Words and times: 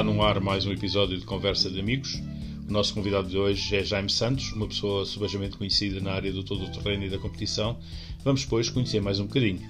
está 0.00 0.10
no 0.10 0.22
ar 0.22 0.40
mais 0.40 0.64
um 0.64 0.72
episódio 0.72 1.18
de 1.18 1.26
Conversa 1.26 1.70
de 1.70 1.78
Amigos. 1.78 2.22
O 2.66 2.72
nosso 2.72 2.94
convidado 2.94 3.28
de 3.28 3.36
hoje 3.36 3.76
é 3.76 3.84
Jaime 3.84 4.08
Santos, 4.08 4.50
uma 4.52 4.66
pessoa 4.66 5.04
subejamente 5.04 5.58
conhecida 5.58 6.00
na 6.00 6.12
área 6.12 6.32
do 6.32 6.42
todo 6.42 6.64
o 6.64 6.72
terreno 6.72 7.04
e 7.04 7.10
da 7.10 7.18
competição. 7.18 7.78
Vamos, 8.24 8.46
pois, 8.46 8.70
conhecer 8.70 9.02
mais 9.02 9.20
um 9.20 9.26
bocadinho. 9.26 9.60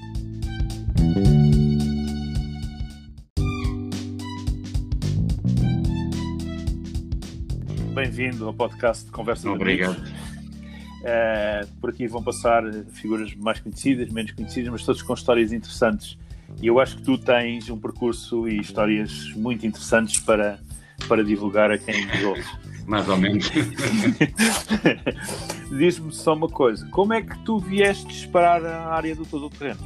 Bem-vindo 7.92 8.47
ao 8.47 8.54
podcast 8.54 9.06
de 9.06 9.10
Conversa 9.10 9.49
de 9.49 9.49
Obrigado. 9.49 9.97
Amigos. 9.97 10.10
Uh, 11.01 11.81
por 11.81 11.90
aqui 11.90 12.06
vão 12.06 12.22
passar 12.22 12.62
figuras 12.92 13.35
mais 13.35 13.58
conhecidas, 13.58 14.08
menos 14.12 14.31
conhecidas, 14.31 14.71
mas 14.71 14.85
todos 14.85 15.03
com 15.03 15.12
histórias 15.12 15.53
interessantes 15.53 16.16
e 16.60 16.66
eu 16.66 16.78
acho 16.78 16.96
que 16.96 17.02
tu 17.02 17.16
tens 17.16 17.70
um 17.70 17.78
percurso 17.78 18.48
e 18.48 18.61
histórias 18.61 19.33
muito 19.34 19.66
interessantes 19.66 20.19
para, 20.20 20.59
para 21.09 21.25
divulgar 21.25 21.70
a 21.70 21.79
quem 21.79 22.06
nos 22.06 22.25
ouve. 22.25 22.45
Mais 22.87 23.09
ou 23.09 23.16
menos. 23.16 23.51
Diz-me 25.70 26.12
só 26.12 26.34
uma 26.34 26.48
coisa: 26.48 26.87
como 26.91 27.12
é 27.12 27.23
que 27.23 27.39
tu 27.45 27.59
vieste 27.59 28.06
disparar 28.09 28.65
a 28.65 28.89
área 28.89 29.15
do 29.15 29.25
todo 29.25 29.47
o 29.47 29.51
terreno? 29.51 29.80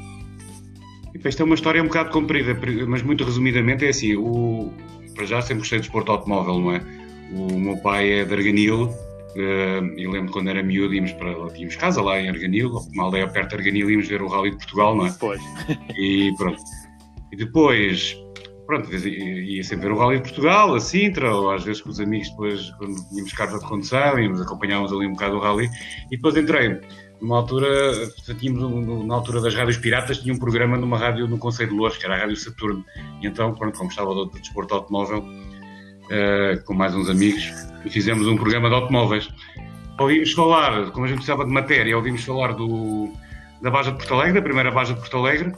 Isto 1.24 1.42
é 1.42 1.44
uma 1.44 1.54
história 1.54 1.82
um 1.82 1.86
bocado 1.86 2.10
comprida, 2.10 2.58
mas 2.86 3.02
muito 3.02 3.24
resumidamente 3.24 3.84
é 3.84 3.90
assim: 3.90 4.16
o, 4.16 4.72
para 5.14 5.26
já 5.26 5.40
sempre 5.40 5.58
gostei 5.58 5.78
de 5.78 5.86
esporte 5.86 6.10
automóvel, 6.10 6.58
não 6.58 6.72
é? 6.72 6.80
O 7.32 7.58
meu 7.58 7.76
pai 7.76 8.20
é 8.20 8.24
de 8.24 8.32
Arganil, 8.32 8.92
Uh, 9.36 9.98
eu 9.98 10.12
lembro 10.12 10.32
quando 10.32 10.48
era 10.48 10.62
miúdo, 10.62 10.94
íamos 10.94 11.12
para 11.12 11.34
tínhamos 11.50 11.74
casa 11.74 12.00
lá 12.00 12.20
em 12.20 12.28
Arganil, 12.28 12.70
uma 12.92 13.04
aldeia 13.04 13.26
perto 13.26 13.50
de 13.50 13.56
Arganil, 13.56 13.90
íamos 13.90 14.06
ver 14.06 14.22
o 14.22 14.28
Rally 14.28 14.52
de 14.52 14.58
Portugal, 14.58 14.96
não 14.96 15.06
é? 15.06 15.14
Pois. 15.18 15.40
E 15.98 16.32
pronto. 16.36 16.62
E 17.32 17.36
depois, 17.36 18.16
pronto, 18.66 18.94
ia 18.94 19.64
sempre 19.64 19.88
ver 19.88 19.94
o 19.94 19.98
Rally 19.98 20.18
de 20.18 20.22
Portugal, 20.22 20.74
a 20.74 20.80
Sintra, 20.80 21.34
ou 21.34 21.50
às 21.50 21.64
vezes 21.64 21.82
com 21.82 21.90
os 21.90 21.98
amigos, 21.98 22.30
depois, 22.30 22.70
quando 22.78 22.94
tínhamos 23.08 23.32
carta 23.32 23.58
de 23.58 23.66
condução, 23.66 24.18
íamos, 24.20 24.40
acompanhávamos 24.40 24.92
ali 24.92 25.06
um 25.06 25.12
bocado 25.12 25.36
o 25.36 25.40
Rally. 25.40 25.68
E 26.12 26.16
depois 26.16 26.36
entrei, 26.36 26.80
numa 27.20 27.38
altura, 27.38 27.66
tínhamos, 28.38 29.04
na 29.04 29.14
altura 29.16 29.40
das 29.40 29.54
rádios 29.54 29.78
piratas, 29.78 30.18
tinha 30.18 30.32
um 30.32 30.38
programa 30.38 30.76
numa 30.76 30.96
rádio 30.96 31.26
no 31.26 31.38
Conselho 31.38 31.70
de 31.70 31.76
Louros, 31.76 31.98
que 31.98 32.04
era 32.04 32.14
a 32.14 32.18
Rádio 32.18 32.36
Saturno. 32.36 32.84
E 33.20 33.26
então, 33.26 33.52
pronto, 33.52 33.76
como 33.76 33.90
estava 33.90 34.14
do 34.14 34.26
desporto 34.26 34.74
automóvel, 34.74 35.18
uh, 35.18 36.64
com 36.64 36.74
mais 36.74 36.94
uns 36.94 37.08
amigos, 37.08 37.50
e 37.84 37.90
fizemos 37.90 38.26
um 38.26 38.36
programa 38.36 38.68
de 38.68 38.74
automóveis. 38.74 39.28
Ouvimos 39.98 40.32
falar, 40.32 40.90
como 40.90 41.04
a 41.04 41.08
gente 41.08 41.18
precisava 41.18 41.44
de 41.44 41.52
matéria, 41.52 41.96
ouvimos 41.96 42.24
falar 42.24 42.52
do, 42.52 43.12
da 43.62 43.70
Baja 43.70 43.92
de 43.92 43.98
Porto 43.98 44.14
Alegre, 44.14 44.34
da 44.34 44.42
primeira 44.42 44.70
Baja 44.70 44.94
de 44.94 45.00
Porto 45.00 45.16
Alegre, 45.18 45.52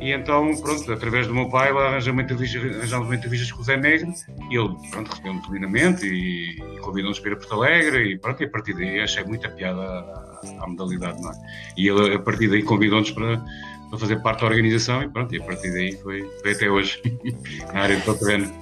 e 0.00 0.12
então, 0.12 0.54
pronto, 0.60 0.92
através 0.92 1.26
do 1.26 1.34
meu 1.34 1.48
pai, 1.48 1.72
lá 1.72 1.88
arranjamos 1.88 2.20
uma 2.20 2.22
entrevista, 2.22 2.58
arranjamos 2.58 3.06
uma 3.06 3.14
entrevista 3.14 3.54
com 3.54 3.60
o 3.60 3.64
Zé 3.64 3.76
Negro, 3.76 4.12
e 4.50 4.56
ele, 4.56 4.74
pronto, 4.90 5.10
recebeu-me 5.10 5.42
plenamente 5.42 6.06
e, 6.06 6.58
e 6.58 6.78
convidou-nos 6.80 7.18
para 7.18 7.30
ir 7.30 7.34
a 7.34 7.36
Porto 7.36 7.54
Alegre, 7.54 8.12
e 8.12 8.18
pronto, 8.18 8.42
e 8.42 8.46
a 8.46 8.50
partir 8.50 8.74
daí 8.74 9.00
achei 9.00 9.24
muita 9.24 9.48
piada 9.48 9.80
à, 9.80 10.40
à 10.60 10.66
modalidade, 10.66 11.20
não 11.20 11.30
é? 11.30 11.34
E 11.76 11.88
ele, 11.88 12.14
a 12.14 12.18
partir 12.18 12.48
daí, 12.48 12.62
convidou-nos 12.62 13.10
para, 13.12 13.42
para 13.90 13.98
fazer 13.98 14.22
parte 14.22 14.40
da 14.40 14.46
organização, 14.46 15.02
e 15.02 15.08
pronto, 15.08 15.34
e 15.34 15.40
a 15.40 15.44
partir 15.44 15.72
daí 15.72 15.96
foi, 15.96 16.22
foi 16.42 16.52
até 16.52 16.70
hoje, 16.70 17.00
na 17.72 17.80
área 17.80 17.96
de 17.96 18.18
terreno. 18.18 18.52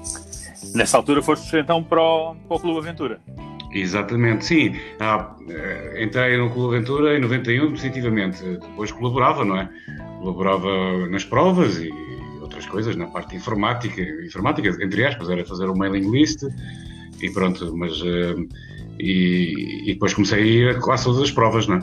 Nessa 0.74 0.96
altura 0.96 1.22
foste 1.22 1.56
então 1.56 1.82
para 1.82 2.02
o, 2.02 2.34
para 2.34 2.56
o 2.56 2.60
Clube 2.60 2.78
Aventura? 2.78 3.20
Exatamente, 3.72 4.44
sim. 4.44 4.77
Ah, 5.00 5.34
entrei 5.98 6.36
no 6.36 6.50
Clube 6.50 6.77
Aventura 6.77 7.16
em 7.16 7.20
91, 7.20 7.72
definitivamente. 7.72 8.42
Depois 8.42 8.92
colaborava, 8.92 9.44
não 9.44 9.56
é? 9.56 9.68
Colaborava 10.18 11.06
nas 11.08 11.24
provas 11.24 11.78
e 11.78 11.90
outras 12.40 12.66
coisas, 12.66 12.96
na 12.96 13.06
parte 13.06 13.34
informática, 13.34 14.02
informática, 14.02 14.68
entre 14.68 15.06
aspas, 15.06 15.30
era 15.30 15.44
fazer 15.44 15.68
o 15.68 15.77
mailing 15.77 16.10
list 16.10 16.42
e 17.20 17.30
pronto, 17.30 17.74
mas. 17.77 18.00
Uh, 18.02 18.46
e, 18.98 19.90
e, 19.90 19.94
depois 19.94 20.12
comecei 20.12 20.42
a 20.42 20.46
ir 20.46 20.77
a 20.77 20.80
quase 20.80 21.05
todas 21.05 21.23
as 21.23 21.30
provas, 21.30 21.67
não 21.67 21.77
é? 21.77 21.80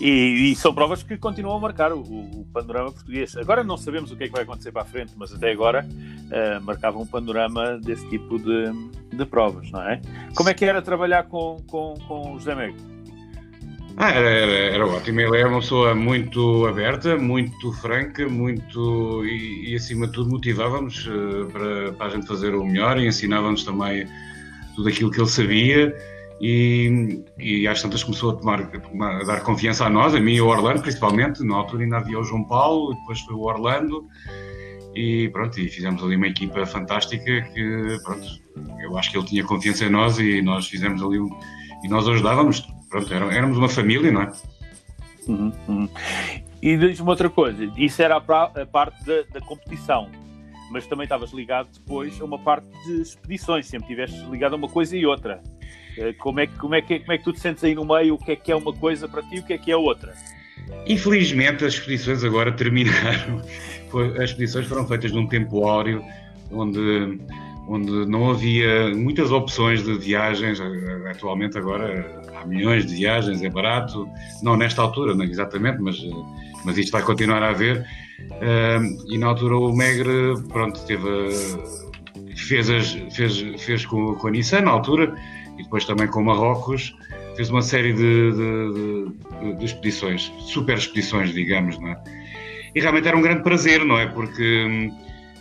E, 0.00 0.52
e, 0.52 0.56
são 0.56 0.74
provas 0.74 1.02
que 1.02 1.16
continuam 1.16 1.56
a 1.56 1.60
marcar 1.60 1.92
o, 1.92 2.00
o, 2.00 2.46
panorama 2.52 2.92
português. 2.92 3.36
Agora 3.36 3.62
não 3.62 3.76
sabemos 3.76 4.10
o 4.10 4.16
que 4.16 4.24
é 4.24 4.26
que 4.26 4.32
vai 4.32 4.42
acontecer 4.42 4.72
para 4.72 4.82
a 4.82 4.84
frente, 4.84 5.12
mas 5.16 5.32
até 5.32 5.50
agora 5.50 5.86
uh, 5.86 6.62
marcavam 6.62 7.02
um 7.02 7.06
panorama 7.06 7.78
desse 7.78 8.08
tipo 8.08 8.38
de, 8.38 8.72
de, 9.16 9.24
provas, 9.26 9.70
não 9.70 9.82
é? 9.82 10.00
Como 10.34 10.48
é 10.48 10.54
que 10.54 10.64
era 10.64 10.80
trabalhar 10.82 11.24
com, 11.24 11.56
com, 11.66 11.94
com 12.06 12.34
o 12.34 12.38
José 12.38 12.54
Mego? 12.54 12.76
Ah, 13.98 14.10
era, 14.10 14.28
era, 14.28 14.52
era, 14.74 14.86
ótimo. 14.86 15.20
Ele 15.20 15.38
é 15.38 15.46
uma 15.46 15.60
pessoa 15.60 15.94
muito 15.94 16.66
aberta, 16.66 17.16
muito 17.16 17.72
franca, 17.74 18.28
muito 18.28 19.24
e, 19.24 19.70
e 19.70 19.74
acima 19.74 20.06
de 20.06 20.12
tudo 20.12 20.30
motivávamos 20.30 21.06
uh, 21.06 21.46
para, 21.50 21.92
para 21.92 22.06
a 22.06 22.10
gente 22.10 22.26
fazer 22.26 22.54
o 22.54 22.64
melhor 22.64 22.98
e 22.98 23.06
ensinávamos 23.06 23.64
também 23.64 24.06
tudo 24.74 24.90
aquilo 24.90 25.10
que 25.10 25.18
ele 25.18 25.28
sabia 25.28 26.15
e, 26.40 27.24
e 27.38 27.66
às 27.66 27.80
tantas 27.80 28.04
começou 28.04 28.30
a, 28.30 28.36
tomar, 28.36 28.60
a 28.60 29.24
dar 29.24 29.40
confiança 29.42 29.86
a 29.86 29.90
nós, 29.90 30.14
a 30.14 30.20
mim 30.20 30.34
e 30.34 30.38
ao 30.38 30.48
Orlando 30.48 30.82
principalmente, 30.82 31.42
na 31.42 31.56
altura 31.56 31.84
ainda 31.84 31.96
havia 31.96 32.18
o 32.18 32.24
João 32.24 32.44
Paulo, 32.44 32.94
depois 32.94 33.20
foi 33.20 33.34
o 33.34 33.40
Orlando 33.40 34.06
e 34.94 35.28
pronto, 35.30 35.58
e 35.60 35.68
fizemos 35.68 36.02
ali 36.02 36.16
uma 36.16 36.26
equipa 36.26 36.64
fantástica 36.66 37.42
que 37.42 37.98
pronto, 38.04 38.26
eu 38.80 38.96
acho 38.96 39.10
que 39.10 39.18
ele 39.18 39.26
tinha 39.26 39.44
confiança 39.44 39.84
em 39.84 39.90
nós 39.90 40.18
e 40.18 40.40
nós 40.42 40.66
fizemos 40.66 41.02
ali 41.02 41.18
um, 41.18 41.28
e 41.84 41.88
nós 41.88 42.08
ajudávamos, 42.08 42.60
pronto, 42.88 43.12
éramos 43.12 43.58
uma 43.58 43.68
família, 43.68 44.10
não 44.10 44.22
é? 44.22 44.32
Uhum, 45.28 45.52
uhum. 45.68 45.88
E 46.62 46.76
diz-me 46.76 47.08
outra 47.08 47.28
coisa, 47.28 47.70
isso 47.76 48.00
era 48.00 48.16
a, 48.16 48.20
parte 48.20 49.04
da, 49.04 49.22
da 49.32 49.40
competição, 49.40 50.08
mas 50.70 50.86
também 50.86 51.04
estavas 51.04 51.30
ligado 51.30 51.68
depois 51.72 52.18
a 52.20 52.24
uma 52.24 52.38
parte 52.38 52.66
de 52.86 53.02
expedições, 53.02 53.66
sempre 53.66 53.92
estiveste 53.92 54.18
ligado 54.30 54.54
a 54.54 54.56
uma 54.56 54.68
coisa 54.68 54.96
e 54.96 55.04
outra. 55.04 55.42
Eh, 55.98 56.12
como 56.18 56.40
é, 56.40 56.46
que, 56.46 56.54
como, 56.56 56.74
é 56.74 56.82
que, 56.82 56.98
como 57.00 57.12
é 57.12 57.18
que 57.18 57.24
tu 57.24 57.32
te 57.32 57.40
sentes 57.40 57.64
aí 57.64 57.74
no 57.74 57.84
meio? 57.84 58.14
O 58.14 58.18
que 58.18 58.32
é 58.32 58.36
que 58.36 58.52
é 58.52 58.56
uma 58.56 58.72
coisa 58.72 59.08
para 59.08 59.22
ti 59.22 59.36
e 59.36 59.38
o 59.40 59.42
que 59.42 59.52
é 59.52 59.58
que 59.58 59.70
é 59.70 59.76
outra? 59.76 60.14
Infelizmente 60.86 61.64
as 61.64 61.74
expedições 61.74 62.22
agora 62.24 62.52
terminaram. 62.56 63.42
As 64.16 64.30
expedições 64.30 64.66
foram 64.66 64.86
feitas 64.86 65.12
num 65.12 65.26
tempo 65.26 65.66
áureo 65.66 66.02
onde, 66.50 67.18
onde 67.68 67.90
não 68.06 68.30
havia 68.30 68.94
muitas 68.94 69.30
opções 69.30 69.82
de 69.82 69.96
viagens. 69.98 70.60
Atualmente 71.10 71.56
agora 71.56 72.22
há 72.36 72.46
milhões 72.46 72.84
de 72.86 72.94
viagens, 72.94 73.42
é 73.42 73.48
barato. 73.48 74.08
Não 74.42 74.56
nesta 74.56 74.82
altura, 74.82 75.14
não 75.14 75.24
exatamente, 75.24 75.80
mas, 75.80 75.96
mas 76.64 76.76
isto 76.76 76.92
vai 76.92 77.02
continuar 77.02 77.42
a 77.42 77.50
haver. 77.50 77.86
E 79.08 79.16
na 79.16 79.28
altura 79.28 79.56
o 79.56 79.74
Megre 79.74 80.34
pronto, 80.48 80.78
teve, 80.84 81.08
fez, 82.36 82.68
as, 82.68 82.92
fez, 83.14 83.40
fez 83.58 83.86
com, 83.86 84.14
com 84.16 84.28
a 84.28 84.30
Nissan 84.30 84.62
na 84.62 84.72
altura 84.72 85.14
e 85.58 85.62
depois 85.62 85.84
também 85.84 86.06
com 86.08 86.22
Marrocos, 86.22 86.94
fez 87.36 87.50
uma 87.50 87.62
série 87.62 87.92
de, 87.92 88.32
de, 88.32 89.50
de, 89.52 89.56
de 89.58 89.64
expedições, 89.64 90.32
super 90.40 90.78
expedições, 90.78 91.32
digamos, 91.32 91.78
não 91.78 91.88
é? 91.88 92.02
E 92.74 92.80
realmente 92.80 93.08
era 93.08 93.16
um 93.16 93.22
grande 93.22 93.42
prazer, 93.42 93.84
não 93.84 93.98
é? 93.98 94.06
Porque 94.06 94.64
hum, 94.64 94.94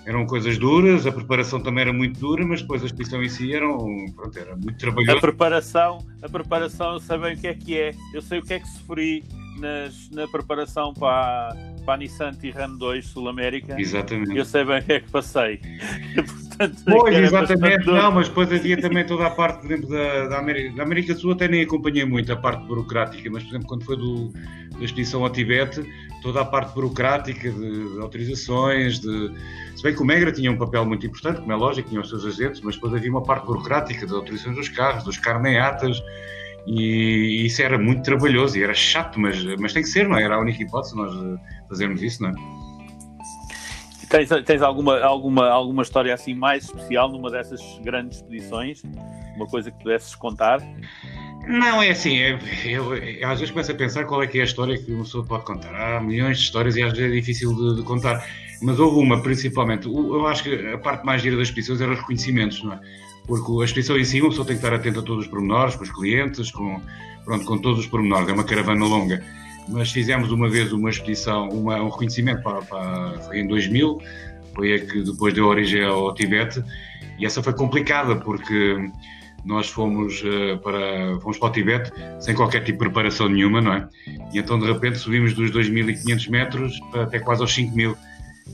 eram 0.05 0.25
coisas 0.25 0.57
duras, 0.57 1.05
a 1.07 1.11
preparação 1.11 1.59
também 1.59 1.81
era 1.81 1.93
muito 1.93 2.19
dura, 2.19 2.45
mas 2.45 2.61
depois 2.61 2.83
a 2.83 2.85
expedição 2.85 3.23
em 3.23 3.29
si 3.29 3.53
era, 3.53 3.67
um, 3.67 4.05
pronto, 4.15 4.37
era 4.37 4.55
muito 4.55 4.77
trabalhoso. 4.77 5.17
A 5.17 5.21
preparação, 5.21 5.97
a 6.21 6.29
preparação, 6.29 6.93
eu 6.93 6.99
sei 6.99 7.17
bem 7.17 7.33
o 7.33 7.37
que 7.37 7.47
é 7.47 7.53
que 7.53 7.77
é, 7.77 7.91
eu 8.13 8.21
sei 8.21 8.39
o 8.39 8.41
que 8.43 8.53
é 8.53 8.59
que 8.59 8.67
sofri 8.67 9.23
nas, 9.59 10.09
na 10.11 10.27
preparação 10.27 10.93
para, 10.93 11.55
para 11.85 11.93
a 11.93 11.97
Nissan 11.97 12.33
Tiran 12.33 12.75
2 12.75 13.05
Sul 13.05 13.29
América. 13.29 13.79
Exatamente. 13.79 14.35
Eu 14.35 14.43
sei 14.43 14.65
bem 14.65 14.79
o 14.79 14.83
que 14.83 14.93
é 14.93 14.99
que 14.99 15.11
passei. 15.11 15.59
Portanto, 16.57 16.83
pois, 16.85 17.17
exatamente, 17.17 17.85
não, 17.85 18.11
mas 18.13 18.29
depois 18.29 18.51
havia 18.51 18.79
também 18.79 19.05
toda 19.05 19.27
a 19.27 19.29
parte, 19.29 19.59
por 19.59 19.65
exemplo, 19.65 19.89
da, 19.89 20.27
da, 20.27 20.39
América, 20.39 20.75
da 20.75 20.83
América 20.83 21.13
do 21.13 21.19
Sul, 21.19 21.31
até 21.33 21.49
nem 21.49 21.63
acompanhei 21.63 22.05
muito 22.05 22.31
a 22.31 22.35
parte 22.37 22.65
burocrática, 22.65 23.29
mas, 23.29 23.43
por 23.43 23.49
exemplo, 23.49 23.67
quando 23.67 23.83
foi 23.83 23.97
do, 23.97 24.31
da 24.77 24.85
expedição 24.85 25.23
ao 25.23 25.29
Tibete, 25.29 25.83
toda 26.21 26.39
a 26.41 26.45
parte 26.45 26.73
burocrática 26.73 27.51
de, 27.51 27.93
de, 27.93 27.99
autorizações, 27.99 28.99
de... 28.99 29.33
Se 29.75 29.83
bem 29.83 29.93
que 29.93 30.01
o 30.01 30.05
Megra 30.05 30.31
tinha 30.31 30.49
um 30.49 30.57
papel 30.57 30.85
muito 30.85 31.05
importante, 31.05 31.41
como 31.41 31.51
é 31.51 31.55
lógico, 31.55 31.89
tinha 31.89 31.99
os 31.99 32.07
seus 32.07 32.25
agentes, 32.25 32.61
mas 32.61 32.75
depois 32.75 32.93
havia 32.93 33.11
uma 33.11 33.23
parte 33.23 33.45
burocrática 33.45 34.05
das 34.05 34.15
autorizações 34.15 34.55
dos 34.55 34.69
carros, 34.69 35.03
dos 35.03 35.17
carneatas, 35.17 36.01
e 36.67 37.45
isso 37.45 37.61
era 37.61 37.77
muito 37.77 38.03
trabalhoso 38.03 38.57
e 38.57 38.63
era 38.63 38.73
chato, 38.73 39.19
mas, 39.19 39.43
mas 39.59 39.73
tem 39.73 39.83
que 39.83 39.89
ser, 39.89 40.07
não 40.07 40.17
é? 40.17 40.23
Era 40.23 40.35
a 40.35 40.39
única 40.39 40.61
hipótese 40.61 40.95
nós 40.95 41.13
fazermos 41.69 42.01
isso, 42.01 42.23
não 42.23 42.29
é? 42.29 42.33
Tens, 44.09 44.29
tens 44.45 44.61
alguma, 44.61 44.99
alguma, 44.99 45.47
alguma 45.49 45.81
história 45.81 46.13
assim 46.13 46.33
mais 46.33 46.65
especial 46.65 47.09
numa 47.09 47.29
dessas 47.29 47.61
grandes 47.83 48.17
expedições? 48.17 48.83
Uma 49.35 49.47
coisa 49.47 49.71
que 49.71 49.77
pudesses 49.79 50.15
contar? 50.15 50.61
Não, 51.47 51.81
é 51.81 51.91
assim, 51.91 52.17
é, 52.17 52.39
eu, 52.65 52.95
eu, 52.95 53.29
às 53.29 53.39
vezes 53.39 53.51
começo 53.51 53.71
a 53.71 53.75
pensar 53.75 54.05
qual 54.05 54.23
é 54.23 54.27
que 54.27 54.39
é 54.39 54.41
a 54.41 54.45
história 54.45 54.77
que 54.77 54.91
uma 54.91 55.03
pessoa 55.03 55.25
pode 55.25 55.45
contar. 55.45 55.73
Há 55.75 56.01
milhões 56.01 56.39
de 56.39 56.43
histórias 56.45 56.75
e 56.75 56.81
às 56.81 56.93
vezes 56.93 57.11
é 57.11 57.13
difícil 57.13 57.53
de, 57.53 57.75
de 57.77 57.83
contar, 57.83 58.25
mas 58.61 58.79
houve 58.79 58.99
uma 58.99 59.21
principalmente. 59.21 59.87
Eu 59.87 60.25
acho 60.25 60.43
que 60.43 60.73
a 60.73 60.77
parte 60.77 61.05
mais 61.05 61.21
gira 61.21 61.35
das 61.35 61.49
expedições 61.49 61.81
era 61.81 61.91
os 61.91 61.99
reconhecimentos, 61.99 62.63
não 62.63 62.73
é? 62.73 62.79
Porque 63.27 63.51
a 63.61 63.65
expedição 63.65 63.97
em 63.97 64.03
si, 64.03 64.21
uma 64.21 64.29
pessoa 64.29 64.45
tem 64.45 64.55
que 64.55 64.63
estar 64.63 64.75
atenta 64.75 64.99
a 64.99 65.03
todos 65.03 65.25
os 65.25 65.31
pormenores, 65.31 65.75
com 65.75 65.83
os 65.83 65.91
clientes, 65.91 66.51
com, 66.51 66.81
pronto, 67.23 67.45
com 67.45 67.57
todos 67.57 67.79
os 67.79 67.87
pormenores, 67.87 68.27
é 68.29 68.33
uma 68.33 68.43
caravana 68.43 68.85
longa. 68.85 69.23
Mas 69.67 69.91
fizemos 69.91 70.31
uma 70.31 70.47
vez 70.47 70.71
uma 70.71 70.89
expedição, 70.89 71.49
uma, 71.49 71.81
um 71.81 71.89
reconhecimento 71.89 72.43
para, 72.43 72.61
para, 72.61 73.19
foi 73.21 73.39
em 73.39 73.47
2000, 73.47 73.99
foi 74.53 74.75
a 74.75 74.79
que 74.79 75.01
depois 75.01 75.33
deu 75.33 75.45
origem 75.45 75.83
ao 75.83 76.13
Tibete, 76.13 76.63
e 77.17 77.25
essa 77.25 77.41
foi 77.41 77.53
complicada, 77.53 78.15
porque 78.15 78.89
nós 79.43 79.69
fomos, 79.69 80.21
uh, 80.21 80.57
para, 80.61 81.19
fomos 81.21 81.37
para 81.37 81.49
o 81.49 81.51
Tibete 81.51 81.91
sem 82.19 82.35
qualquer 82.35 82.63
tipo 82.63 82.79
de 82.79 82.85
preparação 82.85 83.29
nenhuma, 83.29 83.61
não 83.61 83.73
é? 83.73 83.87
E 84.33 84.39
então 84.39 84.59
de 84.59 84.65
repente 84.65 84.97
subimos 84.97 85.33
dos 85.33 85.51
2.500 85.51 86.29
metros 86.29 86.79
até 86.93 87.19
quase 87.19 87.41
aos 87.41 87.55
5.000 87.55 87.95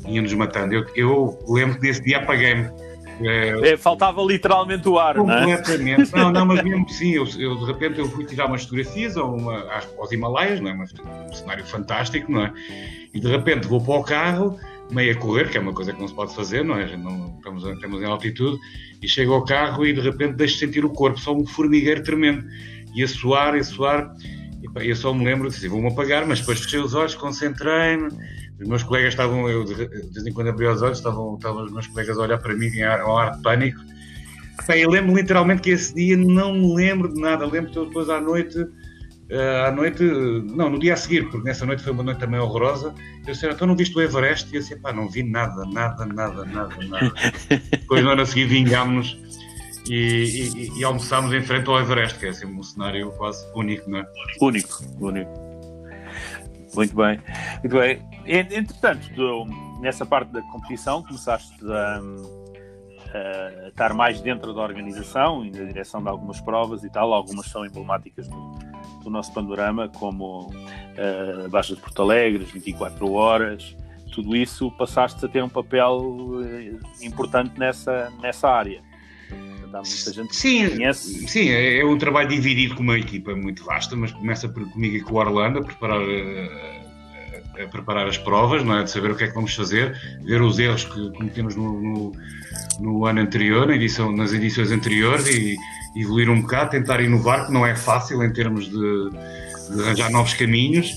ia-nos 0.07 0.33
matando. 0.33 0.73
Eu, 0.73 0.85
eu 0.95 1.37
lembro 1.47 1.79
que 1.79 1.87
nesse 1.87 2.03
dia 2.03 2.17
apaguei-me. 2.17 2.69
É, 3.27 3.77
faltava 3.77 4.21
literalmente 4.21 4.87
o 4.87 4.97
ar, 4.97 5.15
não 5.15 5.31
é? 5.31 5.57
Completamente. 5.57 6.11
Não, 6.15 6.31
não, 6.31 6.45
mas 6.45 6.63
mesmo 6.63 6.87
sim, 6.89 7.11
eu, 7.11 7.25
eu, 7.37 7.55
de 7.57 7.65
repente 7.65 7.99
eu 7.99 8.07
fui 8.07 8.25
tirar 8.25 8.47
umas 8.47 8.63
fotografias 8.63 9.17
a 9.17 9.23
uma, 9.23 9.65
aos 9.97 10.11
Himalaias, 10.11 10.59
não 10.59 10.69
é? 10.69 10.73
um 10.73 11.33
cenário 11.33 11.65
fantástico, 11.65 12.31
não 12.31 12.45
é? 12.45 12.53
E 13.13 13.19
de 13.19 13.27
repente 13.27 13.67
vou 13.67 13.81
para 13.81 13.95
o 13.95 14.03
carro, 14.03 14.59
meio 14.91 15.13
a 15.13 15.15
correr, 15.15 15.49
que 15.49 15.57
é 15.57 15.61
uma 15.61 15.73
coisa 15.73 15.93
que 15.93 15.99
não 15.99 16.07
se 16.07 16.13
pode 16.13 16.35
fazer, 16.35 16.63
não 16.63 16.77
é? 16.77 16.95
Não, 16.97 17.35
estamos, 17.37 17.63
estamos 17.63 18.01
em 18.01 18.05
altitude, 18.05 18.57
e 19.01 19.07
chego 19.07 19.33
ao 19.33 19.43
carro 19.43 19.85
e 19.85 19.93
de 19.93 20.01
repente 20.01 20.35
deixo 20.35 20.57
sentir 20.57 20.85
o 20.85 20.89
corpo, 20.89 21.19
só 21.19 21.35
um 21.35 21.45
formigueiro 21.45 22.03
tremendo. 22.03 22.45
E 22.93 23.03
a 23.03 23.07
suar, 23.07 23.55
e 23.55 23.59
a 23.59 23.63
suar, 23.63 24.13
e 24.81 24.89
eu 24.89 24.95
só 24.95 25.13
me 25.13 25.25
lembro, 25.25 25.49
disse, 25.49 25.67
vou-me 25.67 25.87
apagar, 25.87 26.25
mas 26.25 26.39
depois 26.39 26.59
fechei 26.59 26.79
os 26.79 26.93
olhos, 26.93 27.15
concentrei-me, 27.15 28.09
os 28.61 28.67
meus 28.67 28.83
colegas 28.83 29.13
estavam, 29.13 29.49
eu 29.49 29.63
de 29.63 29.73
vez 29.75 30.25
em 30.25 30.31
quando 30.31 30.49
abri 30.49 30.67
os 30.67 30.81
olhos, 30.81 30.99
estavam, 30.99 31.35
estavam 31.35 31.63
os 31.63 31.71
meus 31.71 31.87
colegas 31.87 32.17
a 32.17 32.21
olhar 32.21 32.37
para 32.37 32.55
mim 32.55 32.67
em 32.67 32.83
ar, 32.83 33.03
um 33.03 33.17
ar 33.17 33.31
de 33.31 33.41
pânico. 33.41 33.81
eu 34.69 34.89
lembro 34.89 35.15
literalmente 35.15 35.61
que 35.61 35.71
esse 35.71 35.93
dia 35.95 36.15
não 36.15 36.53
me 36.53 36.75
lembro 36.75 37.11
de 37.11 37.19
nada. 37.19 37.45
Lembro 37.45 37.71
que 37.71 37.79
depois 37.79 38.09
à 38.09 38.21
noite, 38.21 38.59
uh, 38.59 39.65
à 39.65 39.71
noite, 39.71 40.03
não, 40.03 40.69
no 40.69 40.79
dia 40.79 40.93
a 40.93 40.97
seguir, 40.97 41.29
porque 41.29 41.47
nessa 41.47 41.65
noite 41.65 41.81
foi 41.81 41.91
uma 41.91 42.03
noite 42.03 42.19
também 42.19 42.39
horrorosa. 42.39 42.93
Eu 43.25 43.33
disse, 43.33 43.47
então 43.47 43.67
não 43.67 43.75
viste 43.75 43.97
o 43.97 44.01
Everest? 44.01 44.51
E 44.51 44.57
eu 44.57 44.61
disse, 44.61 44.75
pá, 44.75 44.93
não 44.93 45.09
vi 45.09 45.23
nada, 45.23 45.65
nada, 45.65 46.05
nada, 46.05 46.45
nada, 46.45 46.75
nada. 46.87 47.13
depois 47.71 48.03
no 48.03 48.11
ano 48.11 48.21
a 48.21 48.25
seguir 48.25 48.45
vingámos-nos 48.45 49.17
e, 49.89 49.95
e, 49.95 50.79
e, 50.79 50.83
almoçámos 50.83 51.33
em 51.33 51.41
frente 51.41 51.67
ao 51.67 51.79
Everest, 51.79 52.19
que 52.19 52.27
é 52.27 52.29
assim 52.29 52.45
um 52.45 52.61
cenário 52.61 53.11
quase 53.13 53.43
único, 53.55 53.89
não 53.89 53.99
é? 53.99 54.05
Único, 54.39 54.83
único. 54.99 55.40
Muito 56.75 56.95
bem. 56.95 57.19
Muito 57.59 57.77
bem. 57.77 58.01
Entretanto, 58.25 59.09
tu, 59.15 59.45
nessa 59.79 60.05
parte 60.05 60.31
da 60.31 60.41
competição, 60.43 61.03
começaste 61.03 61.53
a, 61.65 62.01
a, 63.13 63.67
estar 63.67 63.93
mais 63.93 64.21
dentro 64.21 64.53
da 64.53 64.61
organização 64.61 65.45
e 65.45 65.51
na 65.51 65.63
direção 65.65 66.01
de 66.01 66.09
algumas 66.09 66.39
provas 66.41 66.83
e 66.83 66.89
tal. 66.89 67.13
Algumas 67.13 67.47
são 67.47 67.65
emblemáticas 67.65 68.27
do, 68.27 68.51
do 69.03 69.09
nosso 69.09 69.33
panorama, 69.33 69.89
como 69.89 70.49
a 71.45 71.47
Baixa 71.49 71.75
de 71.75 71.81
Porto 71.81 72.01
Alegre, 72.01 72.43
24 72.43 73.11
horas. 73.11 73.75
Tudo 74.13 74.35
isso 74.35 74.69
passaste 74.71 75.25
a 75.25 75.29
ter 75.29 75.41
um 75.41 75.47
papel 75.47 76.01
eh, 76.43 77.05
importante 77.05 77.57
nessa, 77.57 78.11
nessa 78.21 78.49
área 78.49 78.90
há 79.79 79.81
muita 79.81 80.13
gente 80.13 80.35
sim, 80.35 80.65
que 80.67 80.75
conhece. 80.75 81.27
Sim, 81.27 81.49
é, 81.49 81.79
é 81.79 81.85
um 81.85 81.97
trabalho 81.97 82.29
dividido 82.29 82.75
com 82.75 82.83
uma 82.83 82.97
equipa 82.97 83.35
muito 83.35 83.63
vasta, 83.63 83.95
mas 83.95 84.11
começa 84.11 84.47
por, 84.47 84.69
comigo 84.69 84.95
e 84.95 85.01
com 85.01 85.13
o 85.13 85.17
Orlando 85.17 85.59
a 85.59 85.63
preparar, 85.63 85.99
a, 85.99 86.03
eh, 86.03 87.63
a, 87.63 87.67
preparar 87.67 88.07
as 88.07 88.17
provas, 88.17 88.63
não 88.63 88.77
é? 88.77 88.83
de 88.83 88.91
saber 88.91 89.11
o 89.11 89.15
que 89.15 89.23
é 89.23 89.27
que 89.27 89.33
vamos 89.33 89.53
fazer, 89.53 89.95
ver 90.23 90.41
os 90.41 90.59
erros 90.59 90.85
que 90.85 91.11
cometemos 91.11 91.55
no, 91.55 91.81
no, 91.81 92.11
no 92.79 93.05
ano 93.05 93.21
anterior, 93.21 93.67
na 93.67 93.75
edição, 93.75 94.11
nas 94.11 94.33
edições 94.33 94.71
anteriores 94.71 95.27
e 95.27 95.55
evoluir 95.95 96.29
um 96.29 96.41
bocado, 96.41 96.71
tentar 96.71 97.01
inovar, 97.01 97.47
que 97.47 97.53
não 97.53 97.65
é 97.65 97.75
fácil 97.75 98.23
em 98.23 98.31
termos 98.31 98.69
de 98.69 99.09
de 99.71 99.81
arranjar 99.81 100.11
novos 100.11 100.33
caminhos. 100.33 100.91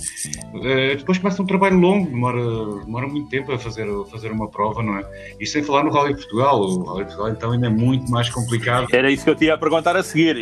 Uh, 0.53 0.97
depois 0.97 1.19
começa 1.19 1.43
um 1.43 1.47
trabalho 1.47 1.79
longo, 1.79 2.11
demora, 2.11 2.41
demora 2.85 3.07
muito 3.07 3.29
tempo 3.29 3.53
a 3.53 3.59
fazer, 3.59 3.89
a 3.89 4.05
fazer 4.07 4.31
uma 4.31 4.49
prova, 4.49 4.83
não 4.83 4.99
é? 4.99 5.35
E 5.39 5.47
sem 5.47 5.63
falar 5.63 5.85
no 5.85 5.91
Rally 5.91 6.15
Portugal, 6.15 6.61
o 6.61 6.83
Rally 6.85 7.05
Portugal 7.05 7.29
então 7.31 7.53
ainda 7.53 7.67
é 7.67 7.71
muito 7.71 8.11
mais 8.11 8.29
complicado. 8.29 8.89
Era 8.93 9.11
isso 9.11 9.25
que 9.25 9.31
eu 9.31 9.35
tinha 9.35 9.55
a 9.55 9.59
perguntar 9.59 9.97
a 9.97 10.03
seguir. 10.03 10.37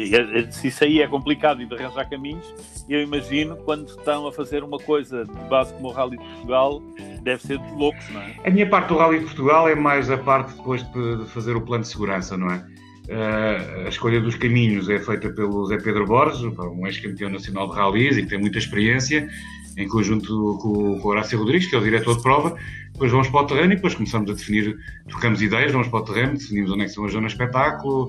Se 0.50 0.69
isso 0.69 0.84
aí 0.84 1.00
é 1.02 1.06
complicado 1.06 1.62
e 1.62 1.66
de 1.66 1.75
arranjar 1.75 2.08
caminhos, 2.08 2.54
eu 2.88 3.00
imagino 3.00 3.56
quando 3.56 3.88
estão 3.88 4.26
a 4.26 4.32
fazer 4.32 4.62
uma 4.64 4.78
coisa 4.78 5.25
de 5.25 5.49
base 5.49 5.72
como 5.75 5.88
o 5.88 5.93
Rally 5.93 6.16
Portugal, 6.16 6.82
deve 7.22 7.43
ser 7.43 7.58
de 7.58 7.72
loucos, 7.75 8.08
não 8.10 8.20
é? 8.20 8.34
A 8.44 8.50
minha 8.50 8.69
parte 8.69 8.88
do 8.88 8.96
Rally 8.96 9.20
Portugal 9.20 9.69
é 9.69 9.75
mais 9.75 10.10
a 10.10 10.19
parte 10.19 10.54
depois 10.56 10.82
de 10.93 11.25
fazer 11.26 11.56
o 11.56 11.60
plano 11.60 11.82
de 11.82 11.88
segurança, 11.88 12.37
não 12.37 12.50
é? 12.50 12.64
Uh, 13.08 13.87
a 13.87 13.88
escolha 13.88 14.20
dos 14.20 14.37
caminhos 14.37 14.88
é 14.88 14.99
feita 14.99 15.28
pelo 15.31 15.66
Zé 15.66 15.76
Pedro 15.76 16.06
Borges, 16.06 16.40
um 16.43 16.87
ex-campeão 16.87 17.31
nacional 17.31 17.69
de 17.69 17.75
rallies 17.75 18.16
e 18.16 18.22
que 18.22 18.28
tem 18.28 18.38
muita 18.38 18.58
experiência, 18.58 19.28
em 19.76 19.88
conjunto 19.88 20.58
com, 20.62 21.00
com 21.00 21.08
o 21.08 21.10
Horácio 21.10 21.38
Rodrigues, 21.38 21.69
que 21.69 21.75
é 21.75 21.78
o 21.78 21.82
diretor 21.82 22.16
de 22.16 22.22
prova. 22.22 22.56
Depois 22.93 23.10
vamos 23.10 23.28
para 23.28 23.40
o 23.40 23.46
terreno 23.46 23.72
e 23.72 23.76
depois 23.76 23.94
começamos 23.94 24.31
a 24.31 24.34
definir, 24.34 24.78
trocamos 25.08 25.43
ideias, 25.43 25.72
vamos 25.72 25.88
para 25.88 25.99
o 25.99 26.04
terreno, 26.04 26.34
definimos 26.34 26.70
onde 26.70 26.82
é 26.82 26.84
que 26.84 26.93
são 26.93 27.04
as 27.04 27.12
zonas 27.12 27.32
de 27.32 27.43
espetáculo, 27.43 28.04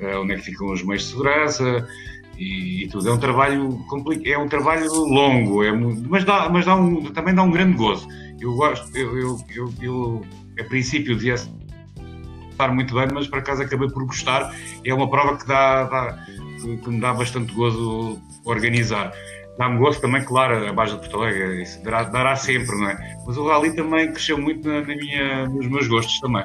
uh, 0.00 0.20
onde 0.20 0.32
é 0.32 0.36
que 0.36 0.42
ficam 0.42 0.72
os 0.72 0.82
meios 0.82 1.02
de 1.04 1.08
segurança 1.10 1.88
e, 2.36 2.84
e 2.84 2.88
tudo. 2.88 3.08
É 3.08 3.12
um 3.12 3.18
trabalho 3.18 3.78
é 4.24 4.38
um 4.38 4.48
trabalho 4.48 4.92
longo, 4.92 5.62
é 5.62 5.70
mas, 5.70 6.24
dá, 6.24 6.48
mas 6.48 6.66
dá 6.66 6.74
um, 6.74 7.04
também 7.04 7.34
dá 7.34 7.44
um 7.44 7.50
grande 7.50 7.76
gozo. 7.76 8.08
Eu 8.40 8.54
gosto, 8.54 8.96
eu, 8.96 9.16
eu, 9.16 9.38
eu, 9.54 9.74
eu 9.80 10.26
a 10.58 10.64
princípio 10.64 11.14
dizia 11.14 11.36
estar 12.62 12.72
muito 12.72 12.94
bem, 12.94 13.08
mas 13.12 13.26
por 13.26 13.38
acaso 13.38 13.62
acabei 13.62 13.88
por 13.88 14.04
gostar. 14.04 14.54
É 14.84 14.94
uma 14.94 15.10
prova 15.10 15.36
que, 15.36 15.46
dá, 15.46 15.84
dá 15.84 16.18
que 16.60 16.88
me 16.88 17.00
dá 17.00 17.12
bastante 17.12 17.52
gozo 17.52 18.20
organizar. 18.44 19.12
Dá-me 19.58 19.78
gosto 19.78 20.00
também, 20.00 20.24
claro, 20.24 20.66
a 20.66 20.72
Baixa 20.72 20.94
de 20.94 21.00
Porto 21.00 21.22
Alegre, 21.22 21.62
isso 21.62 21.82
dará, 21.82 22.04
dará, 22.04 22.36
sempre, 22.36 22.74
não 22.78 22.88
é? 22.88 23.16
Mas 23.26 23.36
o 23.36 23.46
Rally 23.46 23.76
também 23.76 24.10
cresceu 24.10 24.38
muito 24.38 24.66
na, 24.66 24.80
na 24.80 24.96
minha, 24.96 25.46
nos 25.46 25.68
meus 25.68 25.86
gostos 25.88 26.18
também. 26.20 26.44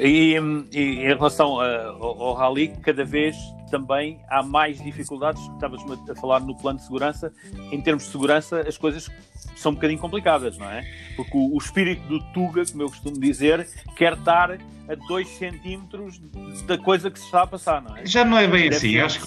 E, 0.00 0.36
e, 0.72 0.80
em 1.00 1.14
relação 1.14 1.60
ao, 1.60 2.22
ao 2.22 2.34
Rally, 2.34 2.72
cada 2.82 3.04
vez 3.04 3.36
também 3.70 4.20
há 4.28 4.42
mais 4.42 4.82
dificuldades. 4.82 5.42
Estavas 5.54 5.80
a 6.10 6.14
falar 6.14 6.40
no 6.40 6.56
plano 6.56 6.78
de 6.78 6.84
segurança. 6.84 7.32
Em 7.72 7.80
termos 7.80 8.04
de 8.04 8.10
segurança, 8.10 8.60
as 8.60 8.76
coisas 8.76 9.10
são 9.54 9.72
um 9.72 9.74
bocadinho 9.74 9.98
complicadas, 9.98 10.58
não 10.58 10.70
é? 10.70 10.84
Porque 11.16 11.36
o, 11.36 11.54
o 11.54 11.58
espírito 11.58 12.06
do 12.08 12.20
Tuga, 12.32 12.64
como 12.66 12.82
eu 12.82 12.88
costumo 12.88 13.18
dizer, 13.18 13.68
quer 13.96 14.12
estar 14.12 14.58
a 14.88 14.94
2 15.08 15.28
centímetros 15.28 16.20
da 16.66 16.78
coisa 16.78 17.10
que 17.10 17.18
se 17.18 17.24
está 17.24 17.42
a 17.42 17.46
passar, 17.46 17.82
não 17.82 17.96
é? 17.96 18.06
Já 18.06 18.24
não 18.24 18.38
é 18.38 18.46
bem 18.46 18.70
Deve 18.70 18.76
assim. 18.76 18.98
Acho 18.98 19.26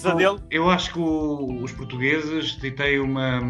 eu 0.50 0.70
acho 0.70 0.92
que 0.92 0.98
o, 0.98 1.62
os 1.62 1.72
portugueses 1.72 2.56
têm 2.56 2.98
uma, 2.98 3.40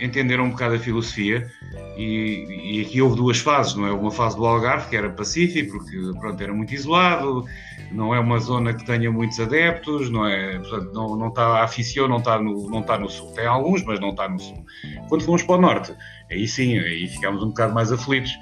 entenderam 0.00 0.44
um 0.44 0.50
bocado 0.50 0.74
a 0.74 0.78
filosofia 0.78 1.50
e, 1.96 2.78
e, 2.78 2.80
aqui 2.80 3.02
houve 3.02 3.16
duas 3.16 3.38
fases, 3.38 3.74
não 3.74 3.86
é? 3.86 3.92
Uma 3.92 4.10
fase 4.10 4.36
do 4.36 4.44
Algarve, 4.46 4.88
que 4.88 4.96
era 4.96 5.10
pacífico, 5.10 5.78
porque 5.78 5.96
pronto, 6.18 6.42
era 6.42 6.52
muito 6.52 6.72
isolado, 6.72 7.44
não 7.92 8.14
é 8.14 8.18
uma 8.18 8.38
zona 8.38 8.72
que 8.72 8.84
tenha 8.84 9.10
muitos 9.10 9.38
adeptos, 9.38 10.10
não 10.14 10.26
é? 10.26 10.58
Portanto, 10.58 10.92
não, 10.94 11.16
não 11.16 11.28
está, 11.28 11.42
a 11.42 11.64
afição 11.64 12.08
não 12.08 12.18
está, 12.18 12.38
no, 12.38 12.70
não 12.70 12.80
está 12.80 12.98
no 12.98 13.10
sul. 13.10 13.32
Tem 13.32 13.46
alguns, 13.46 13.84
mas 13.84 14.00
não 14.00 14.10
está 14.10 14.28
no 14.28 14.38
sul. 14.38 14.64
Quando 15.08 15.24
fomos 15.24 15.42
para 15.42 15.56
o 15.56 15.60
norte, 15.60 15.94
aí 16.30 16.46
sim, 16.46 16.78
aí 16.78 17.08
ficámos 17.08 17.42
um 17.42 17.48
bocado 17.48 17.74
mais 17.74 17.92
aflitos. 17.92 18.32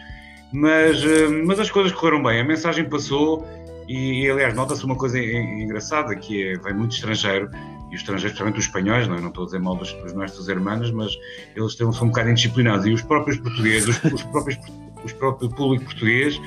Mas, 0.52 1.02
eh, 1.02 1.28
mas 1.46 1.58
as 1.58 1.70
coisas 1.70 1.92
correram 1.92 2.22
bem, 2.22 2.40
a 2.40 2.44
mensagem 2.44 2.86
passou 2.88 3.46
e, 3.88 4.30
aliás, 4.30 4.54
nota-se 4.54 4.84
uma 4.84 4.96
coisa 4.96 5.18
engraçada, 5.18 6.14
que 6.14 6.50
é, 6.50 6.58
vem 6.58 6.74
muito 6.74 6.92
estrangeiro, 6.92 7.50
e 7.90 7.94
os 7.94 8.00
estrangeiros, 8.00 8.38
principalmente 8.38 8.58
os 8.58 8.66
espanhóis, 8.66 9.08
não, 9.08 9.16
é? 9.16 9.20
não 9.20 9.28
estou 9.28 9.42
a 9.42 9.46
dizer 9.46 9.58
mal 9.60 9.76
dos, 9.76 9.94
nossos 10.14 10.48
irmãos, 10.48 10.90
mas 10.92 11.12
eles 11.56 11.74
têm, 11.74 11.90
são 11.92 12.06
um 12.06 12.10
bocado 12.10 12.30
indisciplinados, 12.30 12.86
e 12.86 12.90
os 12.90 13.02
próprios 13.02 13.38
portugueses, 13.38 13.88
os, 14.04 14.12
os 14.12 14.22
próprios, 14.22 14.58
os 15.04 15.12
próprios 15.12 15.52
público 15.54 15.84
português, 15.86 16.40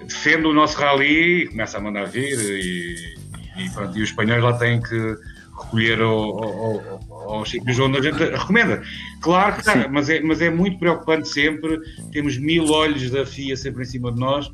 defende 0.00 0.46
o 0.46 0.52
nosso 0.52 0.78
rally 0.78 1.48
começa 1.48 1.78
a 1.78 1.80
mandar 1.80 2.06
vir, 2.06 2.38
e, 2.38 3.19
e, 3.60 3.70
pronto, 3.70 3.96
e 3.98 4.02
os 4.02 4.10
espanhóis 4.10 4.42
lá 4.42 4.52
têm 4.54 4.80
que 4.80 5.16
recolher 5.60 6.00
aos 6.00 7.50
sítios 7.50 7.78
onde 7.78 7.98
a 7.98 8.02
gente 8.02 8.18
recomenda. 8.18 8.82
Claro 9.20 9.54
que 9.54 9.60
está, 9.60 9.88
mas 9.88 10.08
é, 10.08 10.20
mas 10.20 10.40
é 10.40 10.50
muito 10.50 10.78
preocupante 10.78 11.28
sempre. 11.28 11.78
Temos 12.12 12.38
mil 12.38 12.70
olhos 12.70 13.10
da 13.10 13.26
FIA 13.26 13.56
sempre 13.56 13.82
em 13.82 13.86
cima 13.86 14.12
de 14.12 14.18
nós, 14.18 14.50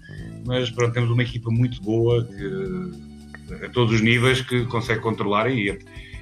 mas 0.47 0.71
pronto, 0.71 0.93
temos 0.93 1.11
uma 1.11 1.23
equipa 1.23 1.51
muito 1.51 1.81
boa 1.83 2.25
que, 2.25 3.65
a 3.65 3.69
todos 3.71 3.95
os 3.95 4.01
níveis 4.01 4.41
que 4.41 4.65
consegue 4.67 5.01
controlar 5.01 5.49
e, 5.51 5.79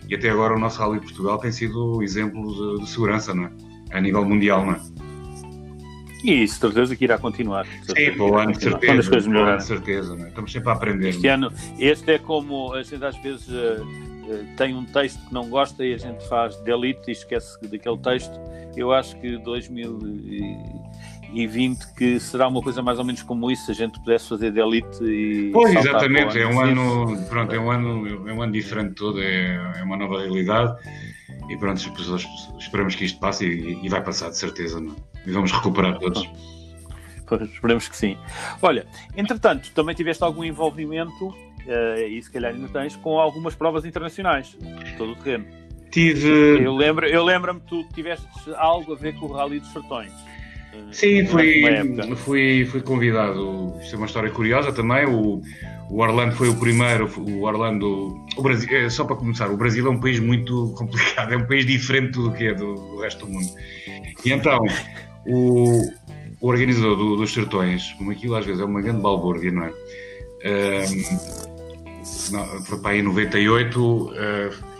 e 0.08 0.14
até 0.14 0.30
agora 0.30 0.54
o 0.54 0.58
nosso 0.58 0.78
Rally 0.80 1.00
Portugal 1.00 1.38
tem 1.38 1.50
sido 1.50 2.02
exemplo 2.02 2.76
de, 2.76 2.84
de 2.84 2.90
segurança, 2.90 3.34
não 3.34 3.44
é? 3.44 3.50
A 3.92 4.00
nível 4.00 4.24
mundial, 4.24 4.66
não 4.66 4.72
é? 4.72 4.80
E 6.24 6.42
isso, 6.44 6.58
certeza 6.58 6.96
que 6.96 7.04
irá 7.04 7.18
continuar. 7.18 7.66
Sim, 7.66 8.12
para 8.12 8.24
o 8.24 8.38
ano, 8.38 8.52
de 8.52 8.62
certeza. 8.62 8.86
Quando 8.86 9.00
as 9.00 9.08
coisas 9.08 9.28
melhorarem. 9.28 9.60
certeza, 9.60 10.16
é? 10.18 10.28
estamos 10.28 10.50
sempre 10.50 10.70
a 10.70 10.72
aprender. 10.72 11.10
Este 11.10 11.28
ano, 11.28 11.52
este 11.78 12.12
é 12.12 12.18
como 12.18 12.72
a 12.72 12.82
gente 12.82 13.04
às 13.04 13.18
vezes 13.18 13.46
uh, 13.48 13.86
tem 14.56 14.74
um 14.74 14.86
texto 14.86 15.20
que 15.26 15.34
não 15.34 15.50
gosta 15.50 15.84
e 15.84 15.92
a 15.92 15.98
gente 15.98 16.26
faz 16.26 16.56
delete 16.62 17.08
e 17.08 17.12
esquece 17.12 17.60
daquele 17.68 17.98
texto. 17.98 18.32
Eu 18.74 18.90
acho 18.90 19.20
que 19.20 19.36
2020 19.36 21.94
que 21.94 22.18
será 22.18 22.48
uma 22.48 22.62
coisa 22.62 22.80
mais 22.80 22.98
ou 22.98 23.04
menos 23.04 23.22
como 23.22 23.50
isso, 23.50 23.66
se 23.66 23.72
a 23.72 23.74
gente 23.74 24.00
pudesse 24.00 24.30
fazer 24.30 24.50
delete 24.50 25.04
e. 25.04 25.50
Pois, 25.52 25.76
exatamente, 25.76 26.38
é 26.38 26.46
um 26.46 26.58
ano, 26.58 27.22
pronto, 27.28 27.54
é 27.54 27.60
um 27.60 27.70
ano, 27.70 28.26
é 28.26 28.32
um 28.32 28.40
ano 28.40 28.52
diferente 28.52 28.94
todo, 28.94 29.20
é, 29.20 29.56
é 29.78 29.82
uma 29.82 29.98
nova 29.98 30.20
realidade 30.20 30.74
e 31.48 31.56
pronto, 31.56 31.80
esperamos 32.58 32.94
que 32.94 33.04
isto 33.04 33.18
passe 33.18 33.46
e, 33.46 33.84
e 33.84 33.88
vai 33.88 34.02
passar 34.02 34.30
de 34.30 34.38
certeza, 34.38 34.80
não? 34.80 34.92
É? 34.92 35.14
e 35.26 35.32
vamos 35.32 35.52
recuperar 35.52 35.98
todos. 35.98 36.28
Esperemos 37.52 37.88
que 37.88 37.96
sim. 37.96 38.18
Olha, 38.60 38.86
entretanto, 39.16 39.70
também 39.72 39.94
tiveste 39.94 40.22
algum 40.22 40.44
envolvimento, 40.44 41.28
uh, 41.28 41.98
e 42.06 42.22
se 42.22 42.30
calhar 42.30 42.52
ainda 42.52 42.68
tens, 42.68 42.96
com 42.96 43.18
algumas 43.18 43.54
provas 43.54 43.84
internacionais, 43.84 44.56
todo 44.98 45.12
o 45.12 45.16
terreno. 45.16 45.46
Tive. 45.90 46.62
Eu 46.62 46.74
lembro-me 46.74 47.12
eu 47.12 47.24
lembro 47.24 47.54
que 47.54 47.66
tu 47.66 47.84
tiveste 47.94 48.26
algo 48.56 48.92
a 48.92 48.96
ver 48.96 49.14
com 49.14 49.26
o 49.26 49.32
Rally 49.32 49.60
dos 49.60 49.72
Sertões. 49.72 50.12
Eh, 50.72 50.78
sim, 50.90 51.26
fui, 51.26 51.62
fui, 52.16 52.64
fui 52.66 52.80
convidado. 52.80 53.74
Isto 53.80 53.94
é 53.94 53.98
uma 53.98 54.06
história 54.06 54.30
curiosa 54.30 54.72
também. 54.72 55.06
O, 55.06 55.40
o 55.94 56.00
Orlando 56.02 56.34
foi 56.34 56.48
o 56.48 56.56
primeiro. 56.56 57.08
O 57.16 57.44
Orlando. 57.44 58.20
O 58.36 58.42
Brasil, 58.42 58.68
é, 58.76 58.90
só 58.90 59.04
para 59.04 59.14
começar, 59.14 59.48
o 59.48 59.56
Brasil 59.56 59.86
é 59.86 59.90
um 59.90 60.00
país 60.00 60.18
muito 60.18 60.74
complicado, 60.76 61.32
é 61.32 61.36
um 61.36 61.46
país 61.46 61.64
diferente 61.64 62.14
do 62.18 62.32
que 62.32 62.48
é 62.48 62.54
do, 62.54 62.74
do 62.74 63.00
resto 63.00 63.24
do 63.24 63.32
mundo. 63.32 63.48
E 64.24 64.32
então, 64.32 64.58
o, 65.24 65.88
o 66.40 66.48
organizador 66.48 66.96
do, 66.96 67.16
dos 67.16 67.32
Sertões, 67.32 67.92
como 67.92 68.10
aquilo 68.10 68.34
às 68.34 68.44
vezes 68.44 68.60
é 68.60 68.64
uma 68.64 68.82
grande 68.82 69.02
balbúrdia, 69.02 69.52
não 69.52 69.66
é? 69.66 69.72
Um, 70.44 71.44
foi 72.64 72.78
para 72.78 72.90
aí 72.90 72.98
em 72.98 73.02
98, 73.02 73.80
uh, 73.80 74.10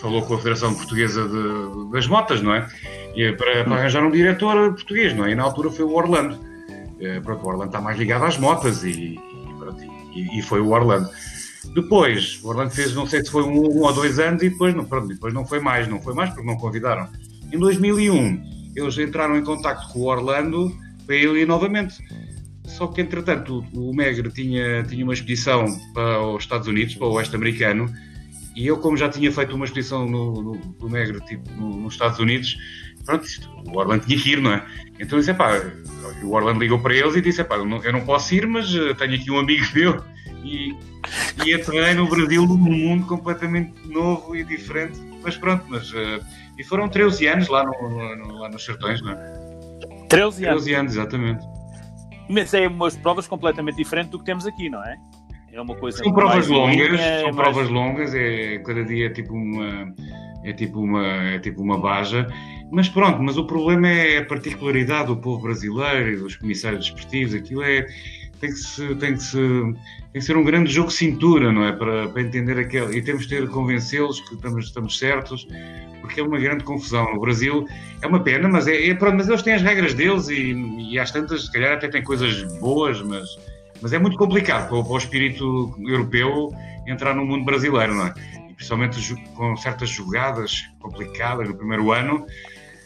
falou 0.00 0.20
com 0.22 0.34
a 0.34 0.38
Federação 0.38 0.74
Portuguesa 0.74 1.28
de, 1.28 1.92
das 1.92 2.08
Motas, 2.08 2.42
não 2.42 2.52
é? 2.52 2.66
E, 3.14 3.30
para, 3.32 3.62
para, 3.62 3.76
arranjar 3.76 4.04
um 4.04 4.10
diretor 4.10 4.72
português, 4.72 5.14
não 5.14 5.24
é? 5.26 5.30
E 5.30 5.34
na 5.36 5.44
altura 5.44 5.70
foi 5.70 5.84
o 5.84 5.94
Orlando. 5.94 6.34
Uh, 6.34 7.22
pronto, 7.22 7.44
o 7.44 7.48
Orlando 7.48 7.66
está 7.66 7.80
mais 7.80 7.96
ligado 7.96 8.24
às 8.24 8.36
motas 8.36 8.82
e, 8.82 9.16
e, 10.14 10.42
foi 10.42 10.60
o 10.60 10.70
Orlando. 10.70 11.08
Depois, 11.74 12.40
o 12.42 12.48
Orlando 12.48 12.70
fez, 12.70 12.94
não 12.94 13.06
sei 13.06 13.24
se 13.24 13.30
foi 13.30 13.42
um, 13.42 13.78
um 13.78 13.82
ou 13.82 13.92
dois 13.92 14.18
anos 14.18 14.42
e 14.42 14.50
depois 14.50 14.74
não, 14.74 14.84
pronto, 14.84 15.08
depois 15.08 15.32
não 15.32 15.46
foi 15.46 15.60
mais, 15.60 15.88
não 15.88 16.00
foi 16.00 16.14
mais 16.14 16.30
porque 16.30 16.46
não 16.46 16.56
convidaram. 16.56 17.08
Em 17.52 17.58
2001, 17.58 18.72
eles 18.76 18.98
entraram 18.98 19.36
em 19.36 19.44
contato 19.44 19.92
com 19.92 20.00
o 20.00 20.04
Orlando 20.04 20.76
para 21.06 21.16
ele 21.16 21.40
ir 21.40 21.46
novamente. 21.46 21.96
Só 22.64 22.86
que, 22.86 23.00
entretanto, 23.00 23.64
o, 23.72 23.90
o 23.90 23.94
Megre 23.94 24.30
tinha, 24.30 24.82
tinha 24.84 25.04
uma 25.04 25.14
expedição 25.14 25.64
para 25.92 26.20
os 26.26 26.42
Estados 26.42 26.66
Unidos, 26.66 26.94
para 26.94 27.06
o 27.06 27.12
Oeste 27.12 27.36
Americano, 27.36 27.92
e 28.56 28.66
eu, 28.66 28.78
como 28.78 28.96
já 28.96 29.08
tinha 29.08 29.30
feito 29.32 29.54
uma 29.54 29.64
expedição 29.64 30.08
no, 30.08 30.32
no, 30.42 30.76
no 30.80 30.88
Megre, 30.88 31.20
tipo, 31.22 31.50
no, 31.52 31.76
nos 31.76 31.94
Estados 31.94 32.18
Unidos, 32.18 32.56
pronto, 33.04 33.26
o 33.66 33.78
Orlando 33.78 34.06
tinha 34.06 34.18
que 34.18 34.32
ir, 34.32 34.40
não 34.40 34.52
é? 34.52 34.64
Então 34.98 35.18
disse, 35.18 35.34
pá, 35.34 35.50
o 36.22 36.32
Orlando 36.32 36.60
ligou 36.60 36.78
para 36.78 36.94
eles 36.94 37.14
e 37.16 37.20
disse, 37.20 37.42
pá, 37.44 37.56
eu 37.56 37.92
não 37.92 38.04
posso 38.04 38.34
ir, 38.34 38.46
mas 38.46 38.74
eh, 38.74 38.94
tenho 38.94 39.14
aqui 39.14 39.30
um 39.30 39.38
amigo 39.38 39.64
meu 39.74 40.02
e, 40.42 40.76
e 41.44 41.54
aterrei 41.54 41.94
no 41.94 42.08
Brasil 42.08 42.46
num 42.46 42.56
mundo 42.56 43.06
completamente 43.06 43.72
novo 43.88 44.36
e 44.36 44.44
diferente, 44.44 45.00
mas 45.22 45.36
pronto, 45.36 45.64
mas... 45.68 45.90
Uh, 45.92 46.24
e 46.56 46.62
foram 46.62 46.88
13 46.88 47.26
anos 47.26 47.48
lá, 47.48 47.64
no, 47.64 48.16
no, 48.16 48.38
lá 48.38 48.48
nos 48.48 48.64
Sertões, 48.64 49.02
não 49.02 49.12
é? 49.12 49.16
13 50.08 50.46
anos. 50.46 50.62
13 50.62 50.74
anos, 50.74 50.92
exatamente. 50.92 51.44
Mas 52.28 52.54
é 52.54 52.68
umas 52.68 52.96
provas 52.96 53.26
completamente 53.26 53.76
diferentes 53.76 54.10
do 54.10 54.18
que 54.18 54.24
temos 54.24 54.46
aqui, 54.46 54.70
não 54.70 54.82
é? 54.84 54.96
É 55.52 55.60
uma 55.60 55.74
coisa 55.76 55.98
São 55.98 56.12
provas 56.12 56.48
longas, 56.48 56.76
linha, 56.76 57.20
são 57.20 57.32
mais... 57.32 57.36
provas 57.36 57.68
longas, 57.68 58.14
é, 58.14 58.58
cada 58.58 58.84
dia 58.84 59.06
é 59.06 59.10
tipo 59.10 59.34
uma 59.34 59.94
é 60.42 60.52
tipo 60.52 60.80
uma 60.80 61.06
é 61.06 61.38
tipo 61.38 61.62
uma 61.62 61.78
baja, 61.78 62.26
mas 62.74 62.88
pronto, 62.88 63.22
mas 63.22 63.36
o 63.36 63.46
problema 63.46 63.88
é 63.88 64.18
a 64.18 64.24
particularidade 64.24 65.08
do 65.08 65.16
povo 65.16 65.42
brasileiro 65.42 66.12
e 66.12 66.16
dos 66.16 66.36
comissários 66.36 66.86
desportivos, 66.86 67.34
aquilo 67.34 67.62
é 67.62 67.86
tem 68.40 68.50
que, 68.50 68.58
se, 68.58 68.94
tem, 68.96 69.14
que 69.14 69.22
se, 69.22 69.38
tem 69.38 69.74
que 70.12 70.20
ser 70.20 70.36
um 70.36 70.44
grande 70.44 70.70
jogo 70.70 70.88
de 70.88 70.94
cintura, 70.94 71.52
não 71.52 71.64
é? 71.64 71.72
Para, 71.72 72.08
para 72.08 72.22
entender 72.22 72.58
aquele. 72.58 72.96
E 72.96 73.02
temos 73.02 73.22
de 73.22 73.28
ter 73.28 73.48
convencê-los 73.48 74.20
que 74.20 74.34
estamos, 74.34 74.66
estamos 74.66 74.98
certos, 74.98 75.46
porque 76.00 76.20
é 76.20 76.22
uma 76.22 76.38
grande 76.38 76.64
confusão. 76.64 77.14
No 77.14 77.20
Brasil 77.20 77.66
é 78.02 78.06
uma 78.06 78.20
pena, 78.20 78.48
mas, 78.48 78.66
é, 78.66 78.88
é 78.88 78.94
mas 78.94 79.28
eles 79.28 79.42
têm 79.42 79.54
as 79.54 79.62
regras 79.62 79.94
deles 79.94 80.28
e, 80.28 80.52
e 80.90 80.98
às 80.98 81.10
tantas, 81.10 81.46
se 81.46 81.52
calhar, 81.52 81.72
até 81.74 81.88
têm 81.88 82.02
coisas 82.02 82.42
boas, 82.58 83.00
mas, 83.02 83.26
mas 83.80 83.92
é 83.92 83.98
muito 83.98 84.16
complicado 84.16 84.68
para, 84.68 84.82
para 84.82 84.92
o 84.92 84.98
espírito 84.98 85.74
europeu 85.80 86.52
entrar 86.86 87.14
no 87.14 87.24
mundo 87.24 87.44
brasileiro, 87.44 87.94
não 87.94 88.06
é? 88.06 88.14
E 88.50 88.54
principalmente 88.54 89.14
com 89.34 89.56
certas 89.56 89.88
jogadas 89.88 90.64
complicadas 90.80 91.48
no 91.48 91.56
primeiro 91.56 91.92
ano. 91.92 92.26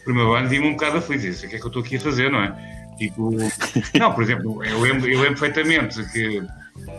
Primeiro 0.09 0.33
ano 0.33 0.47
vi-me 0.49 0.67
um 0.67 0.71
bocado 0.71 0.97
aflito. 0.97 1.27
Isso, 1.27 1.45
o 1.45 1.49
que 1.49 1.55
é 1.55 1.59
que 1.59 1.63
eu 1.63 1.67
estou 1.67 1.83
aqui 1.83 1.97
a 1.97 1.99
fazer, 1.99 2.31
não 2.31 2.41
é? 2.41 2.55
Tipo, 2.97 3.29
não, 3.99 4.11
por 4.11 4.23
exemplo, 4.23 4.65
eu 4.65 4.81
lembro, 4.81 5.07
eu 5.07 5.21
lembro 5.21 5.39
perfeitamente 5.39 6.03
que 6.11 6.41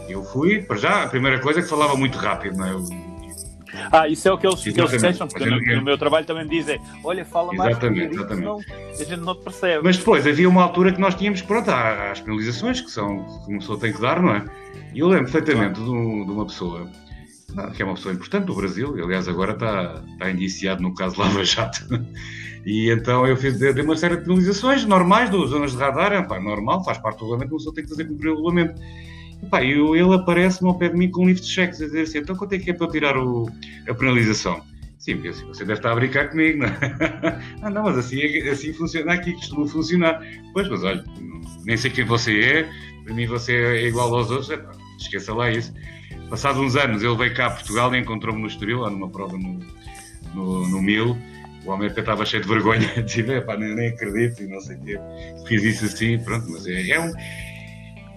eu 0.09 0.23
fui, 0.23 0.63
para 0.63 0.77
já, 0.77 1.03
a 1.03 1.09
primeira 1.09 1.41
coisa 1.41 1.59
é 1.59 1.63
que 1.65 1.69
falava 1.69 1.97
muito 1.97 2.17
rápido, 2.17 2.57
não 2.57 2.67
é? 2.67 2.71
Eu, 2.71 2.85
ah, 3.91 4.09
isso 4.09 4.29
é 4.29 4.33
o 4.33 4.39
que 4.39 4.47
eles, 4.47 4.63
que 4.63 4.69
eles 4.69 5.19
porque 5.19 5.45
no, 5.45 5.61
no, 5.61 5.83
meu 5.83 5.99
trabalho 5.99 6.25
também 6.25 6.45
me 6.45 6.51
dizem, 6.51 6.81
olha, 7.03 7.25
fala 7.25 7.53
mais 7.53 7.71
exatamente, 7.73 8.15
exatamente. 8.15 8.39
Senão 8.39 8.61
a 8.91 9.05
gente 9.05 9.21
não 9.21 9.35
percebe. 9.35 9.81
Mas 9.83 9.99
depois 9.99 10.25
havia 10.25 10.49
uma 10.49 10.63
altura 10.63 10.93
que 10.93 11.01
nós 11.01 11.17
tínhamos, 11.17 11.43
pronto, 11.43 11.69
as 11.69 12.21
penalizações 12.21 12.81
que 12.81 12.91
são 12.91 13.25
que 13.45 13.51
uma 13.51 13.59
pessoa 13.59 13.79
tem 13.79 13.93
que 13.93 14.01
dar, 14.01 14.23
não 14.23 14.35
é? 14.37 14.45
E 14.95 15.01
eu 15.01 15.09
lembro 15.09 15.33
perfeitamente 15.33 15.81
de, 15.81 15.91
um, 15.91 16.25
de, 16.25 16.31
uma 16.31 16.47
pessoa, 16.47 16.89
que 17.75 17.83
é 17.83 17.85
uma 17.85 17.95
pessoa 17.95 18.15
importante 18.15 18.45
do 18.45 18.55
Brasil, 18.55 18.95
aliás 19.03 19.29
agora 19.29 19.53
está, 19.53 20.03
está 20.13 20.31
indiciado 20.31 20.81
no 20.81 20.95
caso 20.95 21.21
Lava 21.21 21.45
Jato, 21.45 21.81
e 22.65 22.91
então 22.91 23.27
eu 23.27 23.37
fiz 23.37 23.59
de, 23.59 23.73
de 23.73 23.81
uma 23.81 23.97
série 23.97 24.17
de 24.17 24.25
penalizações 24.25 24.85
normais 24.85 25.31
das 25.31 25.49
zonas 25.49 25.73
de 25.73 25.79
radar, 25.79 26.13
é, 26.13 26.23
pá, 26.23 26.39
normal, 26.41 26.85
faz 26.85 26.99
parte 26.99 27.19
do 27.19 27.25
regulamento, 27.25 27.53
uma 27.53 27.59
pessoa 27.59 27.75
tem 27.75 27.85
que 27.85 27.91
fazer 27.91 28.05
cumprir 28.05 28.31
o 28.31 28.37
regulamento. 28.37 28.81
E, 29.43 29.47
pá, 29.47 29.65
eu, 29.65 29.97
ele 29.97 30.15
aparece-me 30.15 30.69
ao 30.69 30.77
pé 30.77 30.89
de 30.89 30.97
mim 30.97 31.11
com 31.11 31.23
um 31.23 31.27
livro 31.27 31.43
de 31.43 31.49
cheques 31.49 31.81
a 31.81 31.87
dizer 31.87 32.03
assim, 32.03 32.19
então 32.19 32.37
quanto 32.37 32.53
é 32.53 32.59
que 32.59 32.71
é 32.71 32.75
para 32.75 32.87
eu 32.87 32.91
tirar 32.91 33.17
o, 33.17 33.49
a 33.89 33.95
penalização? 33.95 34.63
Sim, 34.99 35.15
porque 35.15 35.29
assim, 35.29 35.47
você 35.47 35.65
deve 35.65 35.79
estar 35.79 35.93
a 35.93 35.95
brincar 35.95 36.29
comigo, 36.29 36.59
não 36.59 36.67
é? 36.67 37.41
ah, 37.63 37.71
não, 37.71 37.85
mas 37.85 37.97
assim, 37.97 38.21
é 38.21 38.51
assim 38.51 38.73
funciona 38.75 39.15
aqui, 39.15 39.33
costuma 39.33 39.67
funcionar. 39.67 40.21
Pois, 40.53 40.69
mas 40.69 40.85
olha, 40.85 41.03
nem 41.65 41.77
sei 41.77 41.91
quem 41.91 42.05
você 42.05 42.39
é, 42.39 42.71
para 43.05 43.15
mim 43.15 43.27
você 43.27 43.55
é 43.55 43.89
igual 43.89 44.15
aos 44.15 44.31
outros, 44.31 44.51
é, 44.51 44.59
pá, 44.59 44.73
esqueça 44.99 45.33
lá 45.33 45.51
isso. 45.51 45.73
Passados 46.29 46.61
uns 46.61 46.77
anos, 46.77 47.03
ele 47.03 47.17
veio 47.17 47.35
cá 47.35 47.47
a 47.47 47.51
Portugal 47.51 47.95
e 47.95 47.99
encontrou-me 47.99 48.43
no 48.43 48.47
Estoril, 48.47 48.81
lá 48.81 48.91
numa 48.91 49.09
prova 49.09 49.39
no, 49.39 49.59
no, 50.35 50.69
no 50.69 50.83
Mil, 50.83 51.17
o 51.65 51.71
homem 51.71 51.89
até 51.89 52.01
estava 52.01 52.25
cheio 52.25 52.43
de 52.43 52.49
vergonha, 52.49 52.89
dizia, 53.05 53.43
pá, 53.43 53.57
nem, 53.57 53.75
nem 53.75 53.89
acredito 53.89 54.43
e 54.43 54.47
não 54.47 54.61
sei 54.61 54.77
o 54.77 54.81
quê. 54.81 55.01
Fiz 55.47 55.63
isso 55.63 55.85
assim, 55.85 56.19
pronto, 56.19 56.47
mas 56.51 56.67
é, 56.67 56.91
é, 56.91 57.01
um, 57.01 57.13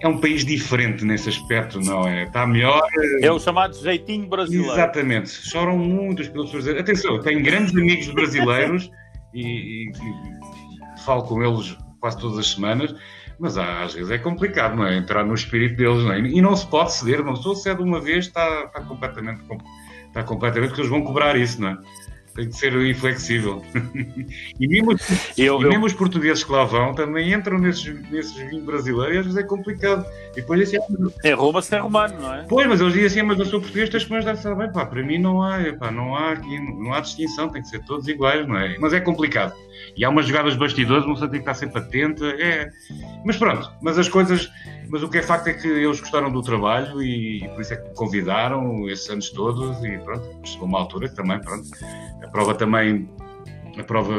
é 0.00 0.08
um 0.08 0.18
país 0.18 0.44
diferente 0.44 1.04
nesse 1.04 1.28
aspecto, 1.28 1.80
não 1.80 2.06
é? 2.08 2.24
Está 2.24 2.46
melhor. 2.46 2.82
É 3.20 3.30
o 3.30 3.38
chamado 3.38 3.76
jeitinho 3.76 4.26
brasileiro. 4.26 4.72
Exatamente. 4.72 5.30
Choram 5.30 5.78
muito 5.78 6.22
os 6.22 6.28
pilotos 6.28 6.52
brasileiros. 6.52 6.82
Atenção, 6.82 7.20
tenho 7.20 7.42
grandes 7.42 7.76
amigos 7.76 8.08
brasileiros 8.08 8.90
e, 9.34 9.42
e, 9.42 9.90
e, 9.90 11.04
falo 11.04 11.24
com 11.24 11.42
eles 11.42 11.76
quase 12.00 12.18
todas 12.18 12.38
as 12.38 12.50
semanas, 12.50 12.94
mas 13.38 13.58
às 13.58 13.94
vezes 13.94 14.10
é 14.10 14.18
complicado, 14.18 14.76
não 14.76 14.86
é? 14.86 14.96
Entrar 14.96 15.24
no 15.24 15.34
espírito 15.34 15.76
deles, 15.76 16.02
não 16.02 16.12
é? 16.12 16.20
E 16.20 16.40
não 16.40 16.56
se 16.56 16.66
pode 16.66 16.94
ceder, 16.94 17.22
não 17.22 17.36
se 17.36 17.62
cede 17.62 17.82
uma 17.82 18.00
vez, 18.00 18.26
está, 18.26 18.64
está 18.64 18.80
completamente. 18.80 19.42
Está 20.06 20.22
completamente, 20.22 20.68
porque 20.68 20.82
eles 20.82 20.90
vão 20.90 21.02
cobrar 21.02 21.36
isso, 21.36 21.60
não 21.60 21.70
é? 21.70 21.78
Tem 22.34 22.48
que 22.48 22.56
ser 22.56 22.74
inflexível. 22.84 23.64
e 24.58 24.66
mesmo, 24.66 24.96
eu, 25.38 25.60
e 25.60 25.64
mesmo 25.64 25.84
eu... 25.84 25.86
os 25.86 25.92
portugueses 25.92 26.42
que 26.42 26.50
lá 26.50 26.64
vão 26.64 26.94
também 26.94 27.32
entram 27.32 27.58
nesses, 27.58 27.84
nesses 28.10 28.34
vinhos 28.34 28.64
brasileiros 28.64 29.14
e 29.14 29.18
às 29.18 29.24
vezes 29.26 29.40
é 29.40 29.42
complicado. 29.44 30.04
E 30.32 30.36
depois 30.36 30.60
assim, 30.62 30.78
é 31.22 31.32
Roma 31.32 31.62
se 31.62 31.74
é 31.74 31.78
romano, 31.78 32.20
não 32.20 32.34
é? 32.34 32.44
Pois, 32.48 32.66
mas 32.66 32.80
eles 32.80 32.92
dizem 32.92 33.06
assim, 33.06 33.22
mas 33.22 33.38
eu 33.38 33.46
sou 33.46 33.60
português, 33.60 33.88
tens 33.88 34.04
que 34.04 34.10
me 34.10 34.18
ajudar. 34.18 34.54
Bem, 34.56 34.72
pá, 34.72 34.84
para 34.84 35.02
mim 35.02 35.18
não 35.18 35.42
há, 35.42 35.58
pá, 35.78 35.90
não 35.90 36.14
há 36.16 36.32
aqui, 36.32 36.58
não 36.58 36.92
há 36.92 37.00
distinção, 37.00 37.48
tem 37.48 37.62
que 37.62 37.68
ser 37.68 37.84
todos 37.84 38.08
iguais, 38.08 38.46
não 38.46 38.58
é? 38.58 38.76
Mas 38.78 38.92
é 38.92 39.00
complicado. 39.00 39.54
E 39.96 40.04
há 40.04 40.10
umas 40.10 40.26
jogadas 40.26 40.56
bastidores, 40.56 41.04
uma 41.04 41.14
pessoa 41.14 41.30
tem 41.30 41.40
que 41.40 41.48
estar 41.48 41.54
sempre 41.54 41.78
atenta. 41.78 42.26
É... 42.26 42.68
Mas 43.24 43.36
pronto, 43.36 43.70
mas 43.80 43.98
as 43.98 44.08
coisas. 44.08 44.50
Mas 44.88 45.02
o 45.02 45.08
que 45.08 45.18
é 45.18 45.22
facto 45.22 45.48
é 45.48 45.54
que 45.54 45.66
eles 45.66 46.00
gostaram 46.00 46.30
do 46.30 46.42
trabalho 46.42 47.02
e, 47.02 47.44
e 47.44 47.48
por 47.48 47.60
isso 47.60 47.74
é 47.74 47.76
que 47.76 47.88
me 47.88 47.94
convidaram 47.94 48.88
esses 48.88 49.08
anos 49.10 49.30
todos 49.30 49.82
e 49.84 49.98
pronto, 49.98 50.28
chegou 50.44 50.68
uma 50.68 50.78
altura 50.78 51.08
que 51.08 51.16
também, 51.16 51.40
pronto. 51.40 51.68
A 52.22 52.28
prova 52.28 52.54
também. 52.54 53.08
A 53.78 53.82
prova, 53.82 54.14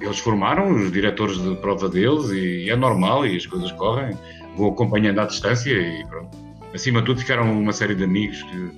eles 0.00 0.18
formaram 0.18 0.74
os 0.74 0.90
diretores 0.90 1.38
de 1.38 1.54
prova 1.56 1.88
deles 1.88 2.30
e, 2.30 2.64
e 2.64 2.70
é 2.70 2.76
normal 2.76 3.24
e 3.24 3.36
as 3.36 3.46
coisas 3.46 3.70
correm. 3.72 4.18
Vou 4.56 4.72
acompanhando 4.72 5.20
à 5.20 5.26
distância 5.26 5.70
e 5.70 6.04
pronto. 6.06 6.36
Acima 6.74 7.00
de 7.00 7.06
tudo, 7.06 7.20
ficaram 7.20 7.50
uma 7.52 7.72
série 7.72 7.94
de 7.94 8.04
amigos 8.04 8.42
que 8.42 8.70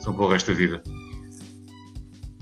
são 0.00 0.12
para 0.12 0.24
o 0.24 0.28
resto 0.28 0.52
da 0.52 0.56
vida. 0.56 0.82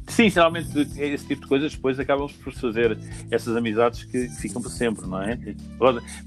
Sim, 0.08 0.30
geralmente 0.30 0.68
esse 0.78 1.26
tipo 1.26 1.42
de 1.42 1.48
coisas 1.48 1.74
depois 1.74 1.98
acabam 1.98 2.28
por 2.42 2.52
fazer 2.52 2.96
essas 3.30 3.56
amizades 3.56 4.04
que 4.04 4.28
ficam 4.28 4.62
para 4.62 4.70
sempre, 4.70 5.06
não 5.06 5.20
é? 5.20 5.38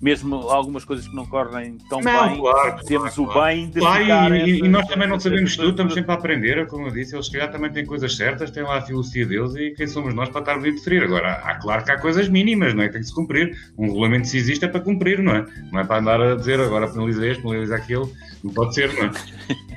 Mesmo 0.01 0.35
algumas 0.49 0.83
coisas 0.83 1.07
que 1.07 1.15
não 1.15 1.25
correm 1.25 1.77
tão 1.89 2.01
não, 2.01 2.29
bem, 2.29 2.39
claro, 2.39 2.85
temos 2.85 3.15
claro, 3.15 3.29
o 3.29 3.33
claro. 3.33 3.55
bem 3.55 3.69
de 3.69 3.79
claro, 3.79 4.03
ficar 4.03 4.47
e, 4.47 4.59
e, 4.59 4.67
nós 4.67 4.85
também 4.87 5.07
não 5.07 5.19
sabemos 5.19 5.55
tudo, 5.55 5.69
estamos 5.69 5.93
sempre 5.93 6.11
a 6.11 6.15
aprender, 6.15 6.67
como 6.67 6.87
eu 6.87 6.91
disse, 6.91 7.15
eles 7.15 7.27
se 7.27 7.31
calhar 7.31 7.51
também 7.51 7.71
têm 7.71 7.85
coisas 7.85 8.15
certas, 8.15 8.51
têm 8.51 8.63
lá 8.63 8.77
a 8.77 8.81
filosofia 8.81 9.25
deles 9.25 9.55
e 9.55 9.71
quem 9.71 9.87
somos 9.87 10.13
nós 10.13 10.29
para 10.29 10.41
estar 10.41 10.55
a 10.55 10.57
interferir. 10.59 11.03
Agora, 11.03 11.33
há 11.33 11.55
claro 11.55 11.83
que 11.83 11.91
há 11.91 11.99
coisas 11.99 12.27
mínimas, 12.27 12.73
não 12.73 12.83
é? 12.83 12.89
Tem 12.89 12.99
que 12.99 13.07
se 13.07 13.13
cumprir. 13.13 13.57
Um 13.77 13.87
regulamento 13.87 14.27
se 14.27 14.37
existe 14.37 14.65
é 14.65 14.67
para 14.67 14.81
cumprir, 14.81 15.19
não 15.19 15.35
é? 15.35 15.45
Não 15.71 15.79
é 15.79 15.83
para 15.85 15.99
andar 15.99 16.21
a 16.21 16.35
dizer 16.35 16.59
agora 16.59 16.87
penaliza 16.87 17.25
este, 17.25 17.41
penaliza 17.41 17.75
aquele, 17.75 18.11
não 18.43 18.53
pode 18.53 18.75
ser, 18.75 18.93
não 18.93 19.05
é? 19.05 19.11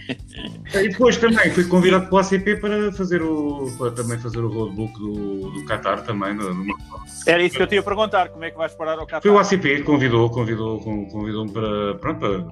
E 0.75 0.89
depois 0.89 1.17
também 1.17 1.51
fui 1.51 1.65
convidado 1.65 2.07
pelo 2.07 2.19
ACP 2.19 2.57
para 2.57 2.93
fazer 2.93 3.23
o 3.23 3.71
para 3.79 3.92
também 3.93 4.19
fazer 4.19 4.41
o 4.41 4.49
roadbook 4.49 4.93
do, 4.99 5.51
do 5.51 5.65
Qatar 5.67 6.05
também. 6.05 6.35
Numa... 6.35 6.75
Era 7.27 7.43
isso 7.43 7.57
que 7.57 7.63
eu 7.63 7.67
tinha 7.67 7.81
a 7.81 7.85
perguntar, 7.85 8.29
como 8.29 8.45
é 8.45 8.51
que 8.51 8.57
vais 8.57 8.75
parar 8.75 8.99
ao 8.99 9.07
Qatar? 9.07 9.23
Foi 9.23 9.31
o 9.31 9.39
ACP 9.39 9.83
convidou, 9.83 10.29
convidou, 10.31 10.81
convidou-me 10.81 11.53
para, 11.53 11.95
pronto, 11.97 12.21
para, 12.21 12.43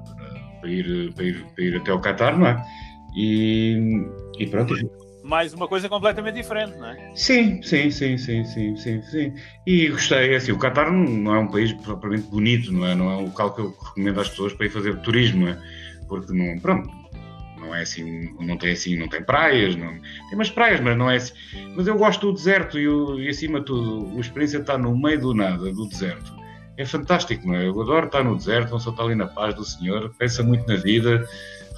para, 0.60 0.70
ir, 0.70 1.12
para, 1.14 1.24
ir, 1.24 1.44
para 1.54 1.64
ir 1.64 1.76
até 1.76 1.90
ao 1.90 2.00
Qatar, 2.00 2.38
não 2.38 2.46
é? 2.46 2.64
E, 3.16 4.06
e 4.38 4.46
pronto. 4.46 4.74
Mais 5.22 5.52
uma 5.52 5.68
coisa 5.68 5.88
completamente 5.88 6.34
diferente, 6.36 6.76
não 6.78 6.88
é? 6.88 7.12
Sim, 7.14 7.62
sim, 7.62 7.90
sim, 7.90 8.16
sim, 8.16 8.44
sim, 8.44 8.76
sim, 8.76 9.02
sim. 9.02 9.34
E 9.66 9.88
gostei, 9.88 10.32
é 10.32 10.36
assim, 10.36 10.52
o 10.52 10.58
Qatar 10.58 10.90
não, 10.90 11.04
não 11.04 11.34
é 11.34 11.38
um 11.38 11.48
país 11.48 11.72
propriamente 11.72 12.28
bonito, 12.28 12.72
não 12.72 12.86
é? 12.86 12.94
Não 12.94 13.10
é 13.10 13.16
um 13.16 13.24
local 13.26 13.54
que 13.54 13.60
eu 13.60 13.70
recomendo 13.70 14.20
às 14.20 14.28
pessoas 14.28 14.52
para 14.52 14.66
ir 14.66 14.70
fazer 14.70 15.00
turismo, 15.02 15.44
não 15.44 15.52
é? 15.52 15.58
Porque 16.08 16.32
não, 16.32 16.58
pronto, 16.58 16.90
não 17.60 17.74
é 17.74 17.82
assim, 17.82 18.34
não 18.40 18.56
tem 18.56 18.72
assim, 18.72 18.96
não 18.96 19.08
tem 19.08 19.22
praias, 19.22 19.76
não, 19.76 19.88
tem 19.90 20.34
umas 20.34 20.50
praias, 20.50 20.80
mas 20.80 20.96
não 20.96 21.10
é 21.10 21.16
assim. 21.16 21.34
Mas 21.76 21.86
eu 21.86 21.96
gosto 21.96 22.26
do 22.26 22.32
deserto 22.32 22.78
e, 22.78 23.24
e 23.24 23.28
acima 23.28 23.60
de 23.60 23.66
tudo, 23.66 24.16
a 24.16 24.20
experiência 24.20 24.58
está 24.58 24.78
no 24.78 24.96
meio 24.96 25.20
do 25.20 25.34
nada, 25.34 25.70
do 25.72 25.86
deserto. 25.86 26.34
É 26.76 26.84
fantástico, 26.84 27.46
não 27.46 27.54
é? 27.54 27.68
Eu 27.68 27.80
adoro 27.80 28.06
estar 28.06 28.24
no 28.24 28.34
deserto, 28.36 28.70
não 28.70 28.80
só 28.80 28.90
está 28.90 29.02
ali 29.02 29.14
na 29.14 29.26
paz 29.26 29.54
do 29.54 29.64
Senhor, 29.64 30.12
pensa 30.18 30.42
muito 30.42 30.66
na 30.66 30.76
vida, 30.76 31.26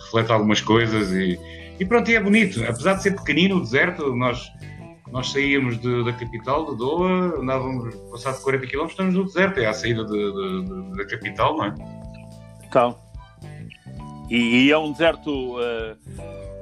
reflete 0.05 0.31
algumas 0.31 0.61
coisas 0.61 1.11
e, 1.13 1.39
e 1.79 1.85
pronto, 1.85 2.11
e 2.11 2.15
é 2.15 2.21
bonito. 2.21 2.63
Apesar 2.65 2.95
de 2.95 3.03
ser 3.03 3.17
pequenino 3.17 3.57
o 3.57 3.61
deserto, 3.61 4.15
nós, 4.15 4.49
nós 5.11 5.33
saíamos 5.33 5.81
de, 5.81 6.05
da 6.05 6.13
capital, 6.13 6.71
de 6.71 6.77
Doha, 6.77 7.41
andávamos, 7.41 7.95
passado 8.13 8.41
40 8.43 8.67
km, 8.67 8.87
estamos 8.87 9.15
no 9.15 9.25
deserto, 9.25 9.59
é 9.59 9.67
a 9.67 9.73
saída 9.73 10.05
de, 10.05 10.13
de, 10.13 10.97
da 10.97 11.05
capital, 11.07 11.57
não 11.57 11.65
é? 11.65 11.75
Então. 12.65 13.12
E, 14.31 14.67
e 14.67 14.71
é 14.71 14.79
um 14.79 14.93
deserto 14.93 15.59
uh, 15.59 15.97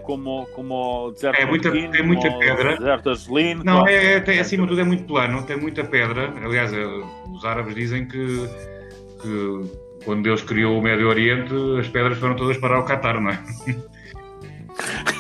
como, 0.03 0.47
como 0.55 1.07
o 1.07 1.11
deserto 1.13 1.41
é 1.41 1.47
muita, 1.47 1.71
tem 1.71 2.03
muita 2.03 2.31
pedra. 2.39 2.77
deserto. 2.77 3.65
Não, 3.65 3.87
é, 3.87 4.17
é, 4.17 4.41
acima 4.41 4.65
de 4.65 4.71
tudo 4.71 4.81
é 4.81 4.85
muito 4.85 5.05
plano, 5.05 5.43
tem 5.45 5.57
muita 5.57 5.85
pedra. 5.85 6.33
Aliás, 6.43 6.73
é, 6.73 6.85
os 6.85 7.45
árabes 7.45 7.75
dizem 7.75 8.07
que, 8.07 8.49
que 9.23 10.05
quando 10.05 10.23
Deus 10.23 10.43
criou 10.43 10.79
o 10.79 10.83
Médio 10.83 11.09
Oriente, 11.09 11.55
as 11.79 11.89
pedras 11.89 12.19
foram 12.19 12.35
todas 12.35 12.57
para 12.57 12.81
o 12.81 12.85
Catar, 12.85 13.21
não 13.21 13.31
é? 13.31 13.39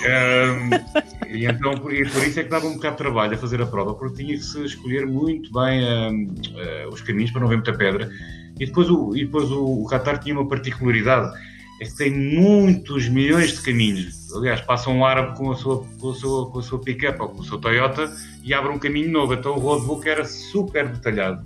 um, 0.08 1.28
e 1.28 1.44
então 1.44 1.74
por, 1.74 1.92
e 1.92 2.08
por, 2.08 2.26
isso 2.26 2.40
é 2.40 2.44
que 2.44 2.48
dava 2.48 2.66
um 2.66 2.74
bocado 2.74 2.96
de 2.96 3.02
trabalho 3.02 3.34
a 3.34 3.38
fazer 3.38 3.60
a 3.62 3.66
prova, 3.66 3.94
porque 3.94 4.24
tinha 4.24 4.36
que 4.36 4.42
se 4.42 4.64
escolher 4.64 5.06
muito 5.06 5.52
bem 5.52 5.84
um, 5.84 6.24
uh, 6.24 6.58
eh, 6.58 6.88
os 6.90 7.00
caminhos 7.02 7.30
para 7.30 7.42
não 7.42 7.48
ver 7.48 7.56
muita 7.56 7.72
pedra. 7.74 8.10
E 8.58 8.66
depois 8.66 8.90
o, 8.90 9.14
e 9.14 9.24
depois 9.24 9.50
o, 9.50 9.82
o 9.82 9.86
Qatar 9.88 10.18
tinha 10.18 10.34
uma 10.34 10.48
particularidade 10.48 11.32
é 11.80 11.84
que 11.84 11.96
tem 11.96 12.10
muitos 12.10 13.08
milhões 13.08 13.52
de 13.56 13.62
caminhos. 13.62 14.30
Aliás, 14.34 14.60
passa 14.60 14.90
um 14.90 15.04
árabe 15.04 15.36
com 15.36 15.50
a 15.50 15.56
sua, 15.56 15.84
com 15.98 16.10
a 16.10 16.14
sua, 16.14 16.50
com 16.50 16.58
a 16.58 16.62
sua 16.62 16.78
pick-up 16.78 17.20
ou 17.20 17.30
com 17.30 17.40
o 17.40 17.44
seu 17.44 17.58
Toyota 17.58 18.14
e 18.44 18.52
abre 18.52 18.70
um 18.70 18.78
caminho 18.78 19.10
novo. 19.10 19.32
Então 19.32 19.56
o 19.56 19.58
roadbook 19.58 20.06
era 20.06 20.24
super 20.24 20.88
detalhado. 20.88 21.42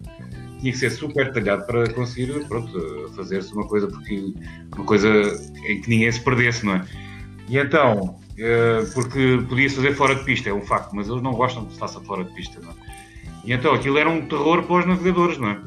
Tinha 0.58 0.72
que 0.72 0.78
ser 0.78 0.90
super 0.90 1.26
detalhado 1.26 1.64
para 1.66 1.88
conseguir 1.92 2.32
fazer-se 3.14 3.52
uma 3.54 3.66
coisa, 3.68 3.86
porque, 3.86 4.34
uma 4.74 4.84
coisa 4.84 5.08
em 5.68 5.80
que 5.80 5.88
ninguém 5.88 6.10
se 6.10 6.20
perdesse, 6.20 6.66
não 6.66 6.74
é? 6.74 6.84
E 7.48 7.58
então, 7.58 8.18
eh, 8.36 8.84
porque 8.92 9.44
podia-se 9.48 9.76
fazer 9.76 9.94
fora 9.94 10.14
de 10.14 10.24
pista, 10.24 10.48
é 10.48 10.54
um 10.54 10.62
facto, 10.62 10.96
mas 10.96 11.08
eles 11.08 11.22
não 11.22 11.32
gostam 11.32 11.66
que 11.66 11.74
se 11.74 11.78
faça 11.78 12.00
fora 12.00 12.24
de 12.24 12.32
pista, 12.34 12.58
não 12.60 12.70
é? 12.70 12.74
E 13.44 13.52
então 13.52 13.74
aquilo 13.74 13.98
era 13.98 14.08
um 14.08 14.26
terror 14.26 14.62
para 14.62 14.76
os 14.76 14.86
navegadores, 14.86 15.38
não 15.38 15.50
é? 15.50 15.60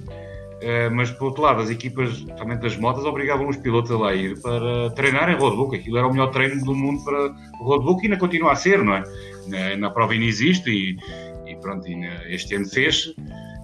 Uh, 0.58 0.90
mas 0.92 1.12
por 1.12 1.26
outro 1.26 1.44
lado, 1.44 1.62
as 1.62 1.70
equipas, 1.70 2.20
também 2.36 2.58
das 2.58 2.76
motas, 2.78 3.06
obrigavam 3.06 3.48
os 3.48 3.58
pilotos 3.58 3.92
a 3.92 3.98
lá 3.98 4.16
ir 4.16 4.42
para 4.42 4.90
treinar 4.92 5.30
em 5.30 5.36
roadbook. 5.36 5.76
Aquilo 5.76 5.98
era 5.98 6.08
o 6.08 6.12
melhor 6.12 6.32
treino 6.32 6.64
do 6.66 6.74
mundo 6.74 7.04
para 7.04 7.36
roadbook 7.60 8.02
e 8.02 8.08
ainda 8.08 8.18
continua 8.18 8.54
a 8.54 8.56
ser, 8.56 8.84
não 8.84 8.96
é? 8.96 9.04
Na, 9.46 9.78
na 9.78 9.90
prova 9.92 10.14
ainda 10.14 10.26
existe 10.26 10.70
e, 10.70 10.98
e 11.46 11.56
pronto, 11.58 11.88
e 11.88 12.04
este 12.34 12.56
ano 12.56 12.68
fez 12.68 13.14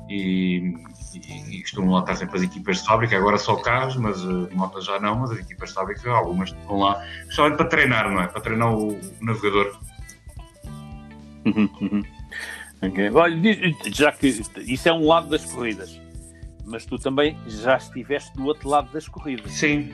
e, 0.08 0.72
e, 1.16 1.58
e 1.58 1.62
costumam 1.62 1.96
lá 1.96 2.02
estar 2.02 2.16
sempre 2.16 2.38
as 2.38 2.44
equipas 2.44 2.78
de 2.78 2.86
fábrica, 2.86 3.18
agora 3.18 3.40
só 3.40 3.56
carros, 3.56 3.96
mas 3.96 4.24
uh, 4.24 4.48
motas 4.54 4.86
já 4.86 5.00
não, 5.00 5.16
mas 5.16 5.32
as 5.32 5.40
equipas 5.40 5.70
de 5.70 5.76
fábrica, 5.76 6.12
algumas 6.12 6.52
estão 6.52 6.78
lá, 6.78 7.04
justamente 7.26 7.58
para 7.58 7.66
treinar, 7.66 8.12
não 8.12 8.22
é? 8.22 8.28
Para 8.28 8.42
treinar 8.42 8.72
o, 8.72 8.94
o 8.94 9.00
navegador. 9.20 9.80
Uhum, 11.44 11.70
uhum. 11.82 12.04
Okay. 12.84 13.10
Olha, 13.10 13.36
já 13.88 14.12
que 14.12 14.28
isso 14.28 14.90
é 14.90 14.94
um 14.94 15.08
lado 15.08 15.30
das 15.30 15.44
corridas 15.46 16.03
mas 16.66 16.86
tu 16.86 16.98
também 16.98 17.38
já 17.48 17.78
estiveste 17.78 18.34
do 18.36 18.46
outro 18.46 18.70
lado 18.70 18.92
das 18.92 19.08
corridas. 19.08 19.52
Sim. 19.52 19.92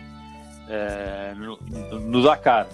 Uh, 0.67 1.35
no, 1.35 1.99
no, 1.99 2.23
Dakar. 2.23 2.67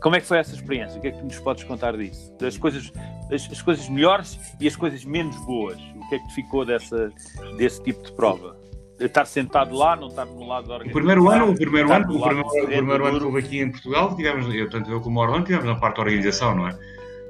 Como 0.00 0.16
é 0.16 0.20
que 0.20 0.26
foi 0.26 0.38
essa 0.38 0.54
experiência? 0.54 0.98
O 0.98 1.00
que 1.02 1.08
é 1.08 1.10
que 1.10 1.18
tu 1.18 1.24
nos 1.24 1.38
podes 1.38 1.64
contar 1.64 1.96
disso? 1.96 2.32
Das 2.38 2.56
coisas, 2.56 2.90
as, 3.30 3.50
as, 3.50 3.60
coisas 3.60 3.88
melhores 3.88 4.38
e 4.58 4.66
as 4.66 4.74
coisas 4.74 5.04
menos 5.04 5.36
boas. 5.44 5.78
O 5.96 6.08
que 6.08 6.14
é 6.14 6.18
que 6.18 6.28
te 6.28 6.34
ficou 6.34 6.64
dessa, 6.64 7.12
desse 7.58 7.82
tipo 7.82 8.02
de 8.02 8.12
prova? 8.12 8.56
Estar 8.98 9.26
sentado 9.26 9.74
lá, 9.74 9.96
não 9.96 10.06
estar 10.06 10.24
no 10.24 10.46
lado 10.46 10.68
da 10.68 10.74
organização. 10.74 10.90
O 10.90 10.94
primeiro 10.94 11.28
ano, 11.28 11.50
o 11.50 11.54
primeiro 11.54 11.92
ano, 11.92 12.04
o 12.04 12.22
primeiro, 12.22 12.48
o 12.48 12.66
primeiro 12.66 13.06
ano 13.06 13.18
que 13.18 13.24
houve 13.26 13.38
aqui 13.40 13.60
em 13.60 13.70
Portugal, 13.70 14.16
tivemos, 14.16 14.54
eu, 14.54 14.70
tanto 14.70 14.90
eu 14.90 15.00
como 15.00 15.18
o 15.18 15.22
Orlando, 15.22 15.44
tivemos 15.44 15.66
na 15.66 15.74
parte 15.74 15.96
da 15.96 16.02
organização, 16.02 16.54
não 16.54 16.68
é? 16.68 16.78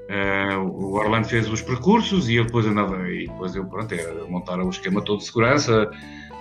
Uh, 0.09 0.61
o 0.61 0.95
Orlando 0.95 1.29
fez 1.29 1.49
os 1.49 1.63
percursos 1.63 2.29
e 2.29 2.35
eu 2.35 2.45
depois 2.45 2.67
andava 2.67 3.09
e 3.09 3.27
depois 3.27 3.55
eu 3.55 3.65
pronto 3.65 3.95
era 3.95 4.25
montar 4.27 4.59
o 4.59 4.69
esquema 4.69 5.01
todo 5.01 5.19
de 5.19 5.27
segurança. 5.27 5.91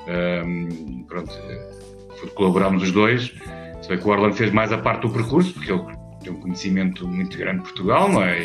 Uh, 0.08 1.04
pronto 1.06 1.32
colaborámos 2.36 2.84
os 2.84 2.92
dois. 2.92 3.34
Sei 3.82 3.98
que 3.98 4.08
o 4.08 4.12
Orlando 4.12 4.36
fez 4.36 4.52
mais 4.52 4.72
a 4.72 4.78
parte 4.78 5.02
do 5.02 5.10
percurso 5.10 5.54
porque 5.54 5.72
ele 5.72 5.84
tem 6.24 6.34
um 6.34 6.40
conhecimento 6.40 7.08
muito 7.08 7.38
grande 7.38 7.60
de 7.60 7.64
Portugal 7.64 8.10
não 8.10 8.22
é? 8.22 8.36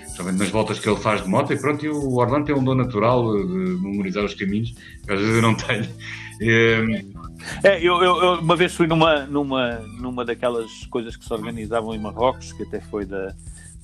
Principalmente 0.00 0.38
nas 0.38 0.48
voltas 0.48 0.78
que 0.78 0.88
ele 0.88 0.98
faz 0.98 1.22
de 1.22 1.28
moto 1.28 1.52
e 1.52 1.60
pronto 1.60 1.84
e 1.84 1.88
o 1.88 2.14
Orlando 2.16 2.46
tem 2.46 2.54
um 2.54 2.64
dom 2.64 2.74
natural 2.74 3.36
de 3.36 3.54
memorizar 3.80 4.24
os 4.24 4.34
caminhos 4.34 4.70
que 5.04 5.12
às 5.12 5.20
vezes 5.20 5.36
eu 5.36 5.42
não 5.42 5.54
tenho. 5.54 5.84
Uh, 5.84 7.26
é, 7.62 7.78
eu, 7.78 8.02
eu, 8.02 8.22
eu, 8.22 8.32
uma 8.40 8.56
vez 8.56 8.74
fui 8.74 8.86
numa, 8.86 9.24
numa, 9.26 9.78
numa 10.00 10.24
daquelas 10.24 10.70
coisas 10.90 11.16
que 11.16 11.24
se 11.24 11.32
organizavam 11.32 11.94
em 11.94 11.98
Marrocos, 11.98 12.52
que 12.52 12.62
até 12.62 12.80
foi 12.80 13.04
da, 13.04 13.34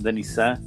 da 0.02 0.12
Nissan 0.12 0.58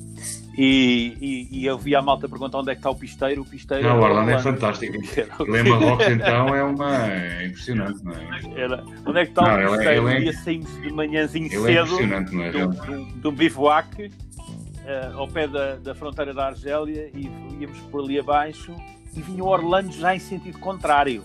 e, 0.58 1.18
e, 1.20 1.60
e, 1.60 1.66
eu 1.66 1.78
vi 1.78 1.96
a 1.96 2.02
malta 2.02 2.30
perguntar 2.30 2.60
onde 2.60 2.72
é 2.72 2.76
que 2.76 2.80
está 2.80 2.90
o 2.90 2.96
pisteiro. 2.96 3.42
O 3.42 3.46
pisteiro 3.46 3.84
não, 3.84 4.00
o 4.00 4.04
Orlando 4.04 4.32
é 4.32 4.40
fantástico. 4.40 4.94
Lema 5.44 5.76
Rocks 5.76 6.08
então 6.08 6.56
é 6.56 6.64
uma. 6.64 7.12
É 7.12 7.48
impressionante, 7.48 8.02
não 8.04 8.14
é? 8.14 8.62
Era, 8.62 8.84
onde 9.06 9.20
é 9.20 9.26
que 9.26 9.32
está 9.32 9.58
não, 9.58 9.74
o 9.74 9.76
pisteiro? 9.76 10.10
Ele, 10.10 10.18
ele 10.18 10.30
é... 10.30 10.34
saímos 10.34 10.82
de 10.82 10.94
manhãzinho 10.94 11.46
ele 11.48 11.56
cedo 11.56 11.68
é 11.68 11.82
impressionante, 11.82 12.36
não 12.36 12.44
é? 12.44 12.52
do, 12.52 12.68
do, 12.70 13.06
do 13.18 13.32
bivouac 13.34 14.06
uh, 14.06 15.18
ao 15.18 15.28
pé 15.28 15.46
da, 15.46 15.76
da 15.76 15.94
fronteira 15.94 16.34
da 16.34 16.48
Argélia 16.48 17.10
e 17.14 17.30
íamos 17.60 17.80
por 17.92 18.02
ali 18.02 18.18
abaixo 18.18 18.74
e 19.14 19.22
vinha 19.22 19.44
o 19.44 19.48
Orlando 19.48 19.92
já 19.92 20.16
em 20.16 20.20
sentido 20.20 20.58
contrário. 20.60 21.22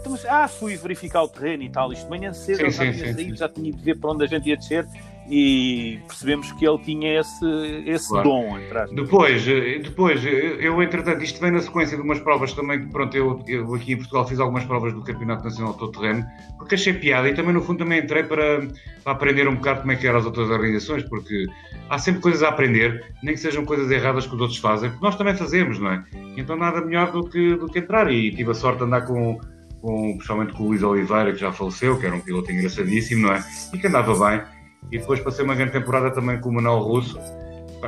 Então, 0.00 0.12
mas, 0.12 0.24
ah, 0.26 0.46
fui 0.46 0.76
verificar 0.76 1.22
o 1.22 1.28
terreno 1.28 1.64
e 1.64 1.68
tal. 1.68 1.92
Isto 1.92 2.04
de 2.04 2.10
manhã 2.10 2.32
cedo 2.32 2.58
sim, 2.58 2.70
já 2.70 2.92
tinha 2.92 3.14
saído, 3.14 3.36
já 3.36 3.48
tinha 3.48 3.72
de 3.72 3.82
ver 3.82 3.98
para 3.98 4.10
onde 4.10 4.24
a 4.24 4.26
gente 4.28 4.48
ia 4.48 4.56
descer 4.56 4.86
e 5.28 6.00
percebemos 6.06 6.50
que 6.52 6.66
ele 6.66 6.78
tinha 6.78 7.20
esse, 7.20 7.84
esse 7.86 8.08
claro. 8.08 8.28
dom. 8.28 8.58
Depois, 8.94 9.46
eh, 9.46 9.78
depois, 9.78 10.24
eh, 10.24 10.56
eu 10.60 10.82
entretanto, 10.82 11.22
isto 11.22 11.40
vem 11.40 11.52
na 11.52 11.60
sequência 11.60 11.96
de 11.96 12.02
umas 12.02 12.18
provas 12.20 12.52
também, 12.52 12.88
pronto, 12.88 13.16
eu, 13.16 13.42
eu 13.46 13.74
aqui 13.74 13.92
em 13.92 13.96
Portugal 13.96 14.26
fiz 14.26 14.40
algumas 14.40 14.64
provas 14.64 14.92
do 14.92 15.02
Campeonato 15.02 15.44
Nacional 15.44 15.72
de 15.72 15.78
Todo 15.78 16.00
Terreno, 16.00 16.24
porque 16.58 16.74
achei 16.74 16.92
piada 16.92 17.28
e 17.28 17.34
também 17.34 17.52
no 17.52 17.62
fundo 17.62 17.78
também 17.78 18.00
entrei 18.00 18.24
para, 18.24 18.66
para 19.04 19.12
aprender 19.12 19.46
um 19.48 19.54
bocado 19.54 19.80
como 19.80 19.92
é 19.92 19.96
que 19.96 20.06
eram 20.06 20.18
as 20.18 20.26
outras 20.26 20.50
organizações, 20.50 21.04
porque 21.04 21.46
há 21.88 21.98
sempre 21.98 22.20
coisas 22.20 22.42
a 22.42 22.48
aprender, 22.48 23.04
nem 23.22 23.34
que 23.34 23.40
sejam 23.40 23.64
coisas 23.64 23.90
erradas 23.90 24.26
que 24.26 24.34
os 24.34 24.40
outros 24.40 24.58
fazem, 24.58 24.90
porque 24.90 25.04
nós 25.04 25.16
também 25.16 25.34
fazemos, 25.34 25.78
não 25.78 25.92
é? 25.92 26.04
Então 26.36 26.56
nada 26.56 26.80
melhor 26.80 27.12
do 27.12 27.28
que, 27.28 27.56
do 27.56 27.68
que 27.68 27.78
entrar 27.78 28.10
e 28.12 28.30
tive 28.34 28.50
a 28.50 28.54
sorte 28.54 28.78
de 28.78 28.84
andar 28.84 29.02
com 29.02 29.38
com, 29.82 30.12
principalmente 30.12 30.52
com 30.52 30.62
o 30.62 30.66
Luís 30.68 30.82
Oliveira, 30.82 31.32
que 31.32 31.40
já 31.40 31.52
faleceu, 31.52 31.98
que 31.98 32.06
era 32.06 32.14
um 32.14 32.20
piloto 32.20 32.50
engraçadíssimo, 32.52 33.26
não 33.26 33.34
é? 33.34 33.44
E 33.74 33.78
que 33.78 33.86
andava 33.88 34.14
bem. 34.14 34.40
E 34.90 34.98
depois 34.98 35.20
passei 35.20 35.44
uma 35.44 35.54
grande 35.54 35.72
temporada 35.72 36.10
também 36.10 36.40
com 36.40 36.50
o 36.50 36.52
Manuel 36.52 36.80
Russo, 36.80 37.18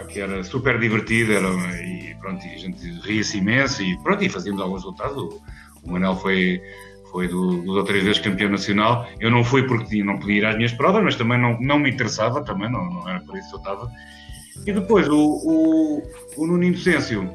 que 0.08 0.20
era 0.20 0.42
super 0.42 0.78
divertido, 0.78 1.32
era, 1.32 1.48
e 1.82 2.14
pronto, 2.20 2.44
e 2.44 2.54
a 2.54 2.58
gente 2.58 3.00
ria-se 3.02 3.38
imenso, 3.38 3.82
e 3.82 3.96
pronto, 4.02 4.24
e 4.24 4.28
fazíamos 4.28 4.60
alguns 4.60 4.82
resultados. 4.82 5.16
O, 5.16 5.42
o 5.84 5.92
Manuel 5.92 6.16
foi, 6.16 6.60
foi 7.10 7.28
do, 7.28 7.62
do 7.62 7.84
três 7.84 8.04
vezes 8.04 8.20
campeão 8.20 8.50
nacional. 8.50 9.06
Eu 9.20 9.30
não 9.30 9.44
fui 9.44 9.62
porque 9.66 10.02
não 10.02 10.18
podia 10.18 10.38
ir 10.38 10.46
às 10.46 10.56
minhas 10.56 10.72
provas, 10.72 11.02
mas 11.04 11.16
também 11.16 11.40
não, 11.40 11.60
não 11.60 11.78
me 11.78 11.90
interessava, 11.90 12.42
também 12.42 12.70
não, 12.70 12.84
não 12.84 13.08
era 13.08 13.20
por 13.20 13.36
isso 13.36 13.48
que 13.50 13.54
eu 13.54 13.58
estava. 13.58 13.90
E 14.66 14.72
depois 14.72 15.08
o, 15.08 15.18
o, 15.18 16.02
o 16.36 16.46
Nuno 16.46 16.64
Inocêncio 16.64 17.28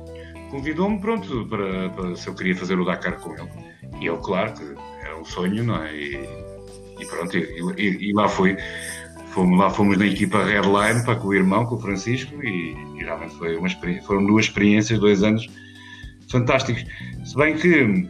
convidou-me, 0.50 1.00
pronto, 1.00 1.46
para, 1.48 1.90
para, 1.90 2.16
se 2.16 2.28
eu 2.28 2.36
queria 2.36 2.56
fazer 2.56 2.80
o 2.80 2.86
Dakar 2.86 3.20
com 3.20 3.34
ele. 3.34 3.50
E 4.02 4.06
eu, 4.06 4.18
claro, 4.18 4.54
que 4.54 4.64
era 5.06 5.18
um 5.18 5.26
sonho, 5.26 5.64
não 5.64 5.84
é? 5.84 5.96
E, 5.96 6.16
e 7.00 7.06
pronto, 7.06 7.38
e, 7.38 7.74
e, 7.78 8.10
e 8.10 8.14
lá 8.14 8.28
fui 8.28 8.58
fomos 9.40 9.58
lá, 9.58 9.70
fomos 9.70 9.98
na 9.98 10.06
equipa 10.06 10.44
Redline 10.44 11.04
para 11.06 11.16
com 11.16 11.30
o 11.30 11.34
irmão, 11.34 11.66
com 11.66 11.76
o 11.76 11.80
Francisco, 11.80 12.44
e, 12.44 12.76
e 12.96 13.04
realmente 13.04 13.36
foi 13.36 13.56
uma 13.56 13.70
foram 14.06 14.26
duas 14.26 14.46
experiências, 14.46 15.00
dois 15.00 15.24
anos 15.24 15.48
fantásticos. 16.28 16.84
Se 17.24 17.36
bem 17.38 17.56
que 17.56 18.08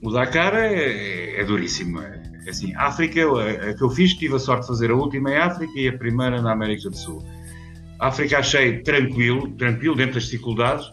o 0.00 0.10
Dakar 0.12 0.54
é, 0.54 1.40
é 1.40 1.44
duríssimo, 1.44 2.00
é, 2.00 2.22
É 2.46 2.50
assim, 2.50 2.72
África, 2.76 3.20
a, 3.20 3.70
a 3.70 3.74
que 3.74 3.82
eu 3.82 3.90
fiz, 3.90 4.14
tive 4.14 4.36
a 4.36 4.38
sorte 4.38 4.62
de 4.62 4.68
fazer 4.68 4.90
a 4.92 4.94
última 4.94 5.30
em 5.30 5.36
África 5.36 5.72
e 5.76 5.88
a 5.88 5.98
primeira 5.98 6.40
na 6.40 6.52
América 6.52 6.88
do 6.88 6.96
Sul. 6.96 7.22
A 7.98 8.06
África 8.06 8.38
achei 8.38 8.80
tranquilo, 8.82 9.48
tranquilo 9.56 9.96
dentro 9.96 10.14
das 10.14 10.24
dificuldades. 10.24 10.86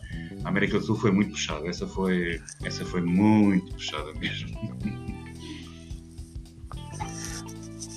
A 0.43 0.49
América 0.49 0.79
do 0.79 0.85
Sul 0.85 0.95
foi 0.95 1.11
muito 1.11 1.31
puxada, 1.31 1.67
essa 1.67 1.85
foi, 1.85 2.41
essa 2.63 2.83
foi 2.83 3.01
muito 3.01 3.73
puxada 3.73 4.11
mesmo. 4.19 4.49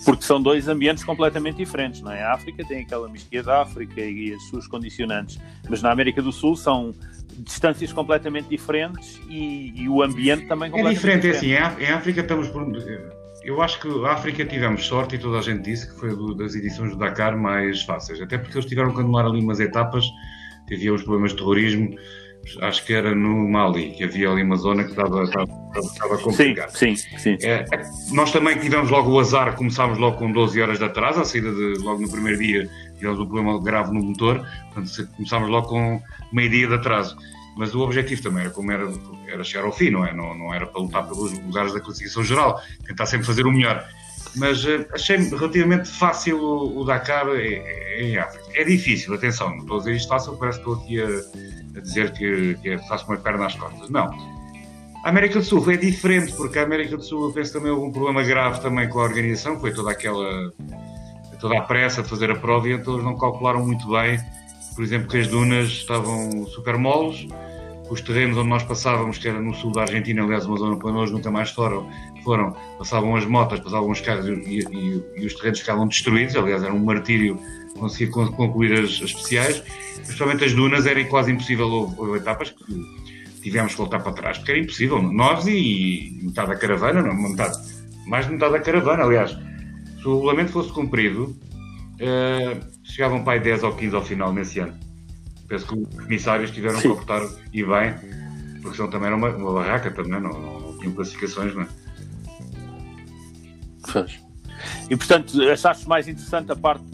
Porque 0.09 0.25
são 0.25 0.41
dois 0.41 0.69
ambientes 0.69 1.05
completamente 1.05 1.57
diferentes, 1.57 2.01
não 2.01 2.11
é? 2.11 2.23
A 2.23 2.33
África 2.33 2.65
tem 2.65 2.81
aquela 2.81 3.07
mistura 3.11 3.43
da 3.43 3.61
África 3.61 4.01
e 4.01 4.33
as 4.33 4.43
suas 4.45 4.67
condicionantes, 4.67 5.39
mas 5.69 5.83
na 5.83 5.93
América 5.93 6.23
do 6.23 6.33
Sul 6.33 6.57
são 6.57 6.95
distâncias 7.37 7.93
completamente 7.93 8.49
diferentes 8.49 9.21
e, 9.29 9.71
e 9.77 9.87
o 9.87 10.03
ambiente 10.03 10.47
também 10.47 10.71
completamente 10.71 10.97
é 10.97 11.29
diferente. 11.29 11.53
É 11.53 11.63
assim, 11.63 11.85
em 11.85 11.93
África 11.93 12.23
estamos 12.23 12.49
por... 12.49 12.67
Eu 13.43 13.61
acho 13.61 13.79
que 13.81 13.89
a 14.07 14.13
África 14.13 14.47
tivemos 14.47 14.87
sorte 14.87 15.17
e 15.17 15.19
toda 15.19 15.41
a 15.41 15.43
gente 15.43 15.63
disse 15.63 15.93
que 15.93 16.01
foi 16.01 16.09
das 16.37 16.55
edições 16.55 16.93
do 16.93 16.97
Dakar 16.97 17.37
mais 17.37 17.83
fáceis, 17.83 18.19
até 18.19 18.39
porque 18.39 18.57
eles 18.57 18.67
tiveram 18.67 18.95
que 18.95 19.01
anular 19.01 19.27
ali 19.27 19.41
umas 19.41 19.61
etapas, 19.61 20.07
havia 20.73 20.95
os 20.95 21.03
problemas 21.03 21.33
de 21.33 21.37
terrorismo, 21.37 21.95
acho 22.63 22.85
que 22.85 22.95
era 22.95 23.15
no 23.15 23.49
Mali, 23.49 23.91
que 23.91 24.05
havia 24.05 24.31
ali 24.31 24.43
uma 24.43 24.57
zona 24.57 24.85
que 24.85 24.91
estava, 24.91 25.25
estava, 25.25 25.49
estava 25.77 26.19
complicada. 26.19 26.71
Sim, 26.71 26.97
sim, 26.97 27.19
sim. 27.19 27.37
É, 27.43 27.65
nós 28.13 28.33
também 28.33 28.59
tivemos 28.59 28.91
logo 28.91 29.11
o 29.11 29.21
azar, 29.21 29.55
começámos 29.55 29.99
logo 29.99 30.17
com 30.17 30.33
12 30.33 30.61
horas 30.61 30.79
de 30.79 30.85
atraso, 30.85 31.21
a 31.21 31.25
saída 31.25 31.53
de, 31.53 31.75
logo 31.79 32.01
no 32.01 32.11
primeiro 32.11 32.39
dia 32.39 32.69
tivemos 32.97 33.21
um 33.21 33.27
problema 33.27 33.63
grave 33.63 33.93
no 33.93 34.03
motor, 34.03 34.45
portanto 34.73 35.09
começámos 35.17 35.49
logo 35.49 35.69
com 35.69 36.03
meio 36.33 36.51
dia 36.51 36.69
de 36.69 36.75
atraso. 36.75 37.17
Mas 37.57 37.75
o 37.75 37.81
objetivo 37.81 38.23
também 38.23 38.43
era 38.43 38.51
como 38.51 38.71
era, 38.71 38.89
era 39.27 39.43
chegar 39.43 39.65
ao 39.65 39.73
fim, 39.73 39.91
não 39.91 40.07
é? 40.07 40.15
Não, 40.15 40.33
não 40.37 40.55
era 40.55 40.65
para 40.65 40.81
lutar 40.81 41.05
pelos 41.09 41.33
lugares 41.33 41.73
da 41.73 41.81
classificação 41.81 42.23
geral, 42.23 42.61
tentar 42.87 43.07
sempre 43.07 43.27
fazer 43.27 43.47
o 43.47 43.53
melhor. 43.53 43.85
Mas 44.37 44.65
uh, 44.65 44.87
achei 44.93 45.17
relativamente 45.17 45.89
fácil 45.89 46.39
o, 46.39 46.81
o 46.81 46.85
Dakar 46.85 47.27
em, 47.35 47.61
em 48.01 48.17
África. 48.17 48.45
É 48.55 48.63
difícil, 48.63 49.13
atenção, 49.13 49.51
não 49.51 49.59
estou 49.59 49.77
a 49.77 49.79
dizer 49.81 49.97
isto 49.97 50.09
fácil, 50.09 50.37
parece 50.37 50.63
que 50.63 50.71
estou 50.71 50.85
aqui 50.85 51.01
a 51.03 51.58
a 51.77 51.81
dizer 51.81 52.13
que, 52.13 52.55
que 52.63 52.71
é, 52.71 52.79
faço 52.79 53.07
uma 53.07 53.17
perna 53.17 53.47
às 53.47 53.55
costas. 53.55 53.89
Não. 53.91 54.09
A 55.05 55.11
América 55.11 55.39
do 55.39 55.45
Sul 55.45 55.71
é 55.71 55.77
diferente, 55.77 56.33
porque 56.33 56.59
a 56.59 56.65
América 56.65 56.97
do 56.97 57.03
Sul 57.03 57.29
eu 57.29 57.33
penso 57.33 57.53
também 57.53 57.71
houve 57.71 57.87
um 57.87 57.93
problema 57.93 58.23
grave 58.23 58.61
também 58.61 58.89
com 58.89 58.99
a 58.99 59.05
organização, 59.05 59.59
foi 59.61 59.73
toda 59.73 59.91
aquela 59.91 60.53
toda 61.41 61.57
a 61.57 61.63
pressa 61.63 62.03
de 62.03 62.09
fazer 62.09 62.31
a 62.31 62.35
prova 62.35 62.69
e 62.69 62.73
então 62.73 62.95
eles 62.95 63.05
não 63.05 63.17
calcularam 63.17 63.65
muito 63.65 63.89
bem, 63.89 64.19
por 64.75 64.83
exemplo, 64.83 65.09
que 65.09 65.19
as 65.19 65.29
dunas 65.29 65.69
estavam 65.69 66.47
super 66.47 66.77
moles, 66.77 67.29
os 67.91 68.01
terrenos 68.01 68.37
onde 68.37 68.49
nós 68.49 68.63
passávamos, 68.63 69.19
que 69.19 69.29
era 69.29 69.41
no 69.41 69.55
sul 69.55 69.73
da 69.73 69.83
Argentina, 69.83 70.23
aliás, 70.23 70.47
uma 70.47 70.57
zona 70.59 70.77
para 70.77 70.93
nós 70.93 71.11
nunca 71.11 71.31
mais 71.31 71.51
foram, 71.51 71.89
foram 72.23 72.55
passavam 72.77 73.17
as 73.17 73.25
motas, 73.25 73.61
passavam 73.61 73.91
os 73.91 74.01
carros 74.01 74.27
e, 74.27 74.33
e, 74.33 75.05
e 75.17 75.27
os 75.27 75.35
terrenos 75.35 75.61
ficavam 75.61 75.87
destruídos, 75.87 76.37
aliás, 76.37 76.63
era 76.63 76.73
um 76.73 76.85
martírio 76.85 77.39
conseguir 77.79 78.11
concluir 78.11 78.73
as, 78.73 78.91
as 78.91 79.11
especiais, 79.11 79.63
principalmente 80.05 80.45
as 80.45 80.53
dunas, 80.53 80.87
era 80.87 81.03
quase 81.05 81.33
impossível, 81.33 81.69
houve, 81.69 81.95
houve 81.99 82.19
etapas 82.19 82.51
que 82.51 82.65
tivemos 83.43 83.73
que 83.73 83.79
voltar 83.79 84.01
para 84.01 84.13
trás, 84.13 84.39
porque 84.39 84.53
era 84.53 84.61
impossível, 84.61 85.01
nós 85.03 85.47
e, 85.47 86.21
metade 86.23 86.49
da 86.49 86.57
caravana, 86.57 87.03
não, 87.03 87.15
metade, 87.15 87.57
mais 88.07 88.27
de 88.27 88.33
metade 88.33 88.53
da 88.53 88.61
caravana, 88.61 89.05
aliás, 89.05 89.31
se 89.31 90.07
o 90.07 90.15
regulamento 90.15 90.53
fosse 90.53 90.73
cumprido, 90.73 91.37
uh, 91.95 92.61
chegavam 92.85 93.23
para 93.23 93.35
aí 93.35 93.41
10 93.41 93.65
ou 93.65 93.73
15 93.75 93.97
ao 93.97 94.05
final 94.05 94.33
nesse 94.33 94.61
ano. 94.61 94.75
Penso 95.49 95.67
que 95.67 95.75
os 95.75 95.95
comissários 96.03 96.51
tiveram 96.51 96.77
Sim. 96.77 96.83
que 96.83 96.89
optar 96.89 97.23
e 97.53 97.65
bem, 97.65 97.95
porque 98.61 98.77
senão 98.77 98.91
também 98.91 99.07
era 99.07 99.17
uma, 99.17 99.31
uma 99.31 99.53
barraca, 99.53 99.91
também 99.91 100.13
não, 100.13 100.21
não, 100.21 100.61
não 100.61 100.79
tinham 100.79 100.93
classificações, 100.93 101.55
não 101.55 101.63
é? 101.63 101.69
E 104.91 104.97
portanto, 104.97 105.41
achaste 105.51 105.89
mais 105.89 106.07
interessante 106.09 106.53
a 106.53 106.57
parte 106.57 106.85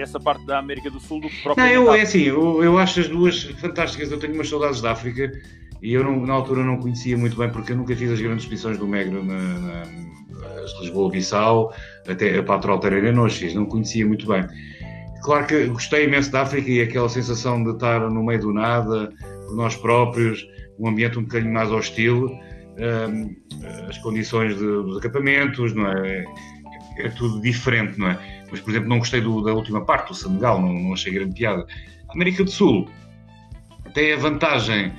essa 0.00 0.18
parte 0.18 0.44
da 0.46 0.58
América 0.58 0.90
do 0.90 1.00
Sul 1.00 1.20
do 1.20 1.28
que. 1.28 1.48
Não, 1.56 1.66
eu, 1.66 1.94
é 1.94 2.02
assim, 2.02 2.22
eu, 2.22 2.62
eu 2.62 2.78
acho 2.78 3.00
as 3.00 3.08
duas 3.08 3.42
fantásticas. 3.42 4.10
Eu 4.10 4.18
tenho 4.18 4.34
umas 4.34 4.48
saudades 4.48 4.80
da 4.80 4.92
África 4.92 5.30
e 5.82 5.92
eu 5.92 6.02
não, 6.02 6.24
na 6.24 6.34
altura 6.34 6.64
não 6.64 6.78
conhecia 6.78 7.16
muito 7.16 7.36
bem 7.36 7.50
porque 7.50 7.72
eu 7.72 7.76
nunca 7.76 7.94
fiz 7.94 8.10
as 8.10 8.20
grandes 8.20 8.44
expedições 8.44 8.78
do 8.78 8.86
Megro 8.86 9.24
na, 9.24 9.58
na 9.58 9.82
Lisboa-Bissau, 10.80 11.72
até 12.08 12.38
a 12.38 12.42
Patrol 12.42 12.78
Tareira 12.78 13.12
não 13.12 13.24
as 13.26 13.36
fiz, 13.36 13.54
não 13.54 13.66
conhecia 13.66 14.06
muito 14.06 14.26
bem. 14.26 14.46
Claro 15.22 15.46
que 15.46 15.66
gostei 15.66 16.04
imenso 16.04 16.30
da 16.30 16.42
África 16.42 16.70
e 16.70 16.82
aquela 16.82 17.08
sensação 17.08 17.62
de 17.62 17.70
estar 17.70 18.00
no 18.10 18.22
meio 18.24 18.40
do 18.40 18.52
nada, 18.52 19.12
por 19.46 19.56
nós 19.56 19.74
próprios, 19.76 20.46
um 20.78 20.88
ambiente 20.88 21.18
um 21.18 21.22
bocadinho 21.22 21.52
mais 21.52 21.70
hostil, 21.70 22.26
um, 22.26 23.36
as 23.88 23.96
condições 23.98 24.56
de, 24.56 24.64
dos 24.64 24.98
acampamentos, 24.98 25.74
não 25.74 25.86
é? 25.86 26.24
É 26.98 27.08
tudo 27.08 27.40
diferente, 27.40 27.98
não 27.98 28.08
é? 28.08 28.33
Mas 28.54 28.60
por 28.60 28.70
exemplo 28.70 28.88
não 28.88 28.98
gostei 28.98 29.20
do, 29.20 29.42
da 29.42 29.52
última 29.52 29.84
parte, 29.84 30.08
do 30.08 30.14
Senegal, 30.14 30.60
não, 30.60 30.72
não 30.72 30.92
achei 30.92 31.12
grande 31.12 31.34
piada. 31.34 31.66
A 32.08 32.12
América 32.12 32.44
do 32.44 32.50
Sul 32.50 32.88
tem 33.92 34.12
a 34.12 34.16
vantagem 34.16 34.92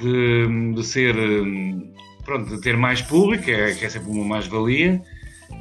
de, 0.00 0.74
de 0.74 0.84
ser, 0.84 1.14
pronto, 2.24 2.50
de 2.50 2.60
ter 2.60 2.76
mais 2.76 3.00
público, 3.00 3.48
é, 3.48 3.72
que 3.72 3.84
é 3.84 3.88
sempre 3.88 4.10
uma 4.10 4.24
mais-valia, 4.24 5.00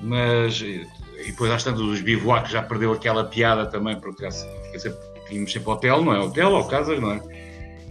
mas 0.01 0.61
e 0.61 0.87
depois 1.27 1.51
às 1.51 1.63
tantas 1.63 1.81
os 1.81 2.01
bivouacs 2.01 2.51
já 2.51 2.63
perdeu 2.63 2.91
aquela 2.91 3.23
piada 3.23 3.67
também, 3.67 3.99
porque 3.99 4.23
já 4.23 4.31
sempre, 4.31 4.99
tínhamos 5.27 5.51
sempre 5.51 5.69
hotel, 5.69 6.03
não 6.03 6.13
é? 6.13 6.19
Hotel 6.19 6.51
ou 6.51 6.63
casas, 6.65 6.99
não 6.99 7.11
é? 7.11 7.21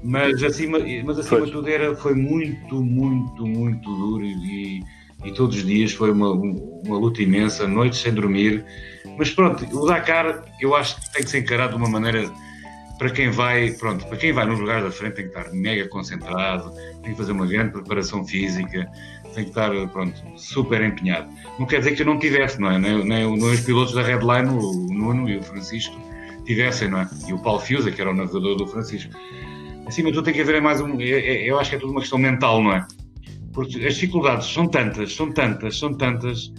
Mas 0.03 0.43
acima, 0.43 0.79
mas 1.05 1.19
acima 1.19 1.43
de 1.43 1.53
tudo 1.53 1.69
era, 1.69 1.95
foi 1.95 2.15
muito, 2.15 2.83
muito, 2.83 3.47
muito 3.47 3.97
duro 3.97 4.25
e, 4.25 4.83
e 5.25 5.33
todos 5.33 5.57
os 5.57 5.65
dias 5.65 5.93
foi 5.93 6.11
uma, 6.11 6.31
uma 6.33 6.99
luta 6.99 7.23
imensa, 7.23 7.69
noites 7.69 8.01
sem 8.01 8.13
dormir, 8.13 8.65
mas 9.19 9.31
pronto, 9.31 9.65
o 9.77 9.87
Dakar 9.87 10.45
eu 10.61 10.75
acho 10.75 11.01
que 11.01 11.13
tem 11.13 11.23
que 11.23 11.31
ser 11.31 11.39
encarado 11.39 11.73
de 11.73 11.77
uma 11.77 11.89
maneira 11.89 12.31
para 13.01 13.09
quem 13.09 13.31
vai, 13.31 13.71
pronto, 13.73 14.07
para 14.07 14.19
quem 14.19 14.31
vai 14.31 14.45
nos 14.45 14.61
lugares 14.61 14.85
da 14.85 14.91
frente 14.91 15.15
tem 15.15 15.31
que 15.31 15.39
estar 15.39 15.51
mega 15.55 15.89
concentrado, 15.89 16.71
tem 17.03 17.13
que 17.13 17.17
fazer 17.17 17.33
uma 17.33 17.47
grande 17.47 17.73
preparação 17.73 18.23
física, 18.27 18.87
tem 19.35 19.45
que 19.45 19.51
estar, 19.51 19.71
pronto, 19.89 20.23
super 20.37 20.83
empenhado. 20.83 21.27
Não 21.59 21.67
quer 21.67 21.79
dizer 21.79 21.93
que 21.93 22.03
eu 22.03 22.07
não 22.07 22.19
tivesse, 22.19 22.61
não 22.61 22.71
é? 22.71 22.79
Nem, 22.79 23.03
nem, 23.03 23.39
nem 23.39 23.51
os 23.51 23.61
pilotos 23.61 23.95
da 23.95 24.03
Redline, 24.03 24.51
o 24.51 24.93
Nuno 24.93 25.31
e 25.31 25.39
o 25.39 25.43
Francisco, 25.43 25.99
tivessem, 26.45 26.91
não 26.91 27.01
é? 27.01 27.09
E 27.27 27.33
o 27.33 27.39
Paulo 27.39 27.61
Fiusa, 27.61 27.91
que 27.91 28.03
era 28.03 28.11
o 28.11 28.15
navegador 28.15 28.57
do 28.57 28.67
Francisco. 28.67 29.15
Acima 29.87 30.11
de 30.11 30.17
tudo 30.17 30.27
tem 30.27 30.35
que 30.35 30.43
haver 30.43 30.61
mais 30.61 30.83
um, 30.83 31.01
eu 31.01 31.59
acho 31.59 31.71
que 31.71 31.77
é 31.77 31.79
tudo 31.79 31.93
uma 31.93 32.01
questão 32.01 32.19
mental, 32.19 32.63
não 32.63 32.75
é? 32.75 32.87
Porque 33.55 33.79
as 33.87 33.95
dificuldades 33.95 34.47
são 34.47 34.69
tantas, 34.69 35.15
são 35.15 35.33
tantas, 35.33 35.79
são 35.79 35.95
tantas, 35.95 36.53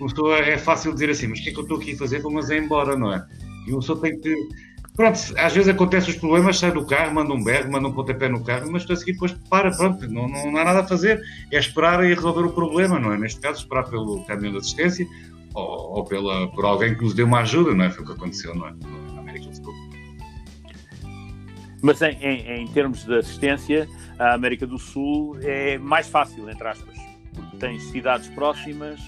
uma 0.00 0.08
pessoa 0.08 0.38
é 0.38 0.56
fácil 0.56 0.92
dizer 0.92 1.10
assim, 1.10 1.26
mas 1.26 1.40
o 1.40 1.42
que 1.42 1.50
é 1.50 1.52
que 1.52 1.58
eu 1.58 1.62
estou 1.62 1.78
aqui 1.78 1.92
a 1.92 1.96
fazer? 1.96 2.20
Vamos 2.20 2.50
é 2.50 2.58
embora, 2.58 2.96
não 2.96 3.12
é? 3.12 3.24
E 3.66 3.70
uma 3.70 3.80
pessoa 3.80 4.00
tem 4.00 4.18
que. 4.18 4.34
Pronto, 4.94 5.18
às 5.36 5.54
vezes 5.54 5.68
acontecem 5.68 6.10
os 6.10 6.16
problemas, 6.16 6.58
sai 6.58 6.72
do 6.72 6.84
carro, 6.84 7.14
manda 7.14 7.32
um 7.32 7.42
berro, 7.42 7.70
manda 7.70 7.86
um 7.86 7.92
pontapé 7.92 8.28
no 8.28 8.42
carro, 8.42 8.70
mas 8.70 8.88
a 8.90 8.96
seguir 8.96 9.12
depois 9.12 9.32
para, 9.48 9.70
pronto, 9.70 10.08
não, 10.08 10.28
não, 10.28 10.50
não, 10.50 10.58
há 10.58 10.64
nada 10.64 10.80
a 10.80 10.84
fazer. 10.84 11.20
É 11.52 11.58
esperar 11.58 12.04
e 12.04 12.14
resolver 12.14 12.42
o 12.42 12.52
problema, 12.52 12.98
não 12.98 13.12
é? 13.12 13.18
Neste 13.18 13.40
caso, 13.40 13.60
esperar 13.60 13.84
pelo 13.84 14.24
caminhão 14.24 14.52
de 14.52 14.58
assistência 14.58 15.06
ou, 15.54 15.98
ou 15.98 16.04
pela, 16.04 16.48
por 16.48 16.64
alguém 16.64 16.96
que 16.96 17.02
nos 17.02 17.14
dê 17.14 17.22
uma 17.22 17.40
ajuda, 17.40 17.74
não 17.74 17.84
é? 17.84 17.90
Foi 17.90 18.02
o 18.02 18.06
que 18.06 18.12
aconteceu, 18.12 18.54
não 18.54 18.68
é? 18.68 18.74
Na 19.14 19.20
América 19.20 19.46
do 19.46 19.56
Sul. 19.56 19.74
Mas 21.80 22.02
em, 22.02 22.18
em, 22.20 22.62
em 22.62 22.66
termos 22.68 23.04
de 23.04 23.14
assistência, 23.16 23.88
a 24.18 24.34
América 24.34 24.66
do 24.66 24.78
Sul 24.78 25.36
é 25.42 25.78
mais 25.78 26.08
fácil, 26.08 26.50
entre 26.50 26.66
aspas, 26.66 26.96
porque 27.32 27.56
tens 27.56 27.84
cidades 27.84 28.28
próximas 28.28 29.00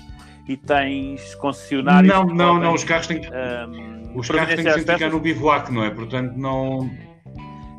e 0.50 0.56
tens 0.56 1.36
concessionários. 1.36 2.12
Não, 2.12 2.24
não, 2.24 2.54
podem, 2.54 2.60
não, 2.62 2.74
os 2.74 2.82
carros 2.82 3.06
têm 3.06 3.20
que, 3.20 3.28
um, 3.28 4.18
os 4.18 4.28
carros 4.28 4.56
têm 4.56 4.64
que 4.64 4.78
ficar 4.80 5.08
no 5.08 5.20
bivouac, 5.20 5.72
não 5.72 5.84
é? 5.84 5.90
Portanto, 5.90 6.34
não. 6.36 6.90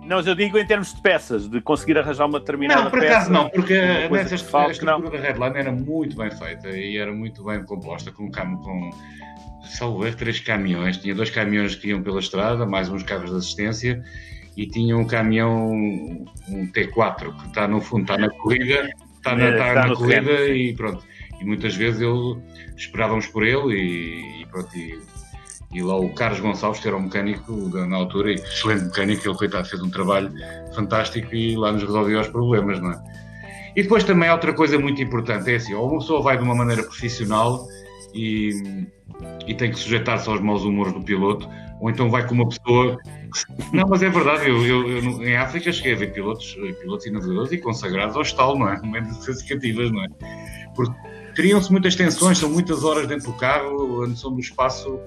Não, 0.05 0.17
mas 0.17 0.27
eu 0.27 0.35
digo 0.35 0.57
em 0.57 0.65
termos 0.65 0.93
de 0.93 1.01
peças, 1.01 1.49
de 1.49 1.59
conseguir 1.59 1.97
arranjar 1.97 2.25
uma 2.25 2.39
determinada 2.39 2.83
Não, 2.83 2.89
por 2.89 2.99
acaso 2.99 3.29
peça, 3.29 3.29
não, 3.29 3.49
porque 3.49 3.73
nessa 4.09 4.37
falta, 4.37 4.69
a 4.69 4.71
estrutura 4.71 5.09
da 5.09 5.27
Redline 5.27 5.57
era 5.57 5.71
muito 5.71 6.15
bem 6.15 6.31
feita 6.31 6.69
e 6.69 6.97
era 6.97 7.13
muito 7.13 7.43
bem 7.43 7.61
composta, 7.63 8.09
com, 8.11 8.31
com 8.31 8.89
salvo 9.63 10.05
erro, 10.05 10.15
três 10.15 10.39
caminhões. 10.39 10.97
Tinha 10.97 11.13
dois 11.13 11.29
caminhões 11.29 11.75
que 11.75 11.89
iam 11.89 12.01
pela 12.01 12.19
estrada, 12.19 12.65
mais 12.65 12.89
uns 12.89 13.03
carros 13.03 13.31
de 13.31 13.37
assistência 13.37 14.01
e 14.55 14.65
tinha 14.65 14.97
um 14.97 15.05
caminhão, 15.05 15.71
um 15.71 16.67
T4, 16.73 17.35
que 17.37 17.47
está 17.47 17.67
no 17.67 17.81
fundo, 17.81 18.03
está 18.03 18.17
na 18.17 18.29
corrida, 18.29 18.89
está 19.17 19.35
na, 19.35 19.43
é, 19.43 19.51
está 19.51 19.67
está 19.67 19.87
na 19.87 19.95
corrida 19.95 20.37
tempo, 20.37 20.53
e 20.53 20.73
pronto 20.73 21.10
e 21.41 21.45
muitas 21.45 21.75
vezes 21.75 21.99
ele, 22.01 22.37
esperávamos 22.77 23.25
por 23.27 23.43
ele 23.43 23.73
e, 23.73 24.41
e 24.41 24.45
pronto, 24.45 24.69
e, 24.77 24.99
e, 25.73 25.81
lá 25.81 25.97
o 25.97 26.13
Carlos 26.13 26.39
Gonçalves, 26.39 26.79
que 26.79 26.87
era 26.87 26.95
um 26.95 27.01
mecânico 27.01 27.69
da, 27.69 27.87
na 27.87 27.97
altura, 27.97 28.31
e 28.31 28.35
excelente 28.35 28.85
mecânico, 28.85 29.27
ele 29.27 29.37
coitado 29.37 29.67
fez 29.67 29.81
um 29.81 29.89
trabalho 29.89 30.31
fantástico 30.75 31.33
e 31.33 31.55
lá 31.57 31.71
nos 31.71 31.81
resolveu 31.81 32.19
os 32.19 32.27
problemas, 32.27 32.79
não 32.79 32.91
é? 32.91 33.03
E 33.75 33.83
depois 33.83 34.03
também 34.03 34.29
há 34.29 34.33
outra 34.33 34.53
coisa 34.53 34.77
muito 34.77 35.01
importante, 35.01 35.49
é 35.49 35.55
assim, 35.55 35.73
ou 35.73 35.89
uma 35.89 35.99
pessoa 35.99 36.21
vai 36.21 36.37
de 36.37 36.43
uma 36.43 36.53
maneira 36.53 36.83
profissional 36.83 37.65
e, 38.13 38.85
e 39.47 39.55
tem 39.55 39.71
que 39.71 39.79
sujeitar-se 39.79 40.29
aos 40.29 40.41
maus 40.41 40.63
humores 40.63 40.93
do 40.93 41.01
piloto, 41.01 41.49
ou 41.79 41.89
então 41.89 42.09
vai 42.09 42.27
com 42.27 42.35
uma 42.35 42.47
pessoa. 42.47 42.97
Não, 43.73 43.87
mas 43.87 44.03
é 44.03 44.09
verdade, 44.09 44.49
eu, 44.49 44.63
eu, 44.65 44.89
eu 44.89 45.23
em 45.23 45.37
África 45.37 45.71
cheguei 45.71 45.93
a 45.93 45.97
ver 45.97 46.13
pilotos, 46.13 46.53
pilotos 46.81 47.11
navegadores 47.11 47.51
e 47.53 47.57
consagrados 47.57 48.15
ao 48.15 48.21
estalo, 48.21 48.59
não 48.59 48.69
é? 48.69 48.79
Momentos 48.81 49.25
classificativas, 49.25 49.89
não 49.89 50.03
é? 50.03 50.07
Porque 50.75 50.93
criam-se 51.41 51.71
muitas 51.71 51.95
tensões, 51.95 52.37
são 52.37 52.51
muitas 52.51 52.83
horas 52.83 53.07
dentro 53.07 53.31
do 53.31 53.33
carro, 53.33 54.03
a 54.03 54.07
noção 54.07 54.31
do 54.31 54.39
espaço 54.39 54.99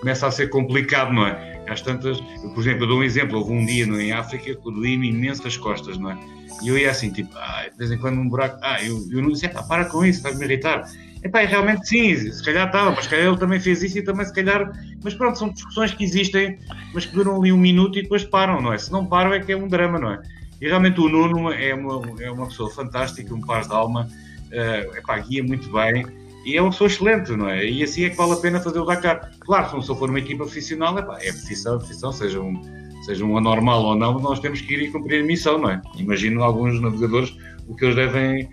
começa 0.00 0.26
a 0.26 0.32
ser 0.32 0.48
complicado, 0.48 1.12
não 1.12 1.24
é? 1.24 1.62
Às 1.68 1.80
tantas, 1.80 2.18
eu, 2.42 2.50
por 2.50 2.60
exemplo, 2.60 2.82
eu 2.82 2.88
dou 2.88 2.98
um 2.98 3.02
exemplo, 3.04 3.38
houve 3.38 3.52
um 3.52 3.64
dia 3.64 3.86
no, 3.86 4.00
em 4.00 4.10
África 4.10 4.52
que 4.52 4.62
doí-me 4.62 5.10
imenso 5.10 5.44
das 5.44 5.56
costas, 5.56 5.96
não 5.96 6.10
é? 6.10 6.18
E 6.60 6.66
eu 6.66 6.76
ia 6.76 6.90
assim, 6.90 7.12
tipo, 7.12 7.30
ah, 7.36 7.68
de 7.70 7.78
vez 7.78 7.92
em 7.92 7.98
quando 7.98 8.18
um 8.18 8.28
buraco, 8.28 8.58
ah, 8.62 8.82
eu, 8.82 9.00
eu 9.12 9.22
não 9.22 9.30
disse, 9.30 9.48
para 9.48 9.84
com 9.84 10.04
isso, 10.04 10.18
estás-me 10.18 10.42
a 10.42 10.48
irritar. 10.48 10.90
Epá, 11.22 11.42
realmente 11.42 11.86
sim, 11.86 12.16
se 12.16 12.44
calhar 12.44 12.66
estava, 12.66 12.90
mas 12.90 13.04
se 13.04 13.10
calhar 13.10 13.26
ele 13.28 13.38
também 13.38 13.60
fez 13.60 13.80
isso 13.84 13.98
e 13.98 14.02
também 14.02 14.26
se 14.26 14.34
calhar. 14.34 14.72
Mas 15.04 15.14
pronto, 15.14 15.38
são 15.38 15.50
discussões 15.50 15.94
que 15.94 16.02
existem, 16.02 16.58
mas 16.92 17.06
que 17.06 17.14
duram 17.14 17.36
ali 17.40 17.52
um 17.52 17.56
minuto 17.56 17.96
e 17.96 18.02
depois 18.02 18.24
param, 18.24 18.60
não 18.60 18.72
é? 18.72 18.78
Se 18.78 18.90
não 18.90 19.06
param 19.06 19.32
é 19.32 19.38
que 19.38 19.52
é 19.52 19.56
um 19.56 19.68
drama, 19.68 20.00
não 20.00 20.10
é? 20.10 20.20
E 20.60 20.66
realmente 20.66 21.00
o 21.00 21.08
Nuno 21.08 21.52
é 21.52 21.72
uma, 21.72 22.02
é 22.20 22.28
uma 22.28 22.48
pessoa 22.48 22.70
fantástica, 22.70 23.32
um 23.32 23.40
paz 23.40 23.68
de 23.68 23.74
alma, 23.74 24.08
uh, 24.46 24.96
epá, 24.96 25.18
guia 25.18 25.42
muito 25.42 25.70
bem 25.72 26.06
e 26.44 26.56
é 26.56 26.62
uma 26.62 26.70
pessoa 26.70 26.86
excelente, 26.86 27.32
não 27.32 27.48
é? 27.48 27.64
E 27.64 27.82
assim 27.82 28.04
é 28.04 28.10
que 28.10 28.16
vale 28.16 28.32
a 28.32 28.36
pena 28.36 28.60
fazer 28.60 28.78
o 28.78 28.84
Dakar. 28.84 29.32
Claro, 29.40 29.82
se 29.82 29.88
não 29.88 29.96
for 29.96 30.08
uma 30.08 30.20
equipa 30.20 30.44
profissional, 30.44 30.96
epá, 30.96 31.18
é 31.20 31.32
profissão, 31.32 31.74
é 31.74 31.78
profissão, 31.78 32.12
seja 32.12 32.40
um, 32.40 32.62
seja 33.04 33.24
um 33.24 33.36
anormal 33.36 33.82
ou 33.82 33.96
não, 33.96 34.20
nós 34.20 34.38
temos 34.38 34.60
que 34.60 34.74
ir 34.74 34.82
e 34.82 34.90
cumprir 34.92 35.22
a 35.22 35.26
missão, 35.26 35.58
não 35.58 35.70
é? 35.70 35.82
Imagino 35.96 36.44
alguns 36.44 36.80
navegadores 36.80 37.36
o 37.66 37.74
que 37.74 37.84
eles 37.84 37.96
devem. 37.96 38.48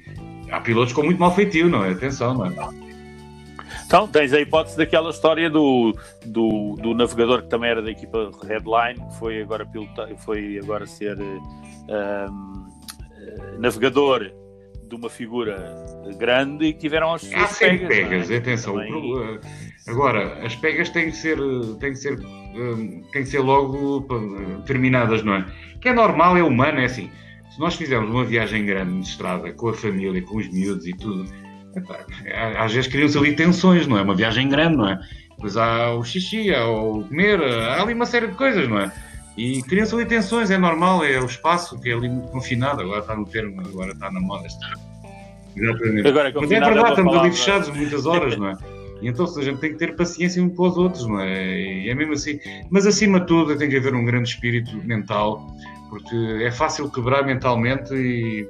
Há 0.51 0.59
pilotos 0.59 0.93
com 0.93 1.03
muito 1.03 1.19
mal 1.19 1.33
feitio, 1.33 1.69
não 1.69 1.85
é? 1.85 1.91
Atenção, 1.91 2.33
não 2.33 2.45
é? 2.47 2.83
Então, 3.85 4.07
tens 4.07 4.33
a 4.33 4.41
hipótese 4.41 4.75
daquela 4.75 5.11
história 5.11 5.49
do, 5.49 5.95
do, 6.25 6.75
do, 6.81 6.95
navegador 6.95 7.43
que 7.43 7.49
também 7.49 7.69
era 7.69 7.81
da 7.81 7.91
equipa 7.91 8.31
Redline, 8.43 8.99
que 9.07 9.19
foi 9.19 9.41
agora, 9.41 9.65
pilota, 9.67 10.09
foi 10.17 10.57
agora 10.57 10.87
ser 10.87 11.15
um, 11.19 12.65
navegador 13.59 14.31
de 14.93 14.99
uma 14.99 15.09
figura 15.09 15.73
grande 16.17 16.65
e 16.65 16.73
tiveram 16.73 17.13
as 17.13 17.21
suas 17.21 17.33
Há 17.33 17.47
pegas. 17.59 17.87
pegas 17.87 18.31
é? 18.31 18.37
atenção. 18.37 18.75
Também... 18.75 19.39
Agora, 19.87 20.45
as 20.45 20.55
pegas 20.55 20.89
têm 20.91 21.09
que 21.09 21.17
ser, 21.17 21.37
têm 21.79 21.91
que 21.91 21.97
ser, 21.97 22.19
hum, 22.19 23.03
têm 23.11 23.23
que 23.23 23.29
ser 23.29 23.39
logo 23.39 24.07
terminadas, 24.65 25.23
não 25.23 25.35
é? 25.35 25.45
Que 25.81 25.89
é 25.89 25.93
normal, 25.93 26.37
é 26.37 26.43
humano, 26.43 26.79
é 26.79 26.85
assim. 26.85 27.09
Se 27.49 27.59
nós 27.59 27.75
fizermos 27.75 28.09
uma 28.09 28.23
viagem 28.23 28.65
grande 28.65 29.01
de 29.01 29.07
estrada 29.07 29.51
com 29.53 29.69
a 29.69 29.73
família, 29.73 30.21
com 30.21 30.37
os 30.37 30.47
miúdos 30.51 30.87
e 30.87 30.93
tudo, 30.93 31.25
às 32.57 32.71
vezes 32.71 32.89
criam-se 32.89 33.17
ali 33.17 33.35
tensões, 33.35 33.87
não 33.87 33.97
é? 33.97 34.01
Uma 34.01 34.15
viagem 34.15 34.47
grande, 34.47 34.77
não 34.77 34.87
é? 34.87 34.99
Depois 35.31 35.57
há 35.57 35.93
o 35.93 36.03
xixi, 36.03 36.53
há 36.53 36.65
o 36.67 37.03
comer, 37.07 37.41
há 37.41 37.81
ali 37.81 37.93
uma 37.93 38.05
série 38.05 38.27
de 38.27 38.35
coisas, 38.35 38.67
não 38.69 38.79
é? 38.79 38.91
E 39.37 39.63
criam-se 39.63 39.95
ali 39.95 40.05
tensões, 40.05 40.51
é 40.51 40.57
normal, 40.57 41.03
é 41.03 41.19
o 41.19 41.25
espaço 41.25 41.79
que 41.79 41.89
é 41.89 41.93
ali 41.93 42.07
muito 42.07 42.27
confinado, 42.29 42.81
agora 42.81 42.99
está 42.99 43.15
no 43.15 43.25
termo, 43.25 43.61
agora 43.61 43.91
está 43.91 44.11
na 44.11 44.19
moda. 44.19 44.47
Exatamente. 45.55 46.07
Agora, 46.07 46.31
Mas 46.35 46.51
é 46.51 46.59
verdade, 46.59 46.89
estamos 46.89 47.15
ali 47.15 47.31
fechados 47.31 47.69
muitas 47.69 48.05
horas, 48.05 48.37
não 48.37 48.49
é? 48.49 48.57
E 49.01 49.07
então 49.07 49.25
a 49.25 49.41
gente 49.41 49.59
tem 49.59 49.71
que 49.73 49.77
ter 49.77 49.95
paciência 49.95 50.41
uns 50.41 50.53
para 50.53 50.65
os 50.65 50.77
outros, 50.77 51.05
não 51.07 51.19
é? 51.19 51.59
E 51.59 51.89
é 51.89 51.95
mesmo 51.95 52.13
assim. 52.13 52.39
Mas 52.69 52.85
acima 52.85 53.19
de 53.19 53.27
tudo 53.27 53.55
tem 53.57 53.69
que 53.69 53.77
haver 53.77 53.93
um 53.93 54.05
grande 54.05 54.29
espírito 54.29 54.75
mental, 54.85 55.45
porque 55.89 56.15
é 56.41 56.51
fácil 56.51 56.89
quebrar 56.89 57.25
mentalmente 57.25 57.93
e 57.93 58.47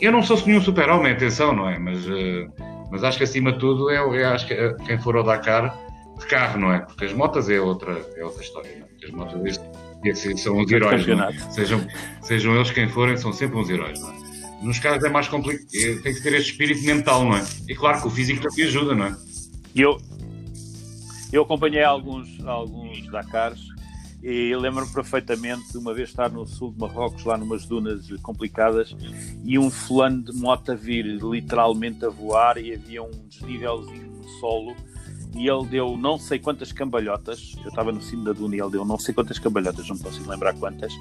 eu 0.00 0.12
não 0.12 0.22
sou 0.22 0.36
nenhum 0.46 0.60
super-homem, 0.60 1.12
atenção, 1.12 1.54
não 1.54 1.68
é? 1.68 1.78
Mas, 1.78 2.06
uh, 2.06 2.52
mas 2.90 3.04
acho 3.04 3.18
que 3.18 3.24
acima 3.24 3.52
de 3.52 3.58
tudo, 3.58 3.90
é, 3.90 3.96
é, 3.96 4.24
acho 4.24 4.46
que 4.46 4.54
é, 4.54 4.74
quem 4.86 4.98
for 4.98 5.16
ao 5.16 5.22
Dakar 5.22 5.76
de 6.18 6.26
carro, 6.26 6.60
não 6.60 6.72
é? 6.72 6.80
Porque 6.80 7.04
as 7.04 7.12
motas 7.12 7.48
é 7.48 7.60
outra, 7.60 8.00
é 8.16 8.24
outra 8.24 8.42
história, 8.42 8.70
não 8.78 8.86
é? 8.86 9.06
As 9.06 9.10
motas 9.10 9.58
é, 9.58 9.89
são 10.36 10.58
os 10.58 10.70
heróis, 10.70 11.06
é? 11.06 11.50
sejam, 11.50 11.86
sejam 12.22 12.54
eles 12.54 12.70
quem 12.70 12.88
forem, 12.88 13.16
são 13.16 13.32
sempre 13.32 13.58
uns 13.58 13.68
heróis, 13.68 14.00
não 14.00 14.10
é? 14.10 14.20
Nos 14.62 14.78
carros 14.78 15.02
é 15.02 15.08
mais 15.08 15.26
complicado, 15.26 15.66
é, 15.74 15.94
tem 15.96 16.14
que 16.14 16.22
ter 16.22 16.34
este 16.34 16.52
espírito 16.52 16.84
mental, 16.84 17.24
não 17.24 17.36
é? 17.36 17.44
E 17.68 17.74
claro 17.74 18.00
que 18.00 18.08
o 18.08 18.10
físico 18.10 18.42
também 18.42 18.66
ajuda, 18.66 18.94
não 18.94 19.06
é? 19.06 19.16
Eu, 19.74 19.98
eu 21.32 21.42
acompanhei 21.42 21.82
alguns, 21.82 22.28
alguns 22.44 23.06
Dakars 23.10 23.60
e 24.22 24.54
lembro-me 24.54 24.92
perfeitamente 24.92 25.72
de 25.72 25.78
uma 25.78 25.94
vez 25.94 26.10
estar 26.10 26.30
no 26.30 26.46
sul 26.46 26.72
de 26.72 26.78
Marrocos, 26.78 27.24
lá 27.24 27.38
numas 27.38 27.64
dunas 27.64 28.06
complicadas, 28.22 28.94
e 29.44 29.58
um 29.58 29.70
fulano 29.70 30.22
de 30.22 30.32
moto 30.32 30.72
a 30.72 30.74
vir 30.74 31.04
literalmente 31.06 32.04
a 32.04 32.10
voar 32.10 32.58
e 32.58 32.74
havia 32.74 33.02
um 33.02 33.10
desnívelzinho 33.28 34.10
no 34.10 34.28
solo 34.40 34.76
e 35.34 35.48
ele 35.48 35.66
deu 35.66 35.96
não 35.96 36.18
sei 36.18 36.38
quantas 36.38 36.72
cambalhotas. 36.72 37.54
Eu 37.62 37.68
estava 37.68 37.92
no 37.92 38.00
cimo 38.00 38.24
da 38.24 38.32
duna 38.32 38.56
e 38.56 38.60
ele 38.60 38.70
deu 38.70 38.84
não 38.84 38.98
sei 38.98 39.14
quantas 39.14 39.38
cambalhotas, 39.38 39.88
não 39.88 39.98
consigo 39.98 40.30
lembrar 40.30 40.54
quantas. 40.54 40.92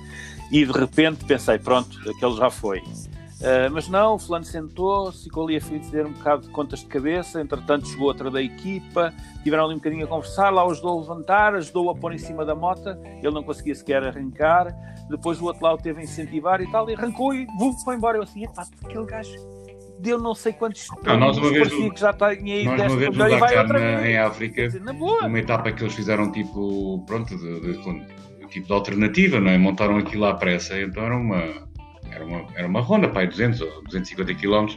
E 0.52 0.66
de 0.66 0.72
repente 0.72 1.26
pensei: 1.26 1.58
pronto, 1.58 1.98
aquele 2.10 2.36
já 2.36 2.50
foi. 2.50 2.80
Uh, 2.80 3.72
mas 3.72 3.88
não, 3.88 4.16
o 4.16 4.20
fulano 4.20 4.44
sentou-se, 4.44 5.24
ficou 5.24 5.46
ali 5.46 5.56
a 5.56 5.62
fazer 5.62 6.06
um 6.06 6.12
bocado 6.12 6.42
de 6.42 6.50
contas 6.50 6.80
de 6.80 6.88
cabeça, 6.88 7.40
entretanto 7.40 7.88
chegou 7.88 8.08
outra 8.08 8.30
da 8.30 8.42
equipa, 8.42 9.14
tiveram 9.44 9.64
ali 9.64 9.76
um 9.76 9.78
bocadinho 9.78 10.04
a 10.04 10.08
conversar, 10.10 10.50
lá 10.50 10.66
ajudou 10.66 10.98
a 10.98 11.02
levantar, 11.02 11.56
ajudou 11.56 11.90
a 11.90 11.96
pôr 11.96 12.14
em 12.14 12.18
cima 12.18 12.44
da 12.44 12.54
moto, 12.54 12.90
ele 13.00 13.32
não 13.32 13.42
conseguia 13.42 13.74
sequer 13.74 14.04
arrancar, 14.04 14.76
depois 15.10 15.40
o 15.40 15.46
outro 15.46 15.64
lá 15.64 15.74
o 15.74 15.78
teve 15.78 16.02
a 16.02 16.04
incentivar 16.04 16.60
e 16.60 16.70
tal, 16.70 16.90
e 16.90 16.96
arrancou 16.96 17.34
e 17.34 17.46
bum, 17.58 17.72
foi 17.72 17.96
embora. 17.96 18.18
Eu 18.18 18.24
assim, 18.24 18.44
epá, 18.44 18.68
aquele 18.84 19.06
gajo 19.06 19.59
deu 20.00 20.18
não 20.18 20.34
sei 20.34 20.54
quantos 20.54 20.88
não, 21.04 21.18
nós 21.18 21.38
uma 21.38 21.50
vez 21.50 21.70
do, 21.70 21.92
que 21.92 22.00
já 22.00 22.12
está 22.12 22.34
em 22.34 22.66
nós 22.66 22.92
uma 22.92 22.98
vez 22.98 23.16
no 23.16 23.30
Dakar 23.30 23.68
na, 23.68 24.08
em 24.08 24.18
África, 24.18 24.68
dizer, 24.68 24.82
uma 24.82 25.40
etapa 25.40 25.72
que 25.72 25.84
eles 25.84 25.94
fizeram 25.94 26.32
tipo, 26.32 27.04
pronto, 27.06 27.38
de, 27.38 27.60
de, 27.60 27.74
de, 27.74 28.48
tipo 28.48 28.68
de 28.68 28.74
alternativa, 28.74 29.40
não 29.40 29.52
é? 29.52 29.58
Montaram 29.58 29.98
aquilo 29.98 30.26
à 30.26 30.34
pressa, 30.34 30.80
então 30.80 31.04
era 31.04 31.16
uma 31.16 31.70
era 32.12 32.26
uma, 32.26 32.46
era 32.56 32.68
uma 32.68 32.82
ronda, 32.82 33.08
pai, 33.08 33.28
200 33.28 33.62
ou 33.62 33.84
250 33.84 34.34
km, 34.36 34.68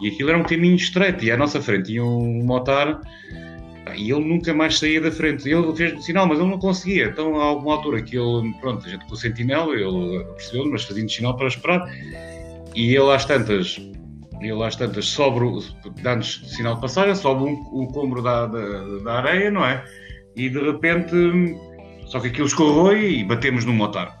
e 0.00 0.08
aquilo 0.08 0.30
era 0.30 0.38
um 0.38 0.44
caminho 0.44 0.76
estreito, 0.76 1.24
e 1.24 1.30
à 1.30 1.36
nossa 1.36 1.60
frente 1.60 1.86
tinha 1.86 2.04
um 2.04 2.44
motar, 2.44 3.00
e 3.96 4.10
ele 4.10 4.24
nunca 4.24 4.52
mais 4.52 4.78
saía 4.78 5.00
da 5.00 5.10
frente. 5.10 5.48
Ele 5.48 5.74
fez 5.74 6.04
sinal, 6.04 6.26
mas 6.26 6.38
ele 6.38 6.48
não 6.48 6.58
conseguia. 6.58 7.06
Então, 7.06 7.40
a 7.40 7.44
alguma 7.44 7.74
altura 7.76 8.02
que 8.02 8.16
ele, 8.16 8.52
pronto, 8.60 8.84
a 8.84 8.88
gente 8.88 9.06
com 9.06 9.14
o 9.14 9.16
sentinela, 9.16 9.74
ele 9.74 10.24
percebeu, 10.34 10.70
mas 10.70 10.84
fazia 10.84 11.08
sinal 11.08 11.36
para 11.36 11.46
esperar, 11.46 11.88
e 12.74 12.94
ele 12.94 13.10
às 13.10 13.24
tantas, 13.24 13.80
ele 14.40 14.62
às 14.62 14.76
tantas 14.76 15.06
sobe, 15.06 15.40
dá-nos 16.02 16.42
sinal 16.54 16.74
de 16.74 16.80
passagem, 16.80 17.14
sobe 17.14 17.44
um, 17.44 17.54
o 17.72 17.86
combro 17.88 18.22
da, 18.22 18.46
da, 18.46 18.98
da, 19.04 19.12
areia, 19.14 19.50
não 19.50 19.64
é? 19.64 19.84
E 20.34 20.48
de 20.48 20.60
repente, 20.60 21.14
só 22.06 22.20
que 22.20 22.28
aquilo 22.28 22.46
escorreu 22.46 22.96
e 22.96 23.24
batemos 23.24 23.64
no 23.64 23.72
motar. 23.72 24.16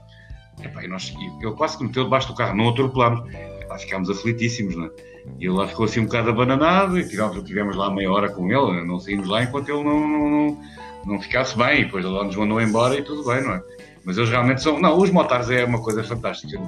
Epá, 0.62 0.84
e 0.84 0.88
nós, 0.88 1.14
ele 1.40 1.52
quase 1.52 1.76
que 1.76 1.84
meteu 1.84 2.04
debaixo 2.04 2.28
do 2.28 2.34
carro, 2.34 2.56
não 2.56 2.70
atropelámos. 2.70 3.30
Ficámos 3.78 4.08
aflitíssimos, 4.08 4.74
não 4.74 4.86
é? 4.86 4.90
E 5.38 5.44
ele 5.44 5.54
lá 5.54 5.66
ficou 5.66 5.84
assim 5.84 6.00
um 6.00 6.04
bocado 6.06 6.30
abananado 6.30 6.98
e 6.98 7.06
tivemos, 7.06 7.42
tivemos 7.42 7.76
lá 7.76 7.90
meia 7.90 8.10
hora 8.10 8.30
com 8.30 8.50
ele, 8.50 8.86
não 8.86 8.98
saímos 8.98 9.28
lá 9.28 9.42
enquanto 9.42 9.68
ele 9.68 9.84
não, 9.84 10.08
não, 10.08 10.30
não, 10.30 10.60
não 11.04 11.20
ficasse 11.20 11.58
bem. 11.58 11.82
E 11.82 11.84
depois 11.84 12.04
ele 12.04 12.14
lá 12.14 12.24
nos 12.24 12.36
mandou 12.36 12.60
embora 12.60 12.96
e 12.96 13.02
tudo 13.02 13.22
bem, 13.24 13.42
não 13.42 13.54
é? 13.54 13.62
Mas 14.06 14.16
eles 14.16 14.30
realmente 14.30 14.62
são. 14.62 14.80
Não, 14.80 14.96
os 14.96 15.10
motares 15.10 15.50
é 15.50 15.64
uma 15.64 15.82
coisa 15.82 16.04
fantástica. 16.04 16.58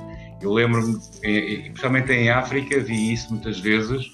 Eu 0.43 0.53
lembro-me, 0.53 0.99
principalmente 1.21 2.13
em 2.13 2.29
África, 2.29 2.81
vi 2.81 3.13
isso 3.13 3.31
muitas 3.31 3.61
vezes, 3.61 4.07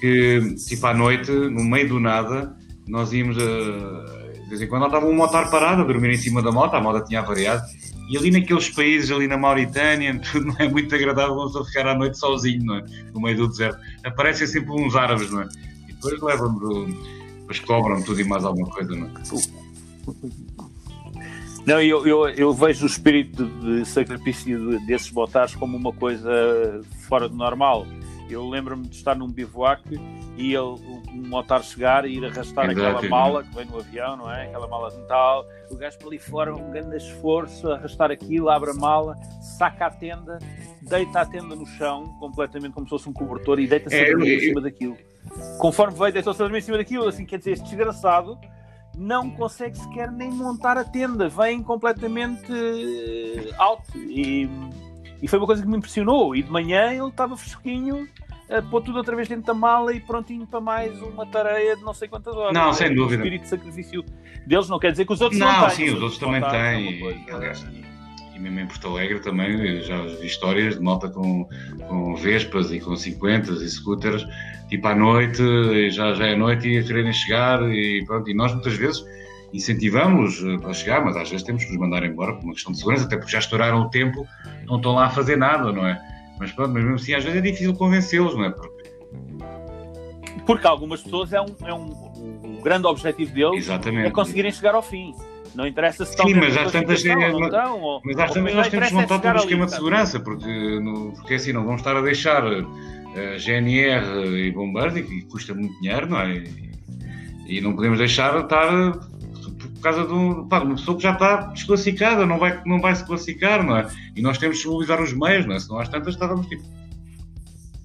que 0.00 0.54
tipo 0.66 0.86
à 0.86 0.94
noite, 0.94 1.30
no 1.30 1.62
meio 1.62 1.86
do 1.86 2.00
nada, 2.00 2.56
nós 2.88 3.12
íamos 3.12 3.36
a. 3.36 4.24
De 4.44 4.48
vez 4.48 4.62
em 4.62 4.66
quando 4.66 4.86
estava 4.86 5.06
um 5.06 5.14
motar 5.14 5.50
parado 5.50 5.82
a 5.82 5.84
dormir 5.84 6.10
em 6.10 6.16
cima 6.16 6.42
da 6.42 6.50
moto, 6.50 6.74
a 6.74 6.80
moto 6.80 7.06
tinha 7.06 7.22
variado, 7.22 7.62
e 8.10 8.16
ali 8.16 8.30
naqueles 8.30 8.70
países, 8.70 9.10
ali 9.10 9.26
na 9.26 9.36
Mauritânia, 9.36 10.18
tudo 10.32 10.46
não 10.46 10.56
é 10.58 10.68
muito 10.68 10.94
agradável 10.94 11.34
vamos 11.34 11.54
a 11.56 11.64
ficar 11.64 11.86
à 11.86 11.94
noite 11.94 12.18
sozinho, 12.18 12.64
não 12.64 12.76
é? 12.76 12.84
No 13.12 13.20
meio 13.20 13.36
do 13.36 13.48
deserto. 13.48 13.78
Aparecem 14.02 14.46
sempre 14.46 14.72
uns 14.72 14.96
árabes, 14.96 15.30
não 15.30 15.42
é? 15.42 15.48
E 15.88 15.92
depois 15.92 16.20
levam-me, 16.22 16.94
depois 17.40 17.60
cobram 17.60 18.02
tudo 18.02 18.20
e 18.20 18.24
mais 18.24 18.44
alguma 18.44 18.70
coisa, 18.70 18.94
não 18.94 19.06
é? 19.06 19.10
Não, 21.66 21.80
eu, 21.80 22.06
eu, 22.06 22.28
eu, 22.28 22.52
vejo 22.52 22.84
o 22.84 22.86
espírito 22.86 23.46
de 23.46 23.86
sacrifício 23.86 24.78
desses 24.80 25.08
botares 25.08 25.54
como 25.54 25.76
uma 25.76 25.92
coisa 25.92 26.82
fora 27.08 27.26
do 27.26 27.34
normal. 27.34 27.86
Eu 28.28 28.46
lembro-me 28.48 28.86
de 28.86 28.96
estar 28.96 29.14
num 29.14 29.28
bivouac 29.28 29.82
e 30.36 30.54
ele, 30.54 30.58
um 30.58 31.28
motar 31.28 31.62
chegar 31.62 32.04
e 32.04 32.18
ir 32.18 32.24
arrastar 32.24 32.68
aquela 32.68 33.00
mala 33.08 33.42
que 33.42 33.54
vem 33.54 33.64
no 33.64 33.78
avião, 33.78 34.16
não 34.16 34.30
é? 34.30 34.46
Aquela 34.46 34.66
mala 34.66 34.90
de 34.90 34.98
metal. 34.98 35.46
O 35.70 35.76
gajo 35.76 35.98
para 35.98 36.08
ali 36.08 36.18
fora, 36.18 36.54
um 36.54 36.70
grande 36.70 36.96
esforço, 36.96 37.70
arrastar 37.70 38.10
aquilo, 38.10 38.50
abre 38.50 38.70
a 38.70 38.74
mala, 38.74 39.16
saca 39.40 39.86
a 39.86 39.90
tenda, 39.90 40.38
deita 40.82 41.20
a 41.20 41.26
tenda 41.26 41.54
no 41.54 41.66
chão, 41.66 42.14
completamente 42.20 42.74
como 42.74 42.86
se 42.86 42.90
fosse 42.90 43.08
um 43.08 43.12
cobertor, 43.12 43.58
e 43.58 43.66
deita-se 43.66 43.96
é, 43.96 44.12
em 44.12 44.40
cima 44.40 44.60
daquilo. 44.60 44.98
Conforme 45.58 45.96
veio, 45.96 46.12
deitou-se 46.12 46.42
em 46.42 46.60
cima 46.60 46.76
daquilo, 46.76 47.08
assim, 47.08 47.24
quer 47.24 47.38
dizer, 47.38 47.52
este 47.52 47.64
desgraçado 47.64 48.38
não 48.96 49.30
consegue 49.30 49.76
sequer 49.76 50.10
nem 50.10 50.30
montar 50.30 50.78
a 50.78 50.84
tenda, 50.84 51.28
vem 51.28 51.62
completamente 51.62 52.52
alto. 53.58 53.98
E 53.98 54.48
e 55.24 55.28
foi 55.28 55.38
uma 55.38 55.46
coisa 55.46 55.62
que 55.62 55.68
me 55.68 55.78
impressionou. 55.78 56.36
E 56.36 56.42
de 56.42 56.50
manhã 56.50 56.92
ele 56.92 57.08
estava 57.08 57.34
fresquinho, 57.34 58.06
a 58.50 58.60
pôr 58.60 58.82
tudo 58.82 58.98
outra 58.98 59.16
vez 59.16 59.26
dentro 59.26 59.46
da 59.46 59.54
mala 59.54 59.90
e 59.94 59.98
prontinho 59.98 60.46
para 60.46 60.60
mais 60.60 61.00
uma 61.00 61.24
tareia 61.24 61.74
de 61.74 61.82
não 61.82 61.94
sei 61.94 62.08
quantas 62.08 62.36
horas. 62.36 62.52
Não, 62.52 62.74
sem 62.74 62.94
dúvida. 62.94 63.22
O 63.22 63.24
espírito 63.24 63.42
de 63.44 63.48
sacrifício 63.48 64.04
deles 64.46 64.68
não 64.68 64.78
quer 64.78 64.90
dizer 64.90 65.06
que 65.06 65.12
os 65.14 65.22
outros 65.22 65.40
não, 65.40 65.62
não 65.62 65.70
sim, 65.70 65.88
os 65.88 66.02
outros 66.02 66.18
também 66.18 66.42
têm. 66.42 67.93
Mesmo 68.44 68.60
em 68.60 68.66
Porto 68.66 68.88
Alegre 68.88 69.20
também, 69.20 69.80
já 69.80 70.02
vi 70.02 70.26
histórias 70.26 70.74
de 70.76 70.82
malta 70.82 71.08
com, 71.08 71.48
com 71.88 72.14
Vespas 72.14 72.70
e 72.70 72.78
com 72.78 72.94
50 72.94 73.52
e 73.52 73.68
scooters, 73.70 74.26
tipo 74.68 74.86
à 74.86 74.94
noite, 74.94 75.90
já, 75.90 76.12
já 76.12 76.26
é 76.26 76.36
noite 76.36 76.68
e 76.68 76.76
a 76.76 76.82
quererem 76.82 77.12
chegar 77.14 77.62
e 77.72 78.04
pronto, 78.04 78.30
e 78.30 78.34
nós 78.34 78.52
muitas 78.52 78.74
vezes 78.74 79.02
incentivamos 79.50 80.44
a 80.68 80.74
chegar, 80.74 81.02
mas 81.02 81.16
às 81.16 81.30
vezes 81.30 81.46
temos 81.46 81.64
que 81.64 81.70
os 81.70 81.78
mandar 81.78 82.04
embora 82.04 82.34
por 82.34 82.44
uma 82.44 82.52
questão 82.52 82.70
de 82.70 82.78
segurança, 82.78 83.06
até 83.06 83.16
porque 83.16 83.32
já 83.32 83.38
estouraram 83.38 83.80
o 83.80 83.88
tempo, 83.88 84.26
não 84.66 84.76
estão 84.76 84.92
lá 84.92 85.06
a 85.06 85.10
fazer 85.10 85.36
nada, 85.36 85.72
não 85.72 85.86
é? 85.86 85.98
Mas 86.38 86.52
pronto, 86.52 86.74
mas 86.74 86.82
mesmo 86.82 86.96
assim 86.96 87.14
às 87.14 87.24
vezes 87.24 87.38
é 87.38 87.40
difícil 87.40 87.72
convencê-los, 87.72 88.34
não 88.34 88.44
é? 88.44 88.50
Porque, 88.50 88.84
porque 90.44 90.66
algumas 90.66 91.02
pessoas 91.02 91.32
é 91.32 91.40
um, 91.40 91.56
é 91.64 91.72
um, 91.72 91.88
o 92.58 92.60
grande 92.62 92.86
objetivo 92.86 93.32
deles 93.32 93.64
Exatamente. 93.64 94.08
é 94.08 94.10
conseguirem 94.10 94.52
chegar 94.52 94.74
ao 94.74 94.82
fim. 94.82 95.14
Não 95.54 95.66
interessa 95.66 96.04
se 96.04 96.10
estão 96.10 96.26
Sim, 96.26 96.34
mas 96.34 96.56
às 96.56 96.72
tantas, 96.72 97.04
é, 97.04 97.14
não 97.14 97.44
estão, 97.44 97.80
ou, 97.80 98.02
mas 98.04 98.18
às 98.18 98.32
tantas 98.32 98.54
nós 98.54 98.68
temos 98.68 98.92
montar 98.92 99.18
todo 99.20 99.34
um 99.34 99.36
esquema 99.36 99.66
de 99.66 99.72
segurança, 99.72 100.20
porque, 100.20 100.80
no, 100.80 101.12
porque 101.12 101.34
assim 101.34 101.52
não 101.52 101.64
vamos 101.64 101.80
estar 101.80 101.96
a 101.96 102.00
deixar 102.00 102.44
uh, 102.44 102.66
eh, 103.14 103.38
GNR 103.38 104.46
e 104.46 104.50
bombeiros, 104.50 104.94
que 104.94 105.22
custa 105.22 105.54
muito 105.54 105.80
dinheiro, 105.80 106.08
não 106.08 106.20
é? 106.20 106.38
E, 106.38 106.74
e 107.46 107.60
não 107.60 107.74
podemos 107.74 107.98
deixar 107.98 108.38
estar 108.40 108.92
por 108.92 109.80
causa 109.80 110.06
de, 110.06 110.12
um, 110.12 110.48
pá, 110.48 110.60
uma 110.60 110.74
pessoa 110.74 110.96
que 110.96 111.02
já 111.02 111.12
está 111.12 111.36
desclassificada, 111.36 112.26
não 112.26 112.38
vai, 112.38 112.60
não 112.64 112.80
vai 112.80 112.94
se 112.94 113.04
classificar, 113.06 113.64
não 113.64 113.76
é? 113.76 113.86
E 114.16 114.22
nós 114.22 114.38
temos 114.38 114.60
que 114.60 114.66
mobilizar 114.66 115.00
os 115.00 115.12
meios, 115.12 115.46
não 115.46 115.54
é? 115.54 115.60
Senão 115.60 115.78
às 115.78 115.88
tantas 115.88 116.14
estávamos 116.14 116.46
tipo 116.46 116.64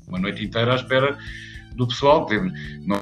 uma 0.08 0.18
noite 0.18 0.44
inteira 0.44 0.74
à 0.74 0.76
espera 0.76 1.18
do 1.76 1.88
pessoal. 1.88 2.28
Não, 2.86 3.00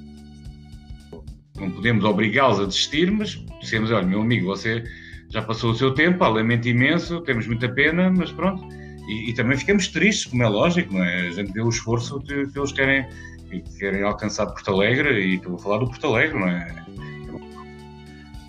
não 1.57 1.71
podemos 1.71 2.03
obrigá-los 2.05 2.59
a 2.59 2.65
desistir, 2.65 3.11
mas 3.11 3.31
dissemos, 3.59 3.91
olha, 3.91 4.05
meu 4.05 4.21
amigo, 4.21 4.47
você 4.47 4.83
já 5.29 5.41
passou 5.41 5.71
o 5.71 5.75
seu 5.75 5.93
tempo, 5.93 6.23
há 6.23 6.29
lamento 6.29 6.67
imenso, 6.67 7.21
temos 7.21 7.47
muita 7.47 7.67
pena, 7.69 8.09
mas 8.09 8.31
pronto. 8.31 8.63
E, 9.07 9.29
e, 9.29 9.33
também 9.33 9.57
ficamos 9.57 9.87
tristes, 9.87 10.25
como 10.25 10.43
é 10.43 10.47
lógico, 10.47 10.93
não 10.93 11.03
é? 11.03 11.27
A 11.27 11.31
gente 11.31 11.51
vê 11.51 11.61
o 11.61 11.69
esforço 11.69 12.19
que, 12.21 12.47
que 12.47 12.59
eles 12.59 12.71
querem, 12.71 13.07
que 13.49 13.77
querem 13.79 14.03
alcançar 14.03 14.47
Porto 14.47 14.71
Alegre, 14.71 15.19
e 15.19 15.35
estou 15.35 15.55
a 15.55 15.57
falar 15.57 15.77
do 15.77 15.87
Porto 15.87 16.07
Alegre, 16.07 16.39
não 16.39 16.47
é? 16.47 16.85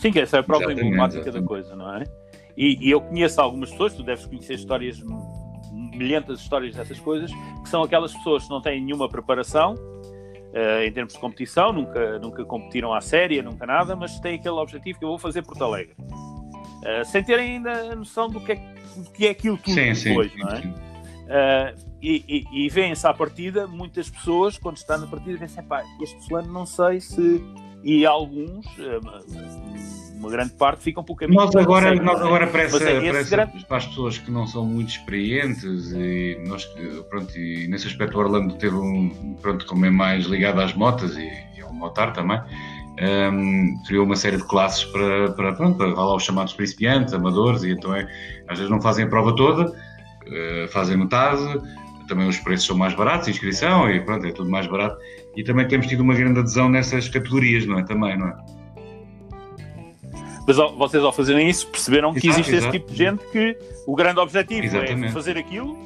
Sim, 0.01 0.12
que 0.12 0.21
essa 0.21 0.37
é 0.37 0.40
a 0.40 0.42
própria 0.42 0.73
emblemática 0.73 1.31
da 1.31 1.42
coisa, 1.42 1.75
não 1.75 1.94
é? 1.94 2.05
E, 2.57 2.88
e, 2.88 2.90
eu 2.90 3.01
conheço 3.01 3.40
algumas 3.40 3.71
pessoas, 3.71 3.94
tu 3.94 4.03
deves 4.03 4.27
conhecer 4.27 4.55
histórias, 4.55 5.01
milhentas 5.73 6.40
histórias 6.40 6.75
dessas 6.75 6.99
coisas, 6.99 7.31
que 7.62 7.68
são 7.68 7.83
aquelas 7.83 8.12
pessoas 8.12 8.44
que 8.44 8.51
não 8.51 8.61
têm 8.61 8.81
nenhuma 8.81 9.09
preparação, 9.09 9.77
uh, 10.52 10.82
em 10.82 10.92
termos 10.92 11.14
de 11.14 11.18
competição, 11.18 11.72
nunca, 11.72 12.18
nunca 12.18 12.44
competiram 12.44 12.92
à 12.92 13.00
séria, 13.00 13.42
nunca 13.42 13.66
nada, 13.66 13.94
mas 13.96 14.18
têm 14.20 14.37
aquele 14.37 14.56
objetivo 14.56 14.98
que 14.98 15.04
eu 15.04 15.08
vou 15.11 15.18
fazer 15.18 15.42
Porto 15.42 15.64
Alegre. 15.64 15.94
Uh, 15.98 17.04
sem 17.04 17.22
terem 17.24 17.56
ainda 17.56 17.92
a 17.92 17.96
noção 17.96 18.28
do 18.28 18.40
que 18.40 18.52
é, 18.52 18.74
do 18.96 19.11
que 19.11 19.26
é 19.26 19.30
aquilo 19.30 19.56
tudo 19.58 19.74
sim, 19.74 20.08
depois, 20.08 20.32
sim, 20.32 20.38
não 20.38 20.48
é? 20.48 20.62
Sim. 20.62 20.68
Uh, 20.70 21.88
e, 22.00 22.46
e, 22.52 22.66
e 22.66 22.68
vêem-se 22.68 23.06
à 23.06 23.12
partida, 23.12 23.66
muitas 23.66 24.08
pessoas, 24.08 24.56
quando 24.56 24.76
está 24.76 24.96
na 24.96 25.06
partida, 25.06 25.46
dizem 25.46 25.64
pá, 25.64 25.84
este 26.00 26.26
fulano 26.26 26.52
não 26.52 26.64
sei 26.64 27.00
se. 27.00 27.42
E 27.82 28.04
alguns, 28.04 28.66
uma 30.18 30.28
grande 30.30 30.52
parte, 30.52 30.82
ficam 30.82 31.02
por 31.04 31.16
caminho. 31.16 31.40
Nós 31.40 31.54
agora, 31.54 31.94
nós 31.94 32.20
agora 32.20 32.44
é 32.44 33.00
grande... 33.00 33.30
para, 33.66 33.76
as 33.76 33.86
pessoas 33.86 34.18
que 34.18 34.30
não 34.30 34.46
são 34.46 34.64
muito 34.64 34.90
experientes, 34.90 35.92
e 35.92 36.42
nós, 36.46 36.64
pronto, 37.08 37.36
e 37.38 37.68
nesse 37.68 37.86
aspecto 37.86 38.16
o 38.16 38.20
Orlando 38.20 38.54
teve 38.54 38.74
um, 38.74 39.36
pronto, 39.40 39.64
como 39.66 39.86
é 39.86 39.90
mais 39.90 40.26
ligado 40.26 40.60
às 40.60 40.74
motas 40.74 41.16
e, 41.16 41.30
e 41.56 41.60
ao 41.60 41.72
motar 41.72 42.12
também, 42.12 42.40
um, 43.32 43.80
criou 43.86 44.04
uma 44.04 44.16
série 44.16 44.36
de 44.36 44.44
classes 44.44 44.84
para, 44.86 45.32
para, 45.32 45.52
pronto, 45.52 45.76
para 45.76 45.86
lá 45.86 46.16
os 46.16 46.24
chamados 46.24 46.52
principiantes, 46.52 47.14
amadores, 47.14 47.62
e 47.62 47.70
então 47.70 47.94
é, 47.94 48.08
às 48.48 48.58
vezes 48.58 48.70
não 48.70 48.80
fazem 48.80 49.04
a 49.04 49.08
prova 49.08 49.34
toda, 49.36 49.70
uh, 49.70 50.68
fazem 50.70 50.96
metade, 50.96 51.42
também 52.08 52.26
os 52.26 52.38
preços 52.38 52.66
são 52.66 52.76
mais 52.76 52.94
baratos, 52.94 53.28
inscrição, 53.28 53.88
e 53.88 54.00
pronto, 54.00 54.26
é 54.26 54.32
tudo 54.32 54.50
mais 54.50 54.66
barato. 54.66 54.98
E 55.38 55.44
também 55.44 55.68
temos 55.68 55.87
tido 55.87 56.01
uma 56.01 56.14
grande 56.14 56.40
adesão 56.40 56.68
nessas 56.68 57.09
categorias, 57.09 57.64
não 57.64 57.79
é? 57.79 57.85
Também, 57.85 58.18
não 58.18 58.27
é? 58.27 58.37
Mas 60.44 60.57
vocês, 60.57 61.01
ao 61.01 61.12
fazerem 61.12 61.48
isso, 61.48 61.68
perceberam 61.68 62.12
que 62.12 62.29
existe 62.29 62.53
exato. 62.53 62.64
esse 62.64 62.70
tipo 62.72 62.90
de 62.90 62.98
gente 62.98 63.24
que 63.31 63.57
o 63.87 63.94
grande 63.94 64.18
objetivo 64.18 64.62
é 64.62 64.66
Exatamente. 64.66 65.07
é 65.07 65.12
fazer 65.12 65.38
aquilo 65.38 65.77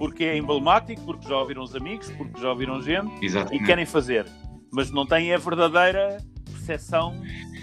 porque 0.00 0.24
é 0.24 0.36
emblemático, 0.36 1.00
porque 1.02 1.28
já 1.28 1.36
ouviram 1.36 1.62
os 1.62 1.76
amigos, 1.76 2.10
porque 2.18 2.40
já 2.40 2.50
ouviram 2.50 2.82
gente 2.82 3.24
Exatamente. 3.24 3.62
e 3.62 3.64
querem 3.64 3.86
fazer. 3.86 4.26
Mas 4.72 4.90
não 4.90 5.06
têm 5.06 5.32
a 5.32 5.38
verdadeira 5.38 6.18
percepção 6.50 7.14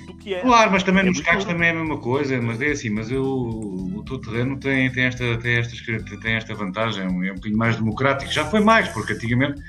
do 0.07 0.15
que 0.15 0.35
é. 0.35 0.39
Claro, 0.39 0.71
mas 0.71 0.81
também 0.83 1.03
é 1.03 1.07
nos 1.07 1.19
carros 1.19 1.43
também 1.43 1.67
é 1.67 1.71
a 1.71 1.75
mesma 1.75 1.97
coisa, 1.97 2.41
mas 2.41 2.61
é 2.61 2.71
assim, 2.71 2.89
mas 2.89 3.11
eu, 3.11 3.21
o 3.21 4.01
teu 4.05 4.17
terreno 4.17 4.57
tem, 4.57 4.89
tem, 4.93 5.03
esta, 5.03 5.37
tem, 5.39 5.57
esta, 5.57 5.75
tem 6.21 6.35
esta 6.35 6.55
vantagem, 6.55 7.03
é 7.03 7.31
um 7.31 7.35
bocadinho 7.35 7.57
mais 7.57 7.75
democrático. 7.75 8.31
Já 8.31 8.45
foi 8.45 8.61
mais, 8.61 8.87
porque 8.87 9.11
antigamente 9.11 9.61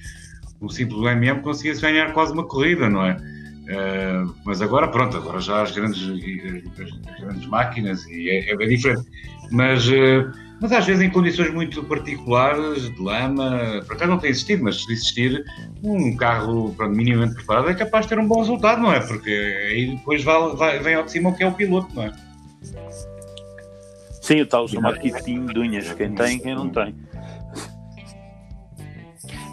o 0.64 0.68
simples 0.68 1.00
MM 1.02 1.40
conseguia-se 1.40 1.80
ganhar 1.80 2.12
quase 2.12 2.32
uma 2.32 2.44
corrida, 2.44 2.88
não 2.88 3.04
é? 3.04 3.16
Uh, 3.64 4.34
mas 4.44 4.60
agora, 4.60 4.88
pronto, 4.88 5.16
agora 5.16 5.40
já 5.40 5.62
as 5.62 5.70
grandes, 5.70 6.02
as 6.02 7.20
grandes 7.20 7.46
máquinas 7.46 8.04
e 8.06 8.28
é, 8.28 8.50
é 8.50 8.56
bem 8.56 8.68
diferente. 8.68 9.08
Mas, 9.50 9.88
uh, 9.88 10.30
mas 10.60 10.70
às 10.72 10.84
vezes 10.84 11.02
em 11.02 11.08
condições 11.08 11.50
muito 11.52 11.82
particulares, 11.84 12.90
de 12.90 13.02
lama, 13.02 13.82
para 13.86 13.96
cá 13.96 14.06
não 14.06 14.18
tem 14.18 14.30
existido, 14.30 14.64
mas 14.64 14.84
se 14.84 14.92
existir, 14.92 15.44
um 15.82 16.14
carro 16.16 16.74
pronto, 16.76 16.94
minimamente 16.94 17.34
preparado 17.36 17.70
é 17.70 17.74
capaz 17.74 18.04
de 18.04 18.10
ter 18.10 18.18
um 18.18 18.28
bom 18.28 18.40
resultado, 18.40 18.82
não 18.82 18.92
é? 18.92 19.00
Porque 19.00 19.30
aí 19.30 19.96
depois 19.96 20.22
vai, 20.22 20.56
vai, 20.56 20.78
vem 20.80 20.94
ao 20.94 21.04
de 21.04 21.12
cima 21.12 21.30
o 21.30 21.34
que 21.34 21.42
é 21.42 21.48
o 21.48 21.52
piloto, 21.52 21.88
não 21.94 22.02
é? 22.04 22.12
Sim, 24.20 24.40
o 24.40 24.46
tal 24.46 24.68
chamado 24.68 24.98
kitinho 25.00 25.46
de 25.52 25.58
unhas, 25.58 25.92
quem 25.92 26.14
tem 26.14 26.36
e 26.36 26.40
quem 26.40 26.54
não 26.54 26.68
tem. 26.68 26.94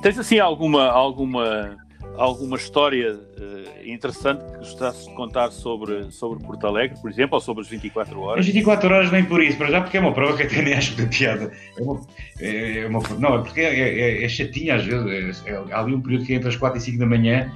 Tens 0.01 0.17
assim 0.17 0.39
alguma, 0.39 0.87
alguma 0.87 1.77
alguma 2.17 2.57
história 2.57 3.13
uh, 3.13 3.89
interessante 3.89 4.43
que 4.43 4.57
gostasses 4.57 5.05
de 5.05 5.13
contar 5.15 5.51
sobre, 5.51 6.11
sobre 6.11 6.43
Porto 6.43 6.67
Alegre, 6.67 6.99
por 6.99 7.09
exemplo, 7.09 7.35
ou 7.35 7.41
sobre 7.41 7.61
as 7.61 7.69
24 7.69 8.19
horas? 8.19 8.39
As 8.39 8.45
24 8.51 8.93
horas 8.93 9.11
nem 9.11 9.23
por 9.25 9.41
isso, 9.41 9.57
para 9.57 9.71
já 9.71 9.81
porque 9.81 9.97
é 9.97 9.99
uma 9.99 10.13
prova 10.13 10.35
que 10.35 10.43
até 10.43 10.61
nem 10.61 10.73
acho 10.73 10.95
da 10.95 11.05
piada. 11.07 11.51
É 11.77 11.81
uma, 11.81 12.01
é, 12.39 12.79
é 12.79 12.87
uma, 12.87 13.01
não, 13.19 13.35
é 13.35 13.41
porque 13.43 13.61
é, 13.61 14.21
é, 14.21 14.23
é 14.23 14.29
chatinha 14.29 14.75
às 14.75 14.85
vezes. 14.85 15.43
É, 15.45 15.55
há 15.71 15.79
ali 15.79 15.93
um 15.93 16.01
período 16.01 16.25
que 16.25 16.33
entre 16.33 16.49
as 16.49 16.55
4 16.55 16.77
e 16.77 16.81
5 16.81 16.99
da 16.99 17.05
manhã, 17.05 17.51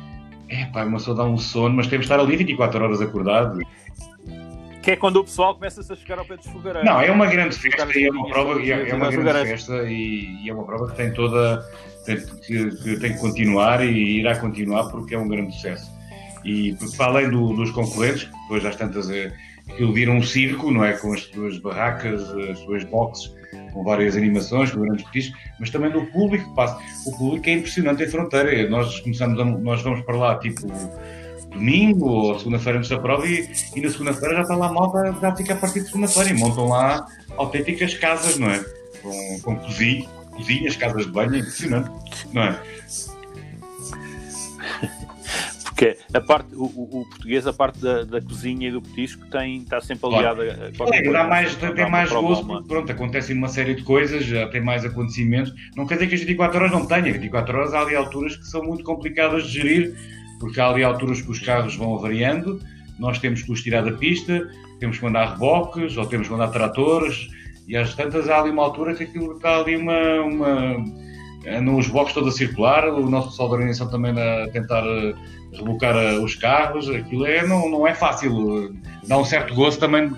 é 0.49 0.65
pá, 0.65 0.83
uma 0.83 0.97
pessoa 0.97 1.17
dá 1.17 1.23
um 1.23 1.37
sono, 1.37 1.75
mas 1.75 1.87
temos 1.87 2.05
de 2.05 2.13
estar 2.13 2.23
ali 2.23 2.37
24 2.37 2.83
horas 2.83 3.01
acordado. 3.01 3.59
Que 4.85 4.91
é 4.91 4.95
quando 4.95 5.15
o 5.17 5.23
pessoal 5.23 5.55
começa-se 5.55 5.91
a 5.91 5.95
chegar 5.95 6.19
ao 6.19 6.25
pé 6.25 6.37
dos 6.37 6.45
fogareiros. 6.45 6.87
Não, 6.87 7.01
é 7.01 7.09
uma 7.09 7.25
grande 7.25 7.57
festa 7.57 7.87
e 7.97 8.05
é 8.05 8.11
uma 8.11 8.27
prova, 8.27 8.61
é, 8.61 8.89
é 8.89 8.93
uma 8.93 9.09
grande 9.09 9.49
festa 9.49 9.83
e, 9.83 10.43
e 10.43 10.47
é 10.47 10.53
uma 10.53 10.63
prova 10.63 10.91
que 10.91 10.95
tem 10.95 11.11
toda 11.11 11.67
que, 12.05 12.69
que, 12.69 12.99
tem 12.99 13.13
que 13.13 13.19
continuar 13.19 13.83
e 13.83 14.19
irá 14.19 14.37
continuar 14.37 14.91
porque 14.91 15.15
é 15.15 15.17
um 15.17 15.27
grande 15.27 15.55
sucesso. 15.55 15.91
E 16.45 16.77
para 16.95 17.07
além 17.07 17.31
do, 17.31 17.53
dos 17.53 17.71
concorrentes, 17.71 18.25
que 18.25 18.31
depois 18.43 18.63
às 18.63 18.75
tantas 18.75 19.09
é, 19.09 19.33
aquilo 19.67 19.91
vira 19.91 20.11
um 20.11 20.21
circo, 20.21 20.69
não 20.69 20.85
é? 20.85 20.93
Com 20.93 21.13
as 21.13 21.23
suas 21.23 21.57
barracas, 21.57 22.21
as 22.51 22.59
suas 22.59 22.83
boxes, 22.83 23.33
com 23.73 23.83
várias 23.83 24.15
animações, 24.15 24.69
com 24.69 24.81
grandes 24.81 25.03
petiscos, 25.05 25.39
mas 25.59 25.71
também 25.71 25.89
do 25.89 26.05
público 26.11 26.47
que 26.47 26.55
passa. 26.55 26.79
O 27.07 27.17
público 27.17 27.49
é 27.49 27.53
impressionante 27.53 28.03
em 28.03 28.07
fronteira. 28.07 28.69
Nós 28.69 28.99
começamos 28.99 29.39
a, 29.39 29.45
nós 29.45 29.81
vamos 29.81 30.01
para 30.01 30.15
lá 30.15 30.37
tipo 30.37 30.67
domingo 31.55 32.07
ou 32.07 32.37
segunda-feira 32.37 32.77
antes 32.77 32.89
da 32.89 32.99
prova 32.99 33.27
e, 33.27 33.49
e 33.75 33.81
na 33.81 33.89
segunda-feira 33.89 34.35
já 34.35 34.41
está 34.41 34.55
lá 34.55 34.67
a 34.67 34.71
malta, 34.71 35.15
já 35.19 35.35
fica 35.35 35.53
a 35.53 35.57
partir 35.57 35.81
de 35.81 35.87
segunda-feira 35.87 36.29
e 36.29 36.33
montam 36.33 36.67
lá 36.67 37.05
autênticas 37.37 37.93
casas, 37.95 38.37
não 38.37 38.49
é? 38.49 38.63
Com, 39.01 39.39
com 39.41 39.55
cozinha, 39.57 40.07
cozinhas, 40.31 40.75
casas 40.75 41.05
de 41.05 41.11
banho, 41.11 41.35
é 41.35 41.39
impressionante, 41.39 41.91
não 42.31 42.43
é? 42.43 42.59
Porque 45.75 45.97
a 46.13 46.21
parte, 46.21 46.55
o, 46.55 46.63
o, 46.63 47.05
português, 47.09 47.45
a 47.45 47.51
parte 47.51 47.81
da, 47.81 48.05
da, 48.05 48.21
cozinha 48.21 48.69
e 48.69 48.71
do 48.71 48.81
petisco, 48.81 49.25
tem, 49.25 49.57
está 49.57 49.81
sempre 49.81 50.07
aliada 50.07 50.45
claro. 50.45 50.67
a 50.67 50.77
qualquer 50.77 51.11
Dá 51.11 51.23
mais, 51.25 51.53
tem 51.55 51.91
mais 51.91 52.09
gozo, 52.09 52.45
porque 52.45 52.67
pronto, 52.69 52.91
acontecem 52.93 53.35
uma 53.35 53.49
série 53.49 53.75
de 53.75 53.83
coisas, 53.83 54.23
já 54.25 54.47
tem 54.47 54.61
mais 54.61 54.85
acontecimentos. 54.85 55.53
Não 55.75 55.85
quer 55.85 55.95
dizer 55.95 56.07
que 56.07 56.15
as 56.15 56.21
24 56.21 56.57
horas 56.57 56.71
não 56.71 56.85
tenha, 56.85 57.11
24 57.11 57.57
horas 57.57 57.73
há 57.73 57.81
ali 57.81 57.93
alturas 57.93 58.37
que 58.37 58.45
são 58.45 58.63
muito 58.63 58.85
complicadas 58.85 59.43
de 59.43 59.49
gerir, 59.51 59.95
porque 60.39 60.59
há 60.59 60.69
ali 60.69 60.83
alturas 60.83 61.21
que 61.21 61.31
os 61.31 61.39
carros 61.39 61.75
vão 61.75 61.97
variando, 61.97 62.59
nós 62.99 63.19
temos 63.19 63.41
que 63.41 63.51
os 63.51 63.61
tirar 63.61 63.83
da 63.83 63.91
pista, 63.91 64.47
temos 64.79 64.97
que 64.97 65.03
mandar 65.03 65.33
reboques, 65.33 65.97
ou 65.97 66.05
temos 66.05 66.27
que 66.27 66.33
mandar 66.33 66.49
tratores, 66.49 67.29
e 67.67 67.75
às 67.75 67.93
tantas 67.95 68.29
há 68.29 68.39
ali 68.39 68.51
uma 68.51 68.63
altura 68.63 68.93
que 68.93 69.03
aquilo 69.03 69.35
está 69.35 69.57
ali 69.57 69.75
uma. 69.75 70.21
uma 70.21 71.05
nos 71.61 71.87
blocos 71.87 72.13
todos 72.13 72.33
a 72.33 72.37
circular, 72.37 72.87
o 72.89 73.07
nosso 73.07 73.29
pessoal 73.29 73.49
da 73.49 73.53
organização 73.55 73.89
também 73.89 74.19
a 74.19 74.49
tentar 74.49 74.83
eh, 74.83 75.13
rebocar 75.53 75.95
eh, 75.95 76.17
os 76.17 76.33
carros, 76.33 76.89
aquilo 76.89 77.23
é, 77.23 77.45
não, 77.45 77.69
não 77.69 77.85
é 77.85 77.93
fácil, 77.93 78.73
dá 79.07 79.15
um 79.15 79.23
certo 79.23 79.53
gosto 79.53 79.79
também, 79.79 80.11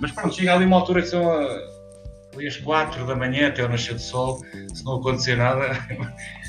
mas 0.00 0.10
pronto, 0.12 0.34
chega 0.34 0.54
ali 0.54 0.64
uma 0.64 0.76
altura 0.76 1.02
que 1.02 1.08
são 1.08 1.22
eh, 1.22 1.68
ali 2.34 2.46
às 2.46 2.56
4 2.56 3.06
da 3.06 3.14
manhã 3.14 3.48
até 3.48 3.62
o 3.62 3.68
nascer 3.68 3.92
do 3.92 4.00
sol, 4.00 4.40
se 4.72 4.82
não 4.82 4.96
acontecer 4.96 5.36
nada, 5.36 5.70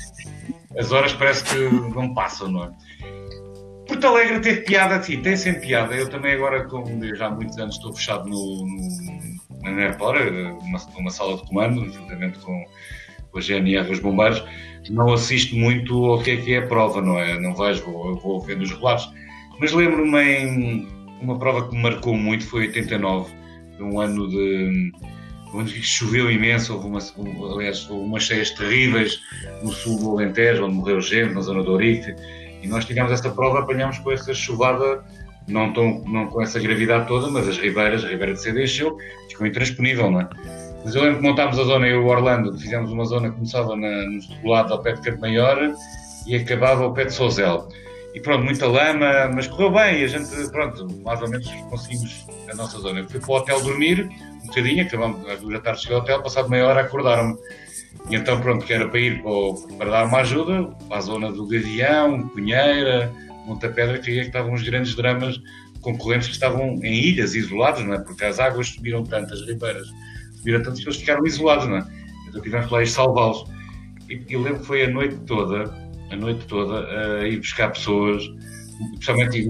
as 0.78 0.90
horas 0.92 1.12
parece 1.12 1.44
que 1.44 1.68
não 1.94 2.14
passam, 2.14 2.50
não 2.50 2.64
é? 2.64 2.70
Porto 3.92 4.06
Alegre 4.06 4.40
teve 4.40 4.60
piada, 4.62 5.02
sim, 5.02 5.20
tem 5.20 5.36
sempre 5.36 5.66
piada. 5.66 5.94
Eu 5.94 6.08
também 6.08 6.32
agora, 6.32 6.64
como 6.64 7.14
já 7.14 7.26
há 7.26 7.30
muitos 7.30 7.58
anos 7.58 7.76
estou 7.76 7.92
fechado 7.92 8.26
no, 8.26 8.66
no 8.66 9.62
na 9.62 9.70
Nerpor, 9.70 10.14
numa, 10.32 10.78
numa 10.96 11.10
sala 11.10 11.36
de 11.36 11.46
comando, 11.46 11.84
juntamente 11.92 12.38
com, 12.38 12.64
com 13.30 13.38
a 13.38 13.40
GNR 13.42 13.86
e 13.86 13.92
os 13.92 13.98
bombeiros, 13.98 14.42
não 14.88 15.12
assisto 15.12 15.54
muito 15.54 16.06
ao 16.06 16.22
que 16.22 16.30
é 16.30 16.36
que 16.38 16.54
é 16.54 16.58
a 16.58 16.66
prova, 16.66 17.02
não 17.02 17.18
é? 17.18 17.38
Não 17.38 17.54
vejo, 17.54 17.84
vou, 17.84 18.16
vou 18.16 18.40
vendo 18.40 18.62
os 18.62 18.70
relatos. 18.70 19.12
Mas 19.60 19.72
lembro-me 19.72 20.22
em 20.22 20.88
uma 21.20 21.38
prova 21.38 21.68
que 21.68 21.76
me 21.76 21.82
marcou 21.82 22.16
muito, 22.16 22.46
foi 22.46 22.68
89, 22.68 23.30
um 23.78 24.00
ano 24.00 24.26
de 24.26 24.90
onde 25.52 25.82
choveu 25.82 26.30
imenso, 26.30 26.72
houve, 26.72 26.86
uma, 26.86 26.98
aliás, 27.54 27.88
houve 27.90 28.06
umas 28.06 28.22
cheias 28.22 28.50
terríveis 28.52 29.20
no 29.62 29.70
sul 29.70 29.98
do 29.98 30.10
Alentejo, 30.12 30.64
onde 30.64 30.76
morreu 30.76 30.98
gente, 31.02 31.34
na 31.34 31.42
zona 31.42 31.62
do 31.62 31.72
Orife, 31.72 32.14
e 32.62 32.68
nós 32.68 32.84
tivemos 32.84 33.12
essa 33.12 33.30
prova, 33.30 33.60
apanhámos 33.60 33.98
com 33.98 34.12
essa 34.12 34.32
chuvada, 34.32 35.04
não, 35.48 35.72
tão, 35.72 36.02
não 36.06 36.28
com 36.28 36.40
essa 36.40 36.60
gravidade 36.60 37.08
toda, 37.08 37.28
mas 37.28 37.48
as 37.48 37.58
ribeiras, 37.58 38.04
a 38.04 38.08
ribeira 38.08 38.34
de 38.34 38.40
Seda 38.40 38.62
encheu, 38.62 38.96
ficou 39.28 39.46
intransponível, 39.46 40.10
não 40.10 40.20
é? 40.20 40.28
Mas 40.84 40.94
eu 40.94 41.02
lembro 41.02 41.18
que 41.18 41.22
montámos 41.24 41.58
a 41.58 41.64
zona, 41.64 41.86
eu 41.86 42.02
e 42.02 42.04
o 42.04 42.06
Orlando, 42.06 42.56
fizemos 42.58 42.90
uma 42.90 43.04
zona 43.04 43.28
que 43.28 43.36
começava 43.36 43.76
na, 43.76 43.88
no 43.88 44.50
lado 44.50 44.72
ao 44.72 44.82
pé 44.82 44.92
de 44.92 45.00
Campo 45.02 45.20
Maior 45.20 45.72
e 46.26 46.36
acabava 46.36 46.84
ao 46.84 46.92
pé 46.92 47.04
de 47.04 47.12
Sozel. 47.12 47.68
E 48.14 48.20
pronto, 48.20 48.44
muita 48.44 48.66
lama, 48.66 49.30
mas 49.34 49.46
correu 49.46 49.70
bem 49.70 50.04
a 50.04 50.06
gente, 50.06 50.28
pronto, 50.50 50.86
mais 51.02 51.20
ou 51.22 51.28
menos 51.28 51.48
conseguimos 51.70 52.26
a 52.50 52.54
nossa 52.54 52.78
zona. 52.78 53.00
Eu 53.00 53.08
fui 53.08 53.20
para 53.20 53.30
o 53.30 53.34
hotel 53.36 53.60
dormir, 53.62 54.08
um 54.42 54.46
bocadinho, 54.46 54.84
acabamos, 54.84 55.26
às 55.28 55.40
duas 55.40 55.54
da 55.54 55.60
tarde 55.60 55.80
cheguei 55.80 55.96
ao 55.96 56.02
hotel, 56.02 56.22
passado 56.22 56.50
meia 56.50 56.66
hora 56.66 56.82
acordaram-me. 56.82 57.36
E 58.10 58.16
então, 58.16 58.40
pronto, 58.40 58.64
que 58.64 58.72
era 58.72 58.88
para 58.88 59.00
ir 59.00 59.22
para, 59.22 59.76
para 59.76 59.90
dar 59.90 60.06
uma 60.06 60.18
ajuda, 60.18 60.64
para 60.88 60.98
a 60.98 61.00
zona 61.00 61.32
do 61.32 61.46
Gavião, 61.46 62.28
Cunheira, 62.28 63.12
Monta 63.46 63.68
Pedra, 63.68 63.98
que 63.98 64.10
aí 64.10 64.18
é 64.18 64.20
que 64.22 64.28
estavam 64.28 64.52
os 64.52 64.62
grandes 64.62 64.94
dramas 64.94 65.40
concorrentes 65.80 66.28
que 66.28 66.34
estavam 66.34 66.78
em 66.82 66.94
ilhas, 66.94 67.34
isolados, 67.34 67.84
não 67.84 67.94
é? 67.94 67.98
Porque 67.98 68.24
as 68.24 68.38
águas 68.38 68.68
subiram 68.68 69.02
tanto, 69.04 69.34
as 69.34 69.46
ribeiras 69.46 69.86
subiram 70.36 70.62
tanto 70.62 70.80
que 70.80 70.84
eles 70.88 70.96
ficaram 70.96 71.26
isolados, 71.26 71.66
não 71.68 71.78
é? 71.78 71.86
Então 72.28 72.40
tivemos 72.40 72.70
lá 72.70 72.82
ir 72.82 72.86
salvá-los. 72.86 73.44
E, 74.08 74.20
e 74.28 74.36
lembro 74.36 74.60
que 74.60 74.66
foi 74.66 74.84
a 74.84 74.88
noite 74.88 75.16
toda, 75.26 75.64
a 76.10 76.16
noite 76.16 76.44
toda, 76.46 76.86
a 77.20 77.26
ir 77.26 77.38
buscar 77.38 77.72
pessoas, 77.72 78.22
especialmente 78.92 79.46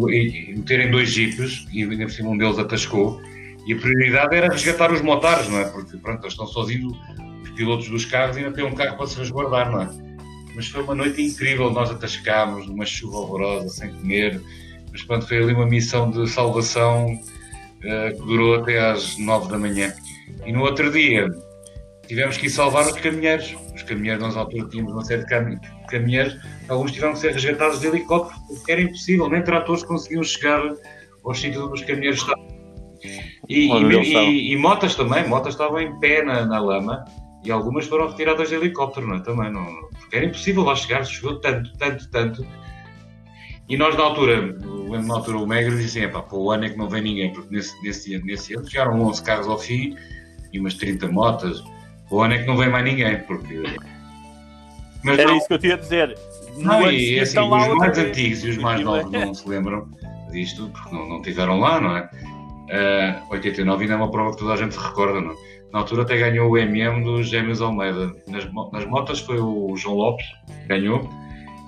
meterem 0.56 0.90
dois 0.90 1.10
jipes, 1.10 1.66
e 1.72 1.82
ainda 1.82 2.04
por 2.04 2.10
cima 2.10 2.30
um 2.30 2.38
deles 2.38 2.58
atascou, 2.58 3.20
e 3.66 3.74
a 3.74 3.76
prioridade 3.76 4.34
era 4.34 4.48
resgatar 4.48 4.92
os 4.92 5.02
motares, 5.02 5.48
não 5.48 5.60
é? 5.60 5.64
Porque, 5.64 5.96
pronto, 5.98 6.22
eles 6.22 6.32
estão 6.32 6.46
sozinhos, 6.46 6.92
os 6.92 7.31
pilotos 7.54 7.88
dos 7.88 8.04
carros 8.04 8.36
ainda 8.36 8.52
têm 8.52 8.64
um 8.64 8.74
carro 8.74 8.96
para 8.96 9.06
se 9.06 9.18
resguardar, 9.18 9.70
não 9.70 9.82
é? 9.82 9.88
Mas 10.54 10.68
foi 10.68 10.82
uma 10.82 10.94
noite 10.94 11.22
incrível, 11.22 11.70
nós 11.70 11.90
atascámos, 11.90 12.66
numa 12.66 12.84
chuva 12.84 13.18
horrorosa, 13.18 13.68
sem 13.68 13.90
comer, 13.90 14.40
mas 14.90 15.02
pronto, 15.02 15.26
foi 15.26 15.38
ali 15.38 15.54
uma 15.54 15.66
missão 15.66 16.10
de 16.10 16.28
salvação 16.28 17.06
uh, 17.06 18.16
que 18.16 18.26
durou 18.26 18.56
até 18.56 18.78
às 18.78 19.18
nove 19.18 19.50
da 19.50 19.58
manhã. 19.58 19.94
E 20.44 20.52
no 20.52 20.60
outro 20.60 20.90
dia 20.90 21.28
tivemos 22.06 22.36
que 22.36 22.46
ir 22.46 22.50
salvar 22.50 22.86
os 22.86 22.92
caminheiros. 22.92 23.56
Os 23.74 23.82
caminheiros, 23.82 24.22
nós 24.22 24.36
à 24.36 24.40
altura 24.40 24.68
tínhamos 24.68 24.92
uma 24.92 25.04
série 25.04 25.24
de 25.24 25.56
caminheiros, 25.88 26.36
alguns 26.68 26.92
tiveram 26.92 27.14
que 27.14 27.20
ser 27.20 27.32
resgatados 27.32 27.80
de 27.80 27.86
helicóptero, 27.86 28.38
porque 28.48 28.72
era 28.72 28.82
impossível, 28.82 29.30
nem 29.30 29.42
tratores 29.42 29.82
conseguiam 29.82 30.22
chegar 30.22 30.62
aos 31.24 31.40
sítios 31.40 31.64
onde 31.64 31.80
os 31.80 31.86
caminheiros 31.86 32.20
estavam. 32.20 32.52
E, 33.48 33.66
e, 33.66 33.72
e, 33.72 34.52
e, 34.52 34.56
motas 34.56 34.94
também, 34.94 35.26
motas 35.26 35.54
estavam 35.54 35.80
em 35.80 35.98
pé 35.98 36.22
na, 36.22 36.46
na, 36.46 36.60
lama 36.60 37.04
e 37.44 37.50
algumas 37.50 37.86
foram 37.86 38.08
retiradas 38.08 38.48
de 38.48 38.54
helicóptero, 38.54 39.08
não 39.08 39.16
é? 39.16 39.20
Também, 39.20 39.50
não, 39.50 39.64
porque 39.98 40.16
era 40.16 40.26
impossível 40.26 40.62
lá 40.62 40.76
chegar, 40.76 41.04
chegou 41.04 41.40
tanto, 41.40 41.76
tanto, 41.76 42.08
tanto. 42.10 42.46
E 43.68 43.76
nós 43.76 43.96
na 43.96 44.04
altura, 44.04 44.40
lembro 44.40 45.06
na 45.06 45.14
altura 45.14 45.38
o 45.38 45.46
Megro 45.46 45.76
disse 45.76 45.98
assim, 45.98 46.12
para 46.12 46.34
o 46.34 46.50
ano 46.50 46.66
é 46.66 46.70
que 46.70 46.76
não 46.76 46.88
vem 46.88 47.02
ninguém, 47.02 47.32
porque 47.32 47.54
nesse, 47.54 47.82
nesse, 47.82 48.18
nesse 48.24 48.54
ano 48.54 48.68
chegaram 48.68 49.00
11 49.00 49.22
carros 49.22 49.48
ao 49.48 49.58
fim 49.58 49.96
e 50.52 50.60
umas 50.60 50.74
30 50.74 51.08
motas, 51.08 51.60
para 52.08 52.16
o 52.16 52.22
ano 52.22 52.34
é 52.34 52.38
que 52.38 52.46
não 52.46 52.56
vem 52.56 52.68
mais 52.68 52.84
ninguém, 52.84 53.18
porque... 53.20 53.62
Mas 55.04 55.18
era 55.18 55.30
não, 55.30 55.36
isso 55.36 55.48
que 55.48 55.54
eu 55.54 55.58
tinha 55.58 55.74
a 55.74 55.78
dizer. 55.78 56.16
Não, 56.56 56.92
e 56.92 57.18
assim, 57.18 57.40
os 57.40 57.76
mais 57.76 57.98
antigos 57.98 58.44
e 58.44 58.50
os 58.50 58.56
mais 58.58 58.80
novos 58.82 59.10
não 59.10 59.34
se 59.34 59.48
lembram 59.48 59.88
disto, 60.30 60.68
porque 60.68 60.94
não, 60.94 61.08
não 61.08 61.22
tiveram 61.22 61.58
lá, 61.58 61.80
não 61.80 61.96
é? 61.96 62.02
Uh, 62.02 63.18
ah, 63.18 63.26
89 63.30 63.82
ainda 63.82 63.94
é 63.94 63.96
uma 63.96 64.10
prova 64.10 64.30
que 64.30 64.38
toda 64.38 64.52
a 64.52 64.56
gente 64.56 64.74
se 64.74 64.80
recorda, 64.80 65.20
não? 65.20 65.34
Na 65.72 65.78
altura 65.78 66.02
até 66.02 66.18
ganhou 66.18 66.50
o 66.50 66.58
MM 66.58 67.02
dos 67.02 67.28
Gêmeos 67.28 67.62
Almeida. 67.62 68.12
Nas, 68.28 68.44
nas 68.72 68.84
motas 68.84 69.20
foi 69.20 69.40
o 69.40 69.74
João 69.74 69.96
Lopes 69.96 70.26
que 70.46 70.68
ganhou, 70.68 71.08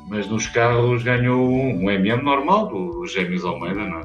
mas 0.09 0.29
nos 0.29 0.47
carros 0.47 1.03
ganhou 1.03 1.51
um 1.51 1.91
MM 1.91 2.23
normal 2.23 2.69
dos 2.69 3.13
Gêmeos 3.13 3.45
Almeida, 3.47 3.81
não 3.81 4.01
é? 4.01 4.05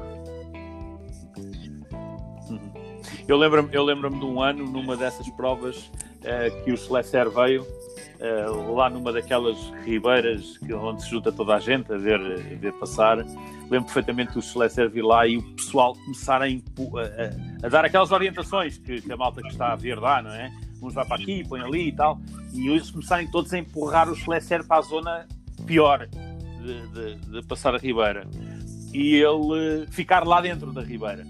Uhum. 2.48 2.72
Eu 3.28 3.36
lembro-me 3.36 3.78
lembro 3.78 4.08
de 4.10 4.24
um 4.24 4.40
ano, 4.40 4.64
numa 4.64 4.96
dessas 4.96 5.28
provas, 5.30 5.90
que 6.64 6.72
o 6.72 6.76
Celester 6.76 7.30
veio, 7.30 7.62
uh, 8.20 8.74
lá 8.74 8.90
numa 8.90 9.12
daquelas 9.12 9.56
ribeiras 9.84 10.58
onde 10.72 11.02
se 11.02 11.10
junta 11.10 11.32
toda 11.32 11.54
a 11.54 11.60
gente 11.60 11.92
a 11.92 11.96
ver, 11.96 12.20
a 12.20 12.56
ver 12.56 12.72
passar, 12.74 13.18
lembro 13.70 13.84
perfeitamente 13.84 14.38
o 14.38 14.42
Schlesser 14.42 14.90
vir 14.90 15.02
lá 15.02 15.26
e 15.26 15.38
o 15.38 15.42
pessoal 15.54 15.94
começar 15.94 16.42
a, 16.42 16.46
a, 16.46 17.66
a, 17.66 17.68
dar 17.68 17.84
aquelas 17.84 18.10
orientações 18.10 18.78
que, 18.78 19.00
que, 19.00 19.12
a 19.12 19.16
malta 19.16 19.40
que 19.40 19.48
está 19.48 19.72
a 19.72 19.76
ver 19.76 19.98
dá, 19.98 20.22
não 20.22 20.32
é? 20.32 20.50
Uns 20.82 20.94
vai 20.94 21.06
para 21.06 21.22
aqui, 21.22 21.46
põe 21.46 21.60
ali 21.60 21.88
e 21.88 21.92
tal, 21.92 22.18
e 22.52 22.68
eles 22.68 22.90
começarem 22.90 23.30
todos 23.30 23.52
a 23.52 23.58
empurrar 23.58 24.08
o 24.08 24.16
Schlesser 24.16 24.66
para 24.66 24.78
a 24.78 24.82
zona 24.82 25.28
pior 25.66 26.06
de, 26.06 26.88
de, 26.88 27.14
de 27.16 27.42
passar 27.46 27.74
a 27.74 27.78
Ribeira 27.78 28.26
e 28.92 29.16
ele 29.16 29.86
ficar 29.90 30.26
lá 30.26 30.40
dentro 30.40 30.72
da 30.72 30.82
Ribeira. 30.82 31.24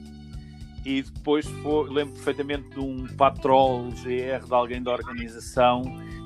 E 0.84 1.02
depois 1.02 1.46
foi, 1.46 1.90
lembro 1.90 2.14
perfeitamente 2.14 2.70
de 2.70 2.80
um 2.80 3.06
patrol 3.16 3.90
GR 3.90 4.46
de 4.46 4.54
alguém 4.54 4.82
da 4.82 4.92
organização 4.92 5.82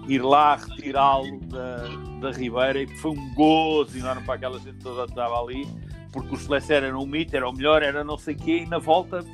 ir 0.07 0.23
lá 0.23 0.57
retirá-lo 0.57 1.41
da, 1.47 1.77
da 2.21 2.31
Ribeira 2.31 2.83
e 2.83 2.87
foi 2.99 3.13
um 3.13 3.35
gozo 3.35 3.97
enorme 3.99 4.23
para 4.23 4.35
aquela 4.35 4.59
gente 4.59 4.79
toda 4.79 5.05
que 5.05 5.11
estava 5.11 5.41
ali 5.41 5.67
porque 6.15 6.33
o 6.33 6.39
Celeste 6.39 6.73
era 6.73 6.97
um 6.97 7.05
mito, 7.05 7.35
era 7.35 7.49
o 7.49 7.53
melhor, 7.53 7.83
era 7.83 8.05
não 8.05 8.17
sei 8.17 8.35
o 8.35 8.39
quê, 8.39 8.59
e 8.59 8.67
na 8.67 8.79
volta. 8.79 9.25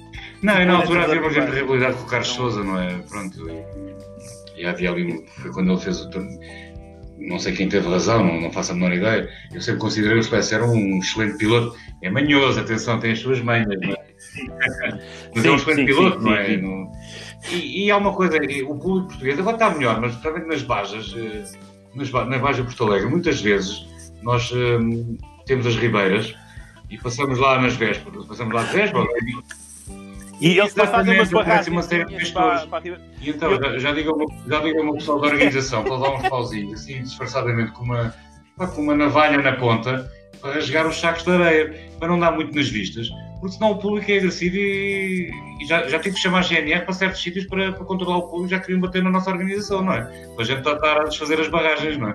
Não, 0.43 0.63
e 0.63 0.65
na 0.65 0.77
altura 0.77 1.05
havia 1.05 1.21
uma 1.21 1.31
grande 1.31 1.53
rivalidade 1.53 1.97
com 1.99 2.05
o 2.05 2.07
Carlos 2.07 2.33
então, 2.33 2.51
Souza, 2.51 2.65
não 2.65 2.81
é? 2.81 2.99
Pronto, 3.01 3.51
e, 3.51 4.63
e 4.63 4.67
havia 4.67 4.91
ali, 4.91 5.27
foi 5.29 5.53
quando 5.53 5.73
ele 5.73 5.81
fez 5.81 6.01
o 6.01 6.11
turno. 6.11 6.31
Não 7.21 7.39
sei 7.39 7.53
quem 7.53 7.69
teve 7.69 7.89
razão, 7.89 8.25
não, 8.25 8.41
não 8.41 8.53
faço 8.53 8.73
a 8.73 8.75
menor 8.75 8.93
ideia. 8.93 9.29
Eu 9.53 9.61
sempre 9.61 9.81
considerei 9.81 10.19
o 10.19 10.23
Celeste 10.23 10.55
era 10.55 10.65
um 10.65 10.99
excelente 10.99 11.37
piloto. 11.39 11.77
É 12.03 12.11
manhoso, 12.11 12.59
atenção, 12.61 12.99
tem 12.99 13.13
as 13.13 13.19
suas 13.19 13.41
manhas, 13.41 13.69
é? 13.69 14.11
Mas 15.35 15.43
sim, 15.43 15.49
é 15.49 15.51
um 15.51 15.57
excelente 15.57 15.81
sim, 15.81 15.87
piloto, 15.87 16.19
sim, 16.19 16.25
não 16.25 16.35
é? 16.35 16.91
E, 17.51 17.87
e 17.87 17.91
há 17.91 17.97
uma 17.97 18.13
coisa, 18.13 18.37
o 18.37 18.79
público 18.79 19.09
português 19.09 19.39
agora 19.39 19.57
está 19.57 19.71
melhor, 19.71 20.01
mas 20.01 20.15
também 20.17 20.47
nas 20.47 20.63
bajas, 20.63 21.15
eh, 21.17 21.45
nas, 21.95 22.11
na 22.11 22.39
Baja 22.39 22.63
Porto 22.63 22.85
Alegre, 22.85 23.09
muitas 23.09 23.41
vezes 23.41 23.87
nós 24.23 24.53
hum, 24.53 25.17
temos 25.47 25.67
as 25.67 25.77
ribeiras 25.77 26.35
e 26.91 26.99
passamos 26.99 27.39
lá 27.39 27.61
nas 27.61 27.75
vésperas, 27.77 28.27
passamos 28.27 28.55
lá 28.55 28.63
de 28.65 28.73
vésperas. 28.73 29.09
E 30.41 30.59
eles 30.59 30.73
fazem 30.73 31.15
umas 31.15 31.31
barragens. 31.31 31.69
uma 31.69 31.83
série 31.83 32.05
de 32.07 32.17
questões. 32.17 32.63
E 33.21 33.31
então, 33.31 33.61
já, 33.61 33.79
já 33.79 33.93
diga 33.93 34.13
uma 34.13 34.95
pessoa 34.95 35.21
da 35.21 35.27
organização 35.29 35.85
para 35.85 35.99
dar 35.99 36.15
uns 36.15 36.29
pauzinhos, 36.29 36.81
assim, 36.81 37.03
disfarçadamente, 37.03 37.73
com 37.73 37.85
uma, 37.85 38.15
com 38.57 38.81
uma 38.81 38.95
navalha 38.95 39.39
na 39.39 39.53
ponta, 39.53 40.11
para 40.41 40.55
rasgar 40.55 40.87
os 40.87 40.99
sacos 40.99 41.25
de 41.25 41.31
areia, 41.31 41.91
para 41.99 42.09
não 42.09 42.19
dar 42.19 42.33
muito 42.33 42.55
nas 42.55 42.69
vistas, 42.69 43.09
porque 43.41 43.57
senão 43.57 43.73
o 43.73 43.79
público 43.79 44.11
é 44.11 44.17
agressivo 44.17 44.57
e, 44.57 45.31
e 45.61 45.67
já, 45.67 45.87
já 45.87 45.99
tive 45.99 46.15
que 46.15 46.21
chamar 46.21 46.39
a 46.39 46.43
GNR 46.43 46.85
para 46.85 46.95
certos 46.95 47.23
sítios 47.23 47.47
para, 47.47 47.73
para 47.73 47.85
controlar 47.85 48.19
o 48.19 48.23
público, 48.29 48.49
já 48.49 48.59
queriam 48.59 48.81
bater 48.81 49.03
na 49.03 49.11
nossa 49.11 49.31
organização, 49.31 49.83
não 49.83 49.93
é? 49.93 50.03
Para 50.35 50.43
a 50.43 50.45
gente 50.45 50.59
estar 50.59 51.01
a 51.01 51.05
desfazer 51.05 51.41
as 51.41 51.49
barragens, 51.49 51.99
não 51.99 52.09
é? 52.09 52.15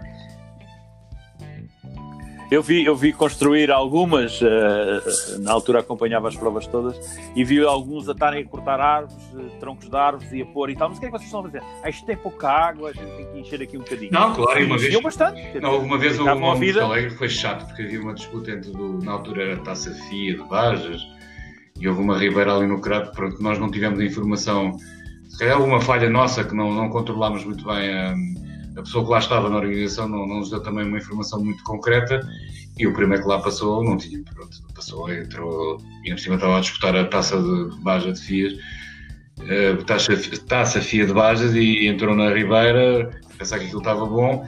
Eu 2.51 2.61
vi, 2.61 2.85
eu 2.85 2.95
vi 2.95 3.11
construir 3.11 3.71
algumas, 3.71 4.39
uh, 4.39 5.39
na 5.39 5.51
altura 5.51 5.79
acompanhava 5.79 6.27
as 6.27 6.35
provas 6.35 6.67
todas, 6.67 6.95
e 7.35 7.43
vi 7.43 7.63
alguns 7.63 8.07
a 8.07 8.11
estarem 8.11 8.43
a 8.43 8.47
cortar 8.47 8.79
árvores, 8.79 9.23
uh, 9.33 9.59
troncos 9.59 9.89
de 9.89 9.95
árvores 9.95 10.31
e 10.31 10.41
a 10.41 10.45
pôr 10.45 10.69
e 10.69 10.75
tal. 10.75 10.89
Mas 10.89 10.97
o 10.97 11.01
que 11.01 11.07
é 11.07 11.09
que 11.09 11.17
vocês 11.17 11.27
estão 11.27 11.39
a 11.39 11.43
fazer? 11.43 11.63
Ah, 11.83 11.89
isto 11.89 12.05
tem 12.05 12.15
pouca 12.15 12.49
água, 12.49 12.89
a 12.89 12.93
gente 12.93 13.11
tem 13.17 13.25
que 13.25 13.39
encher 13.39 13.61
aqui 13.61 13.77
um 13.77 13.81
bocadinho. 13.81 14.11
Não, 14.11 14.33
claro, 14.33 14.59
e 14.59 14.65
uma 14.65 14.77
vez. 14.77 15.01
bastante. 15.01 15.59
Não, 15.59 15.79
uma 15.79 15.97
vez 15.97 16.19
o 16.19 16.23
uma 16.23 16.55
vida... 16.55 16.83
Alegre 16.83 17.11
foi 17.11 17.29
chato, 17.29 17.65
porque 17.65 17.81
havia 17.81 17.99
uma 17.99 18.13
disputa 18.13 18.51
entre, 18.51 18.71
do, 18.71 18.99
na 19.03 19.13
altura 19.13 19.43
era 19.43 19.57
Taça 19.57 19.91
FIA 19.91 20.35
de 20.35 20.43
Bajas, 20.43 21.01
e 21.79 21.87
houve 21.87 22.01
uma 22.01 22.17
ribeira 22.17 22.55
ali 22.55 22.67
no 22.67 22.79
Crato, 22.79 23.11
pronto, 23.11 23.41
nós 23.41 23.57
não 23.57 23.69
tivemos 23.69 23.99
a 23.99 24.05
informação, 24.05 24.77
se 25.27 25.39
calhar 25.39 25.57
alguma 25.57 25.81
falha 25.81 26.09
nossa 26.09 26.43
que 26.43 26.55
não, 26.55 26.71
não 26.71 26.89
controlámos 26.89 27.43
muito 27.43 27.65
bem 27.65 27.89
a 27.89 28.15
a 28.75 28.81
pessoa 28.81 29.05
que 29.05 29.11
lá 29.11 29.19
estava 29.19 29.49
na 29.49 29.57
organização 29.57 30.07
não, 30.07 30.27
não 30.27 30.39
nos 30.39 30.49
deu 30.49 30.61
também 30.61 30.85
uma 30.85 30.97
informação 30.97 31.43
muito 31.43 31.63
concreta 31.63 32.19
e 32.77 32.85
o 32.85 32.93
primeiro 32.93 33.23
que 33.23 33.29
lá 33.29 33.39
passou 33.39 33.83
não 33.83 33.97
tinha, 33.97 34.21
pronto, 34.23 34.57
passou, 34.73 35.11
entrou 35.11 35.77
e 36.03 36.11
por 36.11 36.19
cima 36.19 36.35
estava 36.35 36.57
a 36.57 36.61
disputar 36.61 36.95
a 36.95 37.05
taça 37.05 37.41
de 37.41 37.81
Baja 37.81 38.11
de 38.11 38.19
Fias, 38.19 38.53
a 39.39 39.83
taça, 39.83 40.13
taça 40.47 40.81
FIA 40.81 41.05
de 41.05 41.13
Bajas 41.13 41.53
e 41.53 41.87
entrou 41.87 42.15
na 42.15 42.33
Ribeira, 42.33 43.09
pensar 43.37 43.59
que 43.59 43.65
aquilo 43.65 43.79
estava 43.79 44.05
bom, 44.05 44.45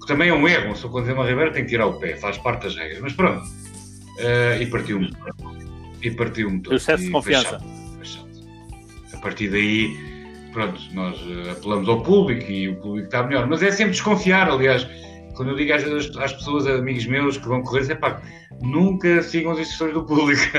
que 0.00 0.06
também 0.06 0.30
é 0.30 0.34
um 0.34 0.48
erro, 0.48 0.74
se 0.74 0.88
quando 0.88 1.06
vê 1.06 1.12
uma 1.12 1.26
Ribeira 1.26 1.52
tem 1.52 1.64
que 1.64 1.70
tirar 1.70 1.86
o 1.86 1.98
pé, 1.98 2.16
faz 2.16 2.38
parte 2.38 2.62
das 2.62 2.76
regras, 2.76 3.00
mas 3.00 3.12
pronto, 3.12 3.44
uh, 3.44 4.60
e 4.60 4.66
partiu-me, 4.66 5.10
e 6.02 6.10
partiu-me 6.10 6.60
todo. 6.60 6.72
O 6.72 6.76
excesso 6.76 7.04
de 7.04 7.10
confiança. 7.10 7.58
Chato, 7.58 7.64
chato. 8.02 8.26
A 9.12 9.18
partir 9.18 9.48
daí 9.48 10.15
pronto, 10.56 10.80
nós 10.94 11.20
eh, 11.20 11.50
apelamos 11.50 11.86
ao 11.86 12.02
público 12.02 12.50
e 12.50 12.70
o 12.70 12.76
público 12.76 13.04
está 13.04 13.22
melhor. 13.22 13.46
Mas 13.46 13.62
é 13.62 13.70
sempre 13.70 13.92
desconfiar, 13.92 14.48
aliás, 14.48 14.88
quando 15.34 15.50
eu 15.50 15.56
digo 15.56 15.74
às, 15.74 15.84
às 16.16 16.32
pessoas, 16.32 16.66
amigos 16.66 17.04
meus 17.04 17.36
que 17.36 17.46
vão 17.46 17.62
correr, 17.62 17.92
é 17.92 17.94
pá, 17.94 18.22
nunca 18.62 19.20
sigam 19.22 19.52
as 19.52 19.58
instruções 19.58 19.92
do 19.92 20.02
público. 20.04 20.40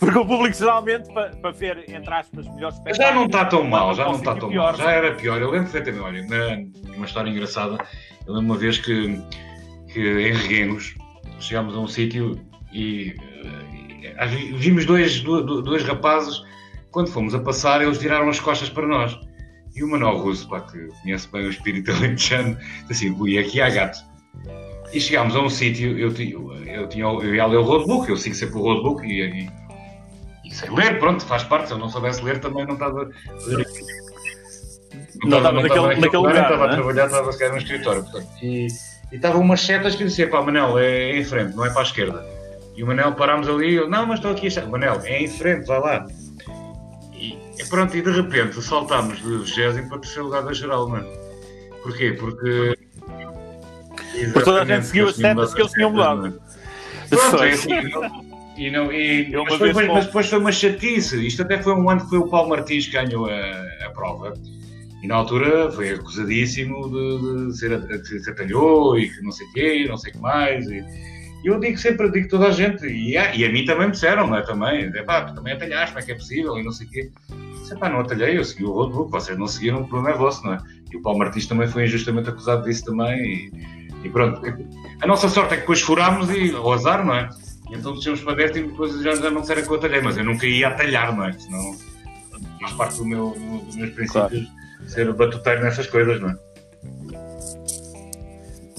Porque 0.00 0.18
o 0.18 0.26
público 0.26 0.56
geralmente, 0.56 1.12
para, 1.12 1.30
para 1.36 1.50
ver, 1.52 1.84
entre 1.88 2.12
aspas, 2.12 2.46
melhores 2.48 2.76
espetáculos... 2.76 2.96
Já 2.96 3.14
não 3.14 3.26
está 3.26 3.44
tão 3.44 3.62
mal, 3.64 3.94
já 3.94 4.04
não 4.04 4.14
está 4.14 4.34
tão 4.34 4.48
pior, 4.48 4.76
mal. 4.76 4.86
Já 4.86 4.90
era 4.90 5.14
pior. 5.14 5.40
Eu 5.40 5.50
lembro 5.50 5.70
perfeitamente, 5.70 6.04
olha, 6.04 6.66
uma 6.96 7.06
história 7.06 7.30
engraçada. 7.30 7.78
Eu 8.26 8.34
lembro 8.34 8.50
uma 8.52 8.56
vez 8.56 8.78
que, 8.78 9.20
que 9.92 10.00
em 10.00 10.32
Reguengos 10.32 10.94
chegámos 11.38 11.76
a 11.76 11.78
um 11.78 11.86
sítio 11.86 12.40
e 12.72 13.14
uh, 13.18 14.56
vimos 14.56 14.84
dois, 14.84 15.20
dois, 15.20 15.44
dois 15.64 15.84
rapazes, 15.84 16.42
quando 16.90 17.10
fomos 17.10 17.34
a 17.34 17.38
passar, 17.38 17.82
eles 17.82 17.98
viraram 17.98 18.28
as 18.28 18.40
costas 18.40 18.68
para 18.68 18.86
nós. 18.86 19.18
E 19.74 19.82
o 19.82 19.88
Manuel 19.88 20.18
Russo, 20.18 20.48
pá, 20.48 20.60
que 20.60 20.88
conhece 21.02 21.28
bem 21.30 21.46
o 21.46 21.50
espírito 21.50 21.90
alentejano, 21.92 22.56
disse 22.88 23.06
assim, 23.06 23.20
ui, 23.20 23.38
aqui 23.38 23.60
há 23.60 23.70
gato. 23.70 23.98
E 24.92 25.00
chegámos 25.00 25.36
a 25.36 25.40
um 25.40 25.50
sítio, 25.50 25.98
eu, 25.98 26.10
eu, 26.12 26.64
eu, 26.64 26.88
tinha, 26.88 27.04
eu 27.04 27.34
ia 27.34 27.46
ler 27.46 27.58
o 27.58 27.62
roadbook, 27.62 28.08
eu 28.08 28.16
sigo 28.16 28.34
sempre 28.34 28.58
o 28.58 28.62
roadbook 28.62 29.06
e, 29.06 29.20
e, 29.22 29.50
e, 30.44 30.54
sei 30.54 30.70
ler, 30.70 30.98
pronto, 30.98 31.24
faz 31.26 31.44
parte, 31.44 31.68
se 31.68 31.74
eu 31.74 31.78
não 31.78 31.90
soubesse 31.90 32.22
ler 32.24 32.40
também 32.40 32.64
não 32.66 32.74
estava... 32.74 33.10
Não, 35.24 35.38
estava 35.38 35.60
naquele, 35.60 35.96
naquele 35.96 36.16
lugar, 36.16 36.42
Estava 36.42 36.64
a 36.64 36.68
é? 36.68 36.74
trabalhar, 36.74 37.06
estava 37.06 37.28
a 37.28 37.32
ficar 37.32 37.50
no 37.50 37.58
escritório, 37.58 38.02
portanto, 38.02 38.28
e, 38.42 38.66
e 39.12 39.16
estavam 39.16 39.42
umas 39.42 39.60
setas 39.60 39.94
que 39.94 40.04
diziam, 40.04 40.30
pá, 40.30 40.40
Manel, 40.40 40.78
é, 40.78 41.10
é 41.10 41.18
em 41.18 41.24
frente, 41.24 41.54
não 41.54 41.66
é 41.66 41.70
para 41.70 41.80
a 41.80 41.84
esquerda. 41.84 42.24
E 42.74 42.82
o 42.82 42.86
Manel 42.86 43.12
parámos 43.14 43.48
ali, 43.48 43.74
eu, 43.74 43.90
não, 43.90 44.06
mas 44.06 44.20
estou 44.20 44.30
aqui, 44.30 44.48
Manel, 44.68 45.00
é 45.04 45.22
em 45.22 45.28
frente, 45.28 45.66
vai 45.66 45.80
lá. 45.80 46.06
E 47.58 47.64
pronto, 47.68 47.96
e 47.96 48.02
de 48.02 48.10
repente 48.10 48.60
saltámos 48.62 49.18
de 49.18 49.38
20 49.38 49.88
para 49.88 49.98
terceiro 49.98 50.24
lugar 50.24 50.42
da 50.42 50.52
geral, 50.52 50.88
mano. 50.88 51.08
Porquê? 51.82 52.12
Porque. 52.12 52.76
Porque 54.32 54.44
toda 54.44 54.62
a 54.62 54.64
gente 54.64 54.86
seguiu 54.86 55.08
as 55.08 55.16
setas 55.16 55.54
que 55.54 55.60
eles 55.60 55.72
tinham 55.72 55.90
mudado. 55.90 56.40
Pronto, 57.08 57.42
é 57.42 57.50
assim. 57.50 57.68
E 58.56 58.70
não, 58.70 58.92
e, 58.92 59.30
mas, 59.30 59.54
foi, 59.54 59.72
mas, 59.72 59.86
mas, 59.86 60.06
depois 60.06 60.28
foi 60.28 60.38
uma 60.38 60.50
chatice. 60.50 61.24
Isto 61.24 61.42
até 61.42 61.62
foi 61.62 61.74
um 61.74 61.88
ano 61.88 62.00
que 62.00 62.08
foi 62.08 62.18
o 62.18 62.28
Paulo 62.28 62.50
Martins 62.50 62.86
que 62.86 62.92
ganhou 62.92 63.26
a, 63.26 63.86
a 63.86 63.90
prova. 63.90 64.34
E 65.00 65.06
na 65.06 65.14
altura 65.14 65.70
foi 65.70 65.90
acusadíssimo 65.90 66.90
de, 66.90 67.46
de 67.46 67.56
ser 67.56 67.80
que 67.86 68.18
se 68.18 68.30
atalhou 68.30 68.98
e 68.98 69.08
que 69.08 69.22
não 69.22 69.30
sei 69.30 69.46
o 69.46 69.52
quê, 69.52 69.86
não 69.88 69.96
sei 69.96 70.10
o 70.10 70.14
que 70.14 70.20
mais. 70.20 70.66
E, 70.66 70.84
eu 71.44 71.60
digo 71.60 71.78
sempre, 71.78 72.10
digo 72.10 72.28
toda 72.28 72.48
a 72.48 72.50
gente, 72.50 72.84
e 72.84 73.16
a, 73.16 73.34
e 73.34 73.44
a 73.44 73.52
mim 73.52 73.64
também 73.64 73.86
me 73.86 73.92
disseram, 73.92 74.26
não 74.26 74.36
é? 74.36 74.42
Também, 74.42 74.90
é 74.92 75.02
pá, 75.04 75.22
tu 75.22 75.34
também 75.36 75.52
atalhaste, 75.52 75.92
como 75.94 76.00
é 76.00 76.02
que 76.04 76.12
é 76.12 76.14
possível, 76.16 76.58
e 76.58 76.64
não 76.64 76.72
sei 76.72 76.86
o 76.86 76.90
quê. 76.90 77.10
Disse, 77.68 77.78
pá, 77.78 77.90
não 77.90 78.00
atalhei, 78.00 78.38
eu 78.38 78.44
segui 78.44 78.64
o 78.64 78.72
roadbook, 78.72 79.10
vocês 79.10 79.36
não 79.36 79.46
seguiram, 79.46 79.82
o 79.82 79.88
problema 79.88 80.14
é 80.14 80.18
vosso, 80.18 80.42
não 80.44 80.54
é? 80.54 80.58
E 80.90 80.96
o 80.96 81.02
Paulo 81.02 81.18
Martins 81.18 81.46
também 81.46 81.68
foi 81.68 81.84
injustamente 81.84 82.30
acusado 82.30 82.64
disso 82.64 82.86
também, 82.86 83.18
e, 83.20 83.52
e 84.04 84.08
pronto. 84.08 84.40
A 85.02 85.06
nossa 85.06 85.28
sorte 85.28 85.52
é 85.52 85.56
que 85.56 85.60
depois 85.62 85.82
furámos 85.82 86.30
e 86.30 86.52
o 86.52 86.72
azar, 86.72 87.04
não 87.04 87.14
é? 87.14 87.28
E 87.70 87.74
então 87.74 87.94
descemos 87.94 88.22
para 88.22 88.36
dentro 88.36 88.58
e 88.58 88.62
depois 88.62 88.98
já, 89.02 89.14
já 89.16 89.30
não 89.30 89.44
será 89.44 89.60
que 89.60 89.68
eu 89.68 89.74
atalhei, 89.74 90.00
mas 90.00 90.16
eu 90.16 90.24
nunca 90.24 90.46
ia 90.46 90.68
atalhar, 90.68 91.14
não 91.14 91.26
é? 91.26 91.32
Senão 91.34 91.76
faz 92.58 92.72
parte 92.72 92.96
do 92.96 93.04
meu, 93.04 93.36
dos 93.66 93.76
meus 93.76 93.90
princípios 93.90 94.12
claro. 94.12 94.88
ser 94.88 95.12
batuteiro 95.12 95.62
nessas 95.62 95.86
coisas, 95.88 96.20
não 96.22 96.30
é? 96.30 96.38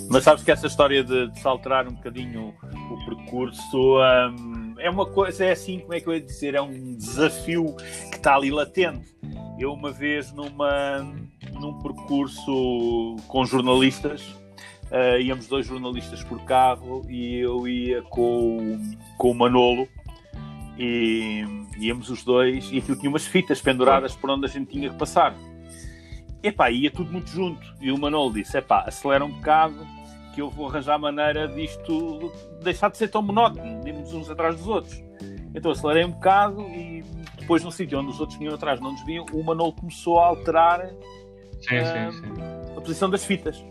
Mas 0.09 0.23
sabes 0.23 0.43
que 0.43 0.49
essa 0.49 0.65
história 0.65 1.03
de, 1.03 1.27
de 1.27 1.39
se 1.39 1.47
alterar 1.47 1.87
um 1.87 1.93
bocadinho 1.93 2.55
o 2.89 3.05
percurso 3.05 3.99
um, 4.31 4.68
é 4.79 4.89
uma 4.89 5.05
coisa, 5.05 5.45
é 5.45 5.51
assim, 5.51 5.79
como 5.79 5.93
é 5.93 5.99
que 5.99 6.07
eu 6.07 6.13
ia 6.13 6.21
dizer, 6.21 6.55
é 6.55 6.61
um 6.61 6.95
desafio 6.95 7.75
que 8.09 8.17
está 8.17 8.35
ali 8.35 8.49
latente. 8.49 9.15
Eu 9.57 9.73
uma 9.73 9.91
vez 9.91 10.31
numa, 10.31 10.99
num 11.53 11.79
percurso 11.81 13.15
com 13.27 13.45
jornalistas, 13.45 14.21
uh, 14.91 15.19
íamos 15.19 15.47
dois 15.47 15.65
jornalistas 15.65 16.23
por 16.23 16.43
carro 16.45 17.05
e 17.09 17.35
eu 17.39 17.67
ia 17.67 18.01
com, 18.03 18.79
com 19.17 19.31
o 19.31 19.35
Manolo 19.35 19.87
e 20.77 21.43
íamos 21.77 22.09
os 22.09 22.23
dois 22.23 22.71
e 22.71 22.77
aquilo 22.77 22.97
tinha 22.97 23.09
umas 23.09 23.27
fitas 23.27 23.61
penduradas 23.61 24.15
por 24.15 24.29
onde 24.29 24.45
a 24.45 24.49
gente 24.49 24.71
tinha 24.71 24.89
que 24.89 24.97
passar. 24.97 25.35
Epá, 26.41 26.71
ia 26.71 26.89
tudo 26.89 27.11
muito 27.11 27.29
junto. 27.29 27.61
E 27.81 27.91
o 27.91 27.97
Manolo 27.97 28.33
disse: 28.33 28.57
epá, 28.57 28.85
acelera 28.87 29.25
um 29.25 29.31
bocado, 29.31 29.75
que 30.39 30.41
eu 30.41 30.49
vou 30.49 30.67
arranjar 30.69 30.97
maneira 30.97 31.49
disto 31.49 32.31
deixar 32.63 32.89
de 32.89 32.97
ser 32.97 33.09
tão 33.09 33.21
monótono, 33.21 33.85
irmos 33.85 34.13
uns 34.13 34.29
atrás 34.29 34.55
dos 34.55 34.67
outros. 34.67 35.03
Então 35.53 35.71
acelerei 35.71 36.05
um 36.05 36.11
bocado 36.11 36.61
e 36.61 37.03
depois 37.37 37.61
no 37.61 37.71
sítio 37.71 37.99
onde 37.99 38.11
os 38.11 38.21
outros 38.21 38.39
vinham 38.39 38.55
atrás 38.55 38.79
não 38.79 38.93
nos 38.93 39.03
viam, 39.05 39.25
o 39.33 39.43
Manolo 39.43 39.73
começou 39.73 40.17
a 40.17 40.27
alterar 40.27 40.87
sim, 41.59 41.77
uh, 41.77 42.11
sim, 42.11 42.35
sim. 42.35 42.77
a 42.77 42.79
posição 42.79 43.09
das 43.09 43.25
fitas. 43.25 43.61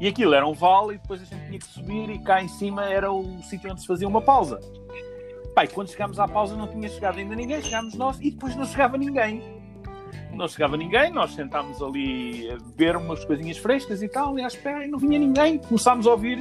E 0.00 0.06
aquilo 0.06 0.34
era 0.34 0.46
um 0.46 0.54
vale 0.54 0.94
e 0.94 0.98
depois 0.98 1.20
a 1.20 1.24
gente 1.24 1.46
tinha 1.46 1.58
que 1.58 1.66
subir 1.66 2.10
e 2.10 2.18
cá 2.20 2.40
em 2.40 2.48
cima 2.48 2.84
era 2.84 3.10
o 3.10 3.42
sítio 3.42 3.72
onde 3.72 3.80
se 3.80 3.86
fazia 3.88 4.06
uma 4.06 4.22
pausa. 4.22 4.60
Pai, 5.54 5.66
quando 5.66 5.90
chegámos 5.90 6.20
à 6.20 6.28
pausa 6.28 6.56
não 6.56 6.68
tinha 6.68 6.88
chegado 6.88 7.18
ainda 7.18 7.34
ninguém, 7.34 7.60
chegámos 7.60 7.94
nós 7.94 8.20
e 8.20 8.30
depois 8.30 8.54
não 8.54 8.64
chegava 8.64 8.96
ninguém 8.96 9.59
não 10.40 10.48
chegava 10.48 10.76
ninguém, 10.76 11.12
nós 11.12 11.34
sentámos 11.34 11.82
ali 11.82 12.50
a 12.50 12.56
beber 12.56 12.96
umas 12.96 13.24
coisinhas 13.24 13.58
frescas 13.58 14.02
e 14.02 14.08
tal, 14.08 14.38
e 14.38 14.42
à 14.42 14.46
espera, 14.46 14.84
e 14.84 14.88
não 14.88 14.98
vinha 14.98 15.18
ninguém. 15.18 15.58
Começámos 15.58 16.06
a 16.06 16.10
ouvir 16.12 16.38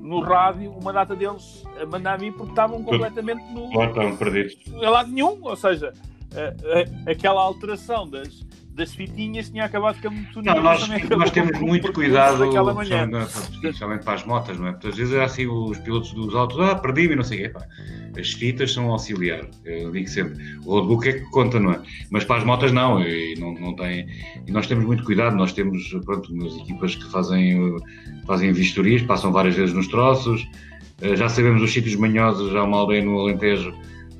no 0.00 0.20
rádio 0.20 0.72
uma 0.72 0.92
data 0.92 1.14
deles 1.14 1.64
a 1.80 1.86
mandar 1.86 2.18
vir 2.18 2.32
porque 2.32 2.50
estavam 2.50 2.82
completamente 2.82 3.42
no. 3.52 3.72
Lá 3.76 3.86
estavam 3.86 4.16
perdidos. 4.16 4.56
Não 4.66 4.90
lado 4.90 5.10
nenhum, 5.10 5.38
ou 5.40 5.56
seja, 5.56 5.92
a, 6.34 7.08
a, 7.08 7.12
aquela 7.12 7.40
alteração 7.40 8.08
das, 8.08 8.44
das 8.78 8.94
fitinhas 8.94 9.50
tinha 9.50 9.64
acabado 9.64 9.94
de 9.94 10.00
ficar 10.00 10.10
muito 10.10 10.40
Não, 10.40 10.62
nós, 10.62 10.88
nós 10.88 11.30
temos 11.32 11.58
muito 11.58 11.92
cuidado, 11.92 12.44
especialmente 13.52 14.04
para 14.04 14.14
as 14.14 14.24
motas, 14.24 14.58
não 14.58 14.68
é? 14.68 14.72
Porque 14.72 14.88
às 14.88 14.96
vezes 14.96 15.12
é 15.12 15.24
assim 15.24 15.46
os 15.46 15.76
pilotos 15.78 16.12
dos 16.12 16.34
autos, 16.34 16.58
ah, 16.60 16.76
perdi-me, 16.76 17.16
não 17.16 17.24
sei 17.24 17.38
o 17.38 17.42
quê. 17.42 17.48
Pá. 17.50 17.66
As 18.18 18.32
fitas 18.32 18.72
são 18.72 18.90
auxiliar, 18.90 19.46
eu 19.64 19.90
digo 19.90 20.08
sempre. 20.08 20.42
O 20.64 20.74
roadbook 20.74 21.08
é 21.08 21.12
que 21.14 21.30
conta, 21.30 21.60
não 21.60 21.72
é? 21.72 21.82
Mas 22.10 22.24
para 22.24 22.38
as 22.38 22.44
motas 22.44 22.72
não, 22.72 23.02
e 23.02 23.34
não, 23.38 23.52
não 23.54 23.74
tem. 23.74 24.08
E 24.46 24.50
nós 24.50 24.66
temos 24.66 24.84
muito 24.84 25.04
cuidado, 25.04 25.36
nós 25.36 25.52
temos, 25.52 25.90
pronto, 26.04 26.32
umas 26.32 26.56
equipas 26.56 26.94
que 26.94 27.10
fazem, 27.10 27.76
fazem 28.26 28.52
vistorias, 28.52 29.02
passam 29.02 29.32
várias 29.32 29.56
vezes 29.56 29.74
nos 29.74 29.88
troços, 29.88 30.48
eh, 31.02 31.16
já 31.16 31.28
sabemos 31.28 31.62
os 31.62 31.72
sítios 31.72 31.96
manhosos, 31.96 32.54
há 32.54 32.62
uma 32.62 32.78
aldeia 32.78 33.04
no 33.04 33.18
Alentejo 33.18 33.74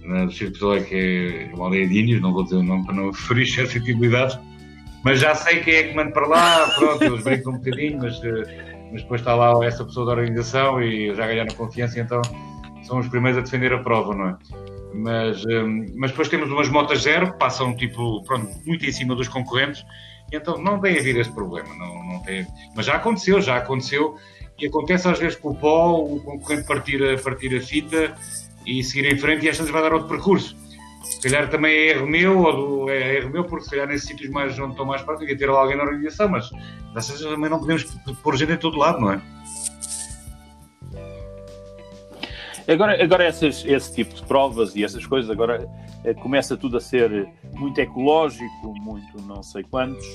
né, 0.08 0.24
do 0.24 0.32
Circo 0.32 0.56
Soleil, 0.56 0.84
que 0.84 1.50
é 1.50 1.54
uma 1.54 1.66
aldeia 1.66 1.86
de 1.86 2.00
índios, 2.00 2.20
não 2.22 2.32
vou 2.32 2.42
dizer 2.42 2.56
o 2.56 2.62
nome 2.62 2.84
para 2.86 2.94
não 2.94 3.12
ferir 3.12 3.46
suscetibilidades, 3.46 4.38
mas 5.04 5.20
já 5.20 5.34
sei 5.34 5.60
quem 5.60 5.74
é 5.74 5.82
que 5.84 5.94
manda 5.94 6.10
para 6.12 6.26
lá, 6.26 6.70
pronto, 6.76 7.04
eles 7.04 7.22
brincam 7.22 7.52
um 7.52 7.58
bocadinho, 7.58 7.98
mas, 7.98 8.24
eh, 8.24 8.88
mas 8.90 9.02
depois 9.02 9.20
está 9.20 9.34
lá 9.34 9.64
essa 9.64 9.84
pessoa 9.84 10.06
da 10.06 10.12
organização 10.12 10.82
e 10.82 11.14
já 11.14 11.26
ganharam 11.26 11.54
confiança, 11.54 12.00
então 12.00 12.22
são 12.82 12.98
os 12.98 13.08
primeiros 13.08 13.38
a 13.38 13.42
defender 13.42 13.72
a 13.72 13.78
prova, 13.78 14.14
não 14.14 14.28
é? 14.30 14.36
Mas, 14.94 15.44
um, 15.44 15.86
mas 15.94 16.10
depois 16.10 16.28
temos 16.28 16.50
umas 16.50 16.68
motas 16.70 17.02
zero 17.02 17.32
que 17.32 17.38
passam 17.38 17.76
tipo, 17.76 18.24
pronto, 18.24 18.48
muito 18.66 18.86
em 18.86 18.92
cima 18.92 19.14
dos 19.14 19.28
concorrentes, 19.28 19.84
então 20.32 20.56
não 20.56 20.80
tem 20.80 20.98
havido 20.98 21.20
esse 21.20 21.30
problema, 21.30 21.68
não, 21.76 22.04
não 22.04 22.22
tem, 22.22 22.46
mas 22.74 22.86
já 22.86 22.94
aconteceu, 22.94 23.40
já 23.42 23.58
aconteceu, 23.58 24.16
e 24.58 24.66
acontece 24.66 25.06
às 25.06 25.18
vezes 25.18 25.36
com 25.36 25.50
o 25.50 25.54
pó, 25.54 26.00
o 26.00 26.18
concorrente 26.20 26.66
partir 26.66 27.02
a, 27.04 27.16
partir 27.18 27.54
a 27.54 27.60
fita 27.60 28.14
e 28.68 28.84
seguir 28.84 29.12
em 29.12 29.18
frente 29.18 29.46
e 29.46 29.48
às 29.48 29.56
vezes 29.56 29.72
vai 29.72 29.82
dar 29.82 29.92
outro 29.92 30.08
percurso. 30.08 30.56
Se 31.02 31.20
calhar 31.20 31.48
também 31.48 31.72
é 31.72 31.90
erro 31.90 32.06
meu, 32.06 32.38
ou 32.38 32.84
do, 32.84 32.90
é 32.90 33.16
erro 33.16 33.30
meu, 33.30 33.44
porque 33.44 33.64
se 33.64 33.70
calhar 33.70 33.86
nesses 33.86 34.08
sítios 34.08 34.30
mais, 34.30 34.58
onde 34.58 34.72
estão 34.72 34.84
mais 34.84 35.02
perto, 35.02 35.20
devia 35.20 35.36
ter 35.36 35.48
alguém 35.48 35.76
na 35.76 35.84
organização, 35.84 36.28
mas 36.28 36.50
às 36.94 37.08
vezes 37.08 37.24
também 37.24 37.48
não 37.48 37.58
podemos 37.58 37.84
pôr 38.22 38.36
gente 38.36 38.52
em 38.52 38.56
todo 38.56 38.76
lado, 38.76 39.00
não 39.00 39.12
é? 39.12 39.22
Agora, 42.68 43.02
agora 43.02 43.24
essas, 43.24 43.64
esse 43.64 43.94
tipo 43.94 44.14
de 44.14 44.22
provas 44.24 44.76
e 44.76 44.84
essas 44.84 45.06
coisas, 45.06 45.30
agora 45.30 45.66
é, 46.04 46.12
começa 46.12 46.54
tudo 46.54 46.76
a 46.76 46.80
ser 46.80 47.26
muito 47.54 47.80
ecológico, 47.80 48.74
muito 48.78 49.22
não 49.22 49.42
sei 49.42 49.62
quantos. 49.62 50.06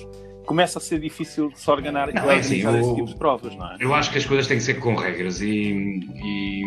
Começa 0.46 0.78
a 0.78 0.82
ser 0.82 1.00
difícil 1.00 1.50
de 1.50 1.60
se 1.60 1.72
ordenar 1.72 2.14
não, 2.14 2.30
é 2.30 2.36
assim, 2.36 2.62
eu, 2.62 2.80
esse 2.80 2.96
tipo 2.96 3.08
de 3.08 3.16
provas, 3.16 3.56
não 3.56 3.72
é? 3.72 3.78
Eu 3.80 3.96
acho 3.96 4.12
que 4.12 4.20
as 4.20 4.26
coisas 4.26 4.46
têm 4.46 4.58
que 4.58 4.64
ser 4.64 4.76
com 4.76 4.94
regras 4.94 5.42
e, 5.42 6.02
e 6.14 6.64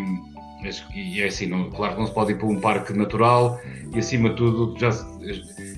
mas, 0.67 0.85
e 0.95 1.23
é 1.23 1.27
assim, 1.27 1.47
não, 1.47 1.71
claro 1.71 1.95
que 1.95 2.01
não 2.01 2.07
se 2.09 2.13
pode 2.13 2.33
ir 2.33 2.39
para 2.39 2.49
um 2.49 2.61
parque 2.61 2.93
natural 2.93 3.61
e 3.95 3.99
acima 3.99 4.31
de 4.31 4.37
tudo, 4.37 4.75
já 4.79 4.91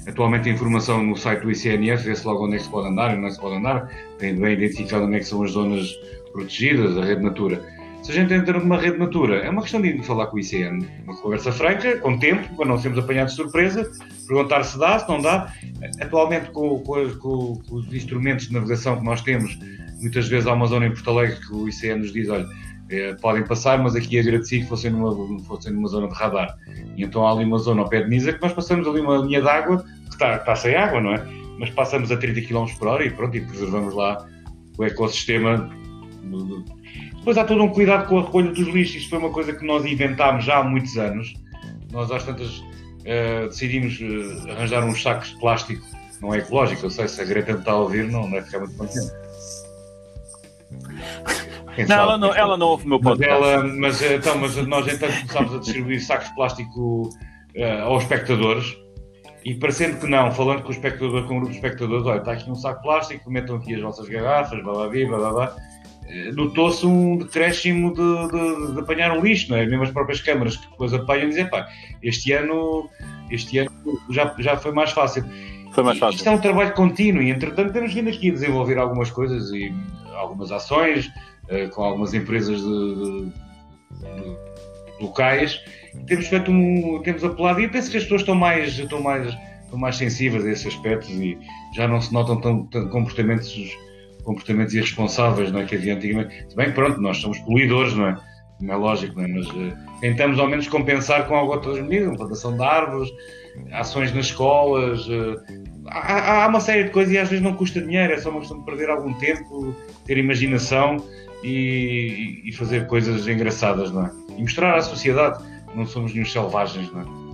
atualmente 0.06 0.48
a 0.48 0.52
informação 0.52 1.04
no 1.04 1.14
site 1.14 1.42
do 1.42 1.50
ICNF, 1.50 2.04
vê-se 2.04 2.26
logo 2.26 2.46
onde 2.46 2.54
é 2.54 2.58
que 2.58 2.64
se 2.64 2.70
pode 2.70 2.88
andar 2.88 3.14
e 3.14 3.20
não 3.20 3.28
é 3.28 3.30
se 3.30 3.38
pode 3.38 3.56
andar, 3.56 3.90
tem 4.18 4.34
bem 4.34 4.54
identificado 4.54 5.04
onde 5.04 5.16
é 5.16 5.18
que 5.18 5.26
são 5.26 5.42
as 5.42 5.50
zonas 5.50 5.92
protegidas, 6.32 6.96
a 6.96 7.04
rede 7.04 7.22
Natura. 7.22 7.62
Se 8.02 8.12
a 8.12 8.14
gente 8.14 8.32
entra 8.32 8.58
numa 8.58 8.78
rede 8.78 8.96
Natura, 8.96 9.40
é 9.40 9.50
uma 9.50 9.60
questão 9.60 9.82
de 9.82 9.88
ir 9.88 10.02
falar 10.02 10.28
com 10.28 10.36
o 10.36 10.40
ICN, 10.40 10.86
uma 11.04 11.16
conversa 11.16 11.52
franca, 11.52 11.98
com 11.98 12.18
tempo, 12.18 12.56
para 12.56 12.66
não 12.66 12.78
sermos 12.78 12.98
apanhados 12.98 13.34
de 13.34 13.42
surpresa, 13.42 13.90
perguntar 14.26 14.62
se 14.62 14.78
dá, 14.78 14.98
se 14.98 15.08
não 15.08 15.20
dá. 15.20 15.52
Atualmente, 16.00 16.50
com, 16.50 16.78
com, 16.78 17.10
com 17.18 17.60
os 17.70 17.92
instrumentos 17.92 18.46
de 18.46 18.54
navegação 18.54 18.96
que 18.96 19.04
nós 19.04 19.20
temos, 19.20 19.58
muitas 20.00 20.28
vezes 20.28 20.46
há 20.46 20.54
uma 20.54 20.66
zona 20.66 20.86
em 20.86 20.92
Porto 20.92 21.10
Alegre 21.10 21.36
que 21.40 21.52
o 21.52 21.68
ICN 21.68 21.98
nos 21.98 22.12
diz, 22.12 22.28
olha, 22.30 22.46
é, 22.90 23.14
podem 23.14 23.44
passar, 23.44 23.78
mas 23.78 23.94
aqui 23.94 24.18
a 24.18 24.22
vira 24.22 24.38
de 24.38 24.48
si 24.48 24.62
fossem 24.64 24.90
numa, 24.90 25.40
fossem 25.44 25.72
numa 25.72 25.88
zona 25.88 26.08
de 26.08 26.14
radar. 26.14 26.56
E 26.96 27.04
então 27.04 27.26
há 27.26 27.32
ali 27.32 27.44
uma 27.44 27.58
zona 27.58 27.82
ao 27.82 27.88
pé 27.88 28.02
de 28.02 28.08
Nisa 28.08 28.32
que 28.32 28.40
nós 28.40 28.52
passamos 28.52 28.86
ali 28.86 29.00
uma 29.00 29.18
linha 29.18 29.42
d'água 29.42 29.84
de 30.04 30.08
está, 30.10 30.56
sem 30.56 30.74
água, 30.74 31.00
não 31.00 31.12
é? 31.12 31.26
Mas 31.58 31.70
passamos 31.70 32.10
a 32.10 32.16
30 32.16 32.42
km 32.42 32.66
por 32.78 32.88
hora 32.88 33.04
e 33.04 33.10
pronto, 33.10 33.36
e 33.36 33.40
preservamos 33.40 33.94
lá 33.94 34.26
o 34.78 34.84
ecossistema. 34.84 35.70
Depois 37.18 37.36
há 37.36 37.44
todo 37.44 37.62
um 37.62 37.68
cuidado 37.68 38.08
com 38.08 38.20
a 38.20 38.22
recolha 38.22 38.50
dos 38.52 38.68
lixos. 38.68 38.96
Isto 38.96 39.10
foi 39.10 39.18
uma 39.18 39.30
coisa 39.30 39.52
que 39.52 39.66
nós 39.66 39.84
inventámos 39.84 40.44
já 40.44 40.58
há 40.58 40.64
muitos 40.64 40.96
anos. 40.96 41.34
Nós 41.92 42.10
às 42.10 42.24
tantas 42.24 42.58
uh, 42.58 43.48
decidimos 43.48 43.98
uh, 44.00 44.50
arranjar 44.52 44.84
uns 44.84 45.02
sacos 45.02 45.28
de 45.30 45.40
plástico. 45.40 45.84
Não 46.22 46.34
é 46.34 46.38
ecológico, 46.38 46.86
eu 46.86 46.90
sei, 46.90 47.06
se 47.06 47.20
a 47.20 47.24
Greta 47.24 47.52
me 47.52 47.58
está 47.60 47.72
a 47.72 47.76
ouvir, 47.76 48.04
não, 48.10 48.28
não 48.28 48.38
é 48.38 48.42
ficar 48.42 48.58
muito 48.58 48.76
contente. 48.76 49.12
Não, 51.86 51.96
ela 51.96 52.18
não, 52.18 52.34
ela 52.34 52.56
não 52.56 52.66
ouve 52.68 52.84
o 52.84 52.88
meu 52.88 53.00
podcast. 53.00 53.40
Mas, 53.40 53.50
ela, 53.50 53.64
mas, 53.64 54.02
então, 54.02 54.38
mas 54.38 54.56
nós 54.66 54.88
então 54.88 55.08
começámos 55.08 55.54
a 55.54 55.58
distribuir 55.58 56.04
sacos 56.04 56.28
de 56.28 56.34
plástico 56.34 57.10
uh, 57.56 57.82
aos 57.84 58.02
espectadores 58.02 58.76
e 59.44 59.54
parecendo 59.54 59.98
que 59.98 60.06
não, 60.06 60.30
falando 60.30 60.62
com 60.62 60.68
o 60.68 60.72
espectador, 60.72 61.26
com 61.26 61.34
o 61.34 61.36
grupo 61.38 61.50
de 61.50 61.56
espectadores, 61.56 62.04
olha, 62.04 62.18
está 62.18 62.32
aqui 62.32 62.50
um 62.50 62.54
saco 62.54 62.78
de 62.78 62.82
plástico, 62.82 63.30
metam 63.30 63.56
aqui 63.56 63.74
as 63.74 63.80
vossas 63.80 64.08
garrafas, 64.08 64.62
blá 64.62 64.72
blá 64.74 64.88
blá 64.88 65.18
blá 65.18 65.32
blá. 65.32 65.56
Eh, 66.08 66.32
notou-se 66.32 66.84
um 66.84 67.16
decréscimo 67.16 67.94
de, 67.94 68.28
de, 68.28 68.72
de, 68.74 68.80
apanhar 68.80 69.16
um 69.16 69.22
lixo, 69.22 69.50
não 69.50 69.58
é? 69.58 69.66
Mesmo 69.66 69.84
as 69.84 69.90
próprias 69.90 70.20
câmaras 70.20 70.56
que 70.56 70.68
depois 70.70 70.92
apanham 70.92 71.28
dizem, 71.28 71.48
pá, 71.48 71.66
este 72.02 72.32
ano, 72.32 72.88
este 73.30 73.58
ano 73.58 73.70
já, 74.10 74.34
já 74.38 74.56
foi 74.56 74.72
mais 74.72 74.90
fácil. 74.90 75.24
Foi 75.72 75.84
mais 75.84 75.98
fácil. 75.98 76.16
Isto 76.16 76.28
é 76.28 76.32
um 76.32 76.38
trabalho 76.38 76.74
contínuo 76.74 77.22
e, 77.22 77.30
entretanto, 77.30 77.72
temos 77.72 77.94
vindo 77.94 78.08
aqui 78.08 78.30
a 78.30 78.32
desenvolver 78.32 78.78
algumas 78.78 79.10
coisas 79.10 79.50
e 79.50 79.72
algumas 80.14 80.50
ações 80.50 81.10
com 81.72 81.82
algumas 81.82 82.14
empresas 82.14 82.60
de, 82.60 83.32
locais. 85.00 85.60
Temos 86.06 86.26
feito 86.26 86.50
um, 86.50 87.00
temos 87.02 87.24
apelado 87.24 87.60
e 87.60 87.68
penso 87.68 87.90
que 87.90 87.96
as 87.96 88.02
pessoas 88.02 88.22
estão 88.22 88.34
mais, 88.34 88.78
estão 88.78 89.02
mais, 89.02 89.34
estão 89.64 89.78
mais 89.78 89.96
sensíveis 89.96 90.44
a 90.44 90.50
esses 90.50 90.66
aspectos 90.66 91.10
e 91.10 91.38
já 91.74 91.88
não 91.88 92.00
se 92.00 92.12
notam 92.12 92.40
tão, 92.40 92.66
tão 92.66 92.88
comportamentos 92.88 93.76
comportamentos 94.24 94.74
irresponsáveis 94.74 95.50
não 95.50 95.60
é, 95.60 95.64
que 95.64 95.74
havia 95.74 95.94
antigamente. 95.94 96.50
Se 96.50 96.54
bem, 96.54 96.70
pronto, 96.72 97.00
nós 97.00 97.16
somos 97.16 97.38
poluidores, 97.38 97.94
não 97.94 98.08
é? 98.08 98.16
Não 98.60 98.74
é 98.74 98.76
lógico, 98.76 99.16
não 99.16 99.24
é? 99.24 99.28
Mas 99.28 99.48
uh, 99.48 99.72
tentamos 100.02 100.38
ao 100.38 100.46
menos 100.46 100.68
compensar 100.68 101.26
com 101.26 101.34
algumas 101.34 101.66
outras 101.66 101.82
medidas, 101.82 102.14
plantação 102.14 102.54
de 102.54 102.62
árvores, 102.62 103.08
ações 103.72 104.12
nas 104.12 104.26
escolas. 104.26 105.06
Uh, 105.08 105.40
há, 105.86 106.44
há, 106.44 106.46
uma 106.46 106.60
série 106.60 106.84
de 106.84 106.90
coisas 106.90 107.14
e 107.14 107.16
às 107.16 107.30
vezes 107.30 107.42
não 107.42 107.54
custa 107.54 107.80
dinheiro, 107.80 108.12
é 108.12 108.18
só 108.18 108.28
uma 108.28 108.40
questão 108.40 108.58
de 108.58 108.66
perder 108.66 108.90
algum 108.90 109.14
tempo, 109.14 109.74
ter 110.04 110.18
imaginação 110.18 111.02
e, 111.42 112.42
e 112.44 112.52
fazer 112.52 112.86
coisas 112.86 113.26
engraçadas, 113.26 113.90
não 113.90 114.06
é? 114.06 114.12
E 114.36 114.42
mostrar 114.42 114.76
à 114.76 114.82
sociedade 114.82 115.42
que 115.70 115.76
não 115.76 115.86
somos 115.86 116.12
nenhum 116.12 116.26
selvagens, 116.26 116.90
não 116.92 117.02
é? 117.02 117.28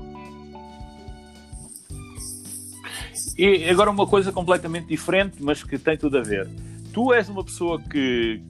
E 3.36 3.68
agora 3.68 3.90
uma 3.90 4.06
coisa 4.06 4.30
completamente 4.30 4.86
diferente, 4.86 5.38
mas 5.40 5.64
que 5.64 5.76
tem 5.76 5.96
tudo 5.96 6.18
a 6.18 6.22
ver 6.22 6.48
tu 6.94 7.12
és 7.12 7.28
uma 7.28 7.44
pessoa 7.44 7.78
que, 7.80 8.40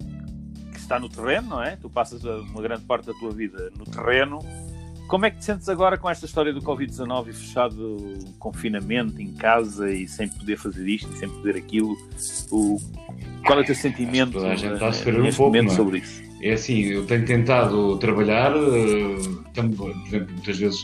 que, 0.70 0.78
está 0.78 1.00
no 1.00 1.08
terreno, 1.08 1.48
não 1.48 1.62
é? 1.62 1.76
Tu 1.76 1.88
passas 1.88 2.22
uma 2.22 2.60
grande 2.60 2.84
parte 2.84 3.06
da 3.06 3.14
tua 3.14 3.32
vida 3.32 3.72
no 3.76 3.84
terreno. 3.86 4.38
Como 5.08 5.26
é 5.26 5.30
que 5.30 5.38
te 5.38 5.44
sentes 5.44 5.68
agora 5.68 5.98
com 5.98 6.08
esta 6.08 6.26
história 6.26 6.52
do 6.52 6.60
Covid-19 6.60 7.28
e 7.28 7.32
fechado 7.32 8.18
confinamento 8.38 9.20
em 9.20 9.32
casa 9.34 9.90
e 9.90 10.08
sem 10.08 10.28
poder 10.28 10.56
fazer 10.56 10.86
isto 10.88 11.12
e 11.12 11.18
sem 11.18 11.28
poder 11.28 11.56
aquilo? 11.56 11.96
O, 12.50 12.80
qual 13.46 13.58
é 13.58 13.62
o 13.62 13.64
teu 13.64 13.74
sentimento 13.74 14.38
a 14.44 14.54
gente 14.54 14.74
está 14.74 14.88
a 14.88 14.92
sofrer 14.92 15.20
um 15.20 15.24
pouco, 15.24 15.42
momento 15.42 15.72
é? 15.72 15.76
sobre 15.76 15.98
isso? 15.98 16.22
É 16.42 16.52
assim, 16.52 16.80
eu 16.84 17.06
tenho 17.06 17.24
tentado 17.24 17.98
trabalhar, 17.98 18.52
por 18.52 19.50
exemplo, 19.56 19.94
muitas 20.04 20.58
vezes, 20.58 20.80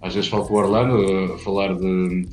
às 0.00 0.14
vezes 0.14 0.30
falo 0.30 0.44
com 0.46 0.54
o 0.54 0.56
Orlando 0.58 0.96
uh, 0.96 1.34
a 1.34 1.38
falar 1.38 1.74
de 1.74 2.28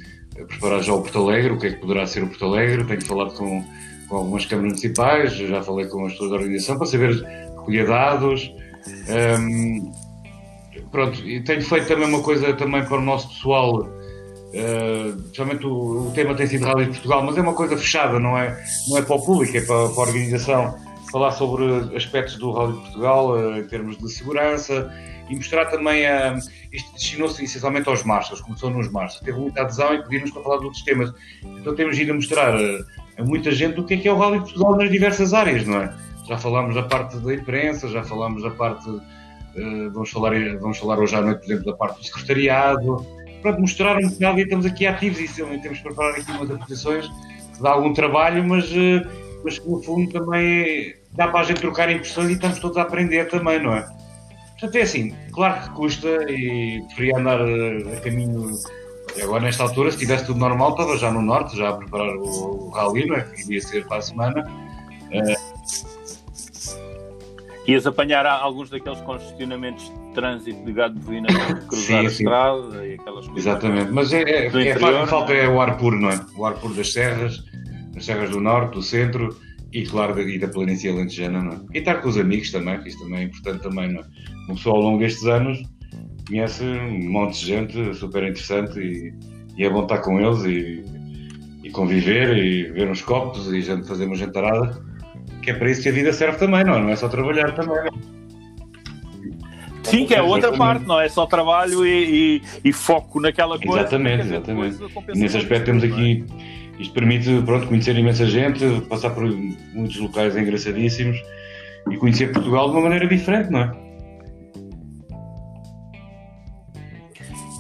preparar 0.48 0.82
já 0.82 0.94
o 0.94 1.02
Porto 1.02 1.20
Alegre, 1.20 1.54
o 1.54 1.60
que 1.60 1.68
é 1.68 1.72
que 1.72 1.82
poderá 1.82 2.06
ser 2.06 2.24
o 2.24 2.28
Porto 2.28 2.46
Alegre, 2.46 2.86
tenho 2.86 3.06
falado 3.06 3.34
com 3.34 3.64
com 4.12 4.18
algumas 4.18 4.46
câmaras 4.46 4.72
municipais, 4.72 5.34
já 5.38 5.64
falei 5.64 5.88
com 5.88 6.06
as 6.06 6.12
pessoas 6.12 6.32
da 6.32 6.36
organização 6.36 6.78
para 6.78 6.86
saber 6.86 7.24
recolher 7.56 7.88
dados. 7.88 8.54
Um, 9.40 9.92
pronto, 10.92 11.20
e 11.28 11.42
tenho 11.42 11.62
feito 11.62 11.88
também 11.88 12.08
uma 12.08 12.22
coisa 12.22 12.54
também 12.54 12.84
para 12.86 12.98
o 12.98 13.02
nosso 13.02 13.30
pessoal, 13.30 13.82
uh, 13.82 15.22
principalmente 15.24 15.66
o, 15.66 16.08
o, 16.08 16.12
tema 16.14 16.36
tem 16.36 16.48
sido 16.48 16.66
Rally 16.66 16.86
de 16.86 16.92
Portugal, 16.92 17.24
mas 17.24 17.38
é 17.38 17.42
uma 17.42 17.54
coisa 17.54 17.78
fechada, 17.78 18.20
não 18.20 18.38
é, 18.38 18.58
não 18.90 18.98
é 18.98 19.02
para 19.02 19.16
o 19.16 19.26
público, 19.26 19.56
é 19.56 19.62
para, 19.62 19.90
para 19.90 20.04
a 20.04 20.06
organização. 20.08 20.76
Falar 21.12 21.32
sobre 21.32 21.66
aspectos 21.96 22.38
do 22.38 22.52
Rally 22.52 22.74
de 22.74 22.80
Portugal 22.80 23.32
uh, 23.32 23.58
em 23.58 23.64
termos 23.68 23.98
de 23.98 24.10
segurança 24.10 24.90
e 25.30 25.36
mostrar 25.36 25.66
também 25.66 26.06
a. 26.06 26.38
Isto 26.72 26.94
destinou-se 26.94 27.44
essencialmente 27.44 27.90
aos 27.90 28.02
marchas, 28.04 28.40
começou 28.40 28.70
nos 28.70 28.90
marchas. 28.90 29.20
Teve 29.20 29.38
muita 29.38 29.62
adesão 29.62 29.94
e 29.94 30.02
pediram-nos 30.04 30.32
para 30.32 30.42
falar 30.42 30.58
de 30.60 30.66
outros 30.66 30.84
temas. 30.84 31.14
Então 31.44 31.76
temos 31.76 31.98
ido 31.98 32.12
a 32.12 32.16
mostrar. 32.16 32.56
Uh, 32.56 32.86
a 33.18 33.24
muita 33.24 33.52
gente 33.52 33.76
do 33.76 33.84
que 33.84 33.94
é 33.94 33.98
que 33.98 34.08
é 34.08 34.12
o 34.12 34.18
Rally 34.18 34.40
de 34.40 34.46
Portugal 34.46 34.78
nas 34.78 34.90
diversas 34.90 35.34
áreas, 35.34 35.66
não 35.66 35.82
é? 35.82 35.94
Já 36.28 36.38
falámos 36.38 36.76
da 36.76 36.84
parte 36.84 37.18
da 37.18 37.34
imprensa, 37.34 37.88
já 37.88 38.04
falámos 38.04 38.42
da 38.44 38.52
parte. 38.52 38.90
Uh, 39.56 39.92
vamos, 39.92 40.10
falar, 40.10 40.32
vamos 40.60 40.78
falar 40.78 41.00
hoje 41.00 41.16
à 41.16 41.22
noite, 41.22 41.40
por 41.40 41.46
exemplo, 41.46 41.66
da 41.72 41.78
parte 41.78 41.98
do 41.98 42.06
secretariado. 42.06 43.06
Pronto, 43.42 43.60
mostrar 43.60 43.98
um 43.98 44.08
bocado 44.08 44.40
e 44.40 44.44
estamos 44.44 44.66
aqui 44.66 44.86
ativos 44.86 45.20
e 45.20 45.28
temos 45.34 45.78
de 45.78 45.84
preparar 45.84 46.12
aqui 46.12 46.32
umas 46.32 46.52
apresentações 46.52 47.08
que 47.08 47.62
dá 47.62 47.72
algum 47.72 47.94
trabalho, 47.94 48.48
mas, 48.48 48.72
uh, 48.72 49.08
mas 49.44 49.60
que 49.60 49.70
no 49.70 49.82
fundo 49.84 50.12
também 50.12 50.96
dá 51.14 51.28
para 51.28 51.42
a 51.42 51.44
gente 51.44 51.60
trocar 51.60 51.92
impressões 51.92 52.30
e 52.30 52.34
estamos 52.34 52.60
todos 52.60 52.78
a 52.78 52.84
aprender 52.84 53.28
também, 53.30 53.62
não 53.62 53.74
é? 53.74 53.82
Portanto, 54.52 54.76
é 54.76 54.82
assim, 54.82 55.16
claro 55.34 55.62
que 55.62 55.70
custa 55.76 56.08
e 56.30 56.84
preferia 56.88 57.18
andar 57.18 57.40
eh, 57.42 57.98
a 57.98 58.02
caminho 58.02 58.52
agora, 59.22 59.44
nesta 59.44 59.64
altura, 59.64 59.92
se 59.92 59.98
tivesse 59.98 60.26
tudo 60.26 60.40
normal, 60.40 60.72
estava 60.72 60.98
já 60.98 61.12
no 61.12 61.22
norte, 61.22 61.58
já 61.58 61.70
a 61.70 61.74
preparar 61.74 62.16
o, 62.16 62.68
o 62.68 62.70
rally, 62.70 63.08
não 63.08 63.16
é? 63.16 63.22
Que 63.24 63.42
iria 63.42 63.62
ser 63.62 63.88
para 63.88 63.98
a 63.98 64.02
semana. 64.02 64.46
Uh... 65.12 66.01
Ias 67.68 67.86
apanhar 67.86 68.26
alguns 68.26 68.70
daqueles 68.70 69.00
congestionamentos 69.02 69.86
de 69.86 70.14
trânsito 70.14 70.66
de 70.66 70.74
gado 70.74 71.00
para 71.02 71.56
cruzar 71.68 72.02
sim, 72.02 72.06
a 72.06 72.10
sim. 72.10 72.24
estrada 72.24 72.88
e 72.88 72.94
aquelas 72.96 73.28
coisas. 73.28 73.46
Exatamente, 73.46 73.92
mas 73.92 74.14
é, 74.14 74.22
é, 74.24 74.46
é 74.46 74.48
interior, 74.48 75.08
falta 75.08 75.34
é? 75.34 75.46
é 75.46 75.48
o 75.48 75.62
ar 75.62 75.78
puro, 75.78 76.00
não 76.00 76.10
é? 76.10 76.20
O 76.36 76.46
ar 76.46 76.56
puro 76.56 76.74
das 76.74 76.92
serras, 76.92 77.44
das 77.94 78.06
serras 78.06 78.32
do 78.32 78.42
norte, 78.42 78.74
do 78.74 78.82
centro 78.82 79.38
e, 79.72 79.84
claro, 79.84 80.16
da, 80.16 80.22
e 80.22 80.40
da 80.40 80.48
planície 80.48 80.90
alentejana, 80.90 81.42
não 81.42 81.52
é? 81.54 81.60
E 81.74 81.80
estar 81.80 82.02
com 82.02 82.10
os 82.10 82.18
amigos 82.18 82.52
também, 82.52 82.80
que 82.82 82.90
isso 82.90 83.00
também 83.00 83.20
é 83.20 83.24
importante 83.24 83.62
também, 83.62 83.94
não 83.94 84.02
é? 84.02 84.06
Uma 84.48 84.56
pessoa 84.56 84.76
ao 84.76 84.82
longo 84.82 85.00
destes 85.00 85.26
anos 85.26 85.62
conhece 86.28 86.64
um 86.64 87.12
monte 87.12 87.40
de 87.40 87.46
gente 87.46 87.94
super 87.96 88.24
interessante 88.24 88.80
e, 88.80 89.14
e 89.58 89.66
é 89.66 89.70
bom 89.70 89.84
estar 89.84 90.00
com 90.00 90.20
eles 90.20 90.44
e, 90.46 90.84
e, 91.64 91.70
conviver 91.72 92.38
e 92.38 92.72
ver 92.72 92.90
uns 92.90 93.02
copos 93.02 93.48
e 93.52 93.62
gente 93.62 93.88
fazer 93.88 94.06
uma 94.06 94.16
jantarada, 94.16 94.82
que 95.42 95.52
é 95.52 95.54
para 95.54 95.70
isso 95.70 95.82
que 95.82 95.90
a 95.90 95.92
vida 95.92 96.14
serve 96.14 96.38
também, 96.38 96.64
não 96.64 96.76
é? 96.76 96.82
Não 96.82 96.90
é 96.90 96.96
só 96.96 97.10
trabalhar 97.10 97.52
também, 97.54 97.78
é? 97.78 98.22
Sim, 99.84 100.06
que 100.06 100.14
é 100.14 100.22
outra 100.22 100.54
parte, 100.54 100.86
não 100.86 101.00
é 101.00 101.10
só 101.10 101.26
trabalho 101.26 101.86
e, 101.86 102.38
e, 102.38 102.70
e 102.70 102.72
foco 102.72 103.20
naquela 103.20 103.60
coisa. 103.60 103.82
Exatamente, 103.82 104.28
exatamente. 104.28 104.78
Coisa, 104.78 105.14
nesse 105.16 105.38
aspecto 105.38 105.66
temos 105.66 105.84
aqui, 105.84 106.24
isto 106.80 106.94
permite 106.94 107.42
pronto, 107.42 107.68
conhecer 107.68 107.98
imensa 107.98 108.26
gente, 108.26 108.64
passar 108.88 109.10
por 109.10 109.24
muitos 109.74 109.98
locais 109.98 110.38
engraçadíssimos 110.38 111.18
e 111.90 111.98
conhecer 111.98 112.32
Portugal 112.32 112.70
de 112.70 112.76
uma 112.76 112.84
maneira 112.84 113.08
diferente, 113.08 113.50
não 113.50 113.60
é? 113.60 113.92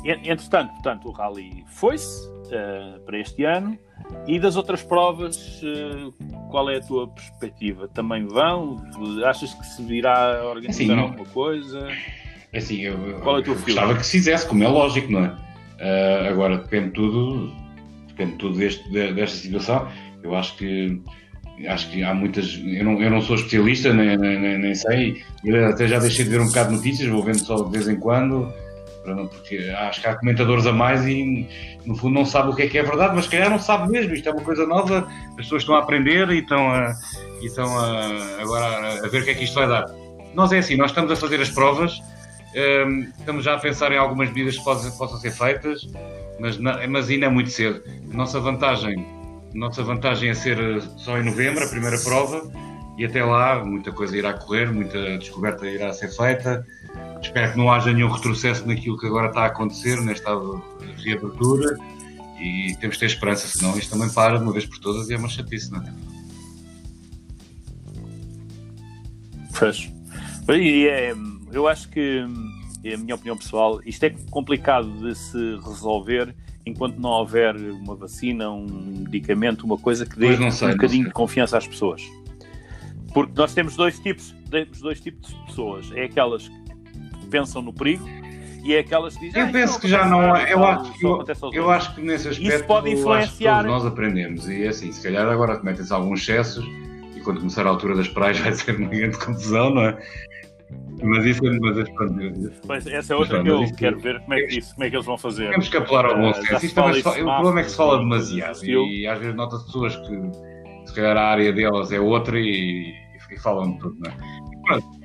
Entretanto, 0.05 0.71
portanto, 0.73 1.09
o 1.09 1.11
Rally 1.11 1.63
foi-se 1.67 2.30
uh, 2.51 2.99
para 3.01 3.19
este 3.19 3.43
ano 3.43 3.77
e 4.27 4.39
das 4.39 4.55
outras 4.55 4.83
provas, 4.83 5.61
uh, 5.63 6.13
qual 6.49 6.69
é 6.69 6.77
a 6.77 6.81
tua 6.81 7.07
perspectiva? 7.07 7.87
Também 7.87 8.27
vão? 8.27 8.83
Achas 9.25 9.53
que 9.53 9.65
se 9.65 9.83
virá 9.83 10.39
a 10.39 10.45
organizar 10.49 10.83
assim, 10.83 10.99
alguma 10.99 11.25
coisa? 11.25 11.87
É 12.53 12.57
assim, 12.57 12.81
eu, 12.81 13.19
qual 13.21 13.37
é 13.37 13.39
o 13.39 13.43
teu 13.43 13.55
gostava 13.55 13.95
que 13.95 14.05
se 14.05 14.11
fizesse, 14.13 14.47
como 14.47 14.63
é 14.63 14.67
lógico, 14.67 15.11
não 15.11 15.25
é? 15.25 15.29
Uh, 15.29 16.29
agora 16.29 16.57
depende 16.57 16.91
tudo, 16.91 17.51
depende 18.07 18.33
tudo 18.33 18.57
deste, 18.57 18.87
desta 18.91 19.37
situação. 19.37 19.87
Eu 20.21 20.35
acho 20.35 20.55
que 20.57 21.01
acho 21.67 21.89
que 21.89 22.03
há 22.03 22.13
muitas. 22.13 22.59
Eu 22.63 22.83
não, 22.83 23.01
eu 23.01 23.09
não 23.09 23.21
sou 23.21 23.35
especialista, 23.35 23.93
nem, 23.93 24.17
nem, 24.17 24.57
nem 24.57 24.75
sei. 24.75 25.23
Eu 25.43 25.67
até 25.67 25.87
já 25.87 25.99
deixei 25.99 26.25
de 26.25 26.31
ver 26.31 26.41
um 26.41 26.47
bocado 26.47 26.69
de 26.69 26.75
notícias, 26.75 27.07
vou 27.09 27.23
vendo 27.23 27.39
só 27.39 27.63
de 27.63 27.71
vez 27.71 27.87
em 27.87 27.95
quando 27.95 28.51
porque 29.03 29.57
acho 29.77 30.01
que 30.01 30.07
há 30.07 30.15
comentadores 30.15 30.65
a 30.65 30.71
mais 30.71 31.05
e 31.05 31.47
no 31.85 31.95
fundo 31.95 32.13
não 32.13 32.25
sabe 32.25 32.49
o 32.49 32.55
que 32.55 32.63
é 32.63 32.67
que 32.67 32.77
é 32.77 32.83
verdade, 32.83 33.15
mas 33.15 33.25
se 33.25 33.31
calhar 33.31 33.49
não 33.49 33.59
sabe 33.59 33.91
mesmo, 33.91 34.13
isto 34.13 34.29
é 34.29 34.31
uma 34.31 34.43
coisa 34.43 34.65
nova, 34.65 35.07
as 35.31 35.35
pessoas 35.35 35.63
estão 35.63 35.75
a 35.75 35.79
aprender 35.79 36.29
e 36.29 36.39
estão, 36.39 36.71
a, 36.71 36.93
e 37.41 37.45
estão 37.45 37.65
a, 37.77 38.41
agora 38.41 39.03
a 39.03 39.07
ver 39.07 39.21
o 39.21 39.25
que 39.25 39.31
é 39.31 39.33
que 39.33 39.43
isto 39.43 39.55
vai 39.55 39.67
dar. 39.67 39.85
Nós 40.33 40.51
é 40.51 40.59
assim, 40.59 40.77
nós 40.77 40.91
estamos 40.91 41.11
a 41.11 41.15
fazer 41.15 41.41
as 41.41 41.49
provas, 41.49 41.99
um, 42.87 42.99
estamos 43.17 43.43
já 43.43 43.55
a 43.55 43.59
pensar 43.59 43.91
em 43.91 43.97
algumas 43.97 44.29
medidas 44.29 44.57
que 44.57 44.63
possam, 44.63 45.17
ser 45.19 45.31
feitas, 45.31 45.87
mas, 46.39 46.57
mas 46.57 47.09
ainda 47.09 47.25
é 47.25 47.29
muito 47.29 47.49
cedo. 47.49 47.81
Nossa 48.13 48.39
vantagem, 48.39 49.05
nossa 49.53 49.83
vantagem 49.83 50.29
é 50.29 50.33
ser 50.33 50.81
só 50.97 51.17
em 51.17 51.23
novembro, 51.23 51.63
a 51.63 51.67
primeira 51.67 51.97
prova, 51.99 52.41
e 52.97 53.05
até 53.05 53.23
lá 53.23 53.63
muita 53.63 53.91
coisa 53.91 54.17
irá 54.17 54.33
correr, 54.33 54.71
muita 54.71 55.17
descoberta 55.17 55.65
irá 55.67 55.93
ser 55.93 56.09
feita, 56.09 56.65
Espero 57.21 57.51
que 57.51 57.57
não 57.57 57.71
haja 57.71 57.93
nenhum 57.93 58.09
retrocesso 58.09 58.67
naquilo 58.67 58.97
que 58.97 59.05
agora 59.05 59.27
está 59.27 59.43
a 59.43 59.45
acontecer, 59.45 60.01
nesta 60.01 60.31
reabertura, 60.97 61.77
e 62.39 62.75
temos 62.79 62.95
que 62.95 63.01
ter 63.01 63.05
esperança, 63.05 63.47
senão 63.47 63.77
isto 63.77 63.91
também 63.91 64.11
para 64.11 64.37
de 64.37 64.43
uma 64.43 64.51
vez 64.51 64.65
por 64.65 64.79
todas 64.79 65.09
e 65.09 65.13
é 65.13 65.17
uma 65.17 65.29
chatice, 65.29 65.71
não 65.71 65.81
é? 65.81 65.93
Pois. 69.57 69.91
E 70.49 70.87
é, 70.87 71.13
eu 71.51 71.67
acho 71.67 71.87
que, 71.89 72.25
é 72.83 72.95
a 72.95 72.97
minha 72.97 73.13
opinião 73.13 73.37
pessoal, 73.37 73.79
isto 73.85 74.03
é 74.03 74.09
complicado 74.31 74.91
de 74.99 75.15
se 75.15 75.55
resolver 75.63 76.35
enquanto 76.65 76.97
não 76.97 77.11
houver 77.11 77.55
uma 77.55 77.95
vacina, 77.95 78.49
um 78.49 78.65
medicamento, 79.05 79.63
uma 79.63 79.77
coisa 79.77 80.05
que 80.05 80.17
dê 80.17 80.51
sei, 80.51 80.69
um 80.69 80.71
bocadinho 80.71 81.05
de 81.05 81.11
confiança 81.11 81.57
às 81.57 81.67
pessoas. 81.67 82.01
Porque 83.13 83.33
nós 83.35 83.53
temos 83.53 83.75
dois 83.75 83.99
tipos, 83.99 84.35
temos 84.49 84.81
dois 84.81 84.99
tipos 84.99 85.29
de 85.29 85.45
pessoas. 85.45 85.91
É 85.93 86.05
aquelas 86.05 86.47
que 86.47 87.27
pensam 87.29 87.61
no 87.61 87.73
perigo 87.73 88.07
e 88.63 88.73
é 88.73 88.79
aquelas 88.79 89.15
que 89.15 89.25
dizem. 89.25 89.41
Eu 89.41 89.47
ah, 89.47 89.51
penso 89.51 89.79
que 89.79 89.87
já 89.87 90.05
não 90.05 90.35
é. 90.35 90.53
Eu, 90.53 90.63
acho, 90.63 90.93
eu, 91.01 91.25
eu 91.53 91.71
acho 91.71 91.95
que 91.95 92.01
nesse 92.01 92.29
aspecto 92.29 92.53
Isso 92.55 92.63
pode 92.65 92.91
influenciar. 92.91 93.63
nós 93.63 93.85
aprendemos. 93.85 94.47
E 94.47 94.63
é 94.63 94.67
assim, 94.69 94.91
se 94.91 95.01
calhar 95.01 95.27
agora 95.27 95.57
cometem-se 95.57 95.91
alguns 95.91 96.21
excessos 96.21 96.65
e 97.15 97.19
quando 97.21 97.39
começar 97.39 97.65
a 97.65 97.69
altura 97.69 97.95
das 97.95 98.07
praias 98.07 98.37
vai 98.41 98.53
ser 98.53 98.75
uma 98.75 98.87
grande 98.87 99.17
confusão, 99.17 99.71
não 99.71 99.81
é? 99.83 99.97
Mas 101.03 101.25
isso 101.25 101.45
é 101.45 101.59
mas, 101.59 102.59
Pois, 102.65 102.87
essa 102.87 103.13
é 103.13 103.15
outra 103.15 103.41
que 103.41 103.49
eu 103.49 103.65
quero 103.75 103.99
ver 103.99 104.19
como 104.21 104.33
é, 104.35 104.43
que, 104.43 104.59
isso, 104.59 104.73
como 104.75 104.85
é 104.85 104.89
que 104.89 104.95
eles 104.95 105.05
vão 105.05 105.17
fazer. 105.17 105.49
Temos 105.49 105.67
que 105.67 105.77
apelar 105.77 106.05
ao 106.05 106.15
bom 106.15 106.33
senso. 106.33 106.65
Isto 106.65 106.75
também, 106.75 106.99
o 106.99 107.03
problema 107.03 107.59
é 107.59 107.63
que 107.63 107.71
se 107.71 107.75
fala 107.75 107.97
demasiado 107.97 108.63
e 108.63 109.07
às 109.07 109.17
vezes 109.17 109.35
nota-se 109.35 109.65
pessoas 109.65 109.95
que 109.95 110.31
se 110.85 110.93
calhar 110.93 111.17
a 111.17 111.23
área 111.23 111.51
delas 111.51 111.91
é 111.91 111.99
outra 111.99 112.39
e, 112.39 112.93
e 113.31 113.39
falam 113.39 113.73
de 113.73 113.79
tudo, 113.79 113.97
não 113.99 114.11
é? 114.11 115.01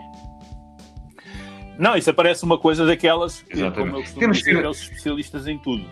Não, 1.79 1.97
isso 1.97 2.13
parece 2.15 2.45
uma 2.45 2.59
coisa 2.59 2.87
daquelas 2.87 3.43
que, 3.43 3.59
Exatamente. 3.59 3.79
como 3.79 3.97
eu 3.97 4.01
costumo 4.03 4.21
Temos 4.21 4.39
dizer, 4.39 4.63
que... 4.63 4.69
especialistas 4.71 5.47
em 5.47 5.59
tudo. 5.59 5.85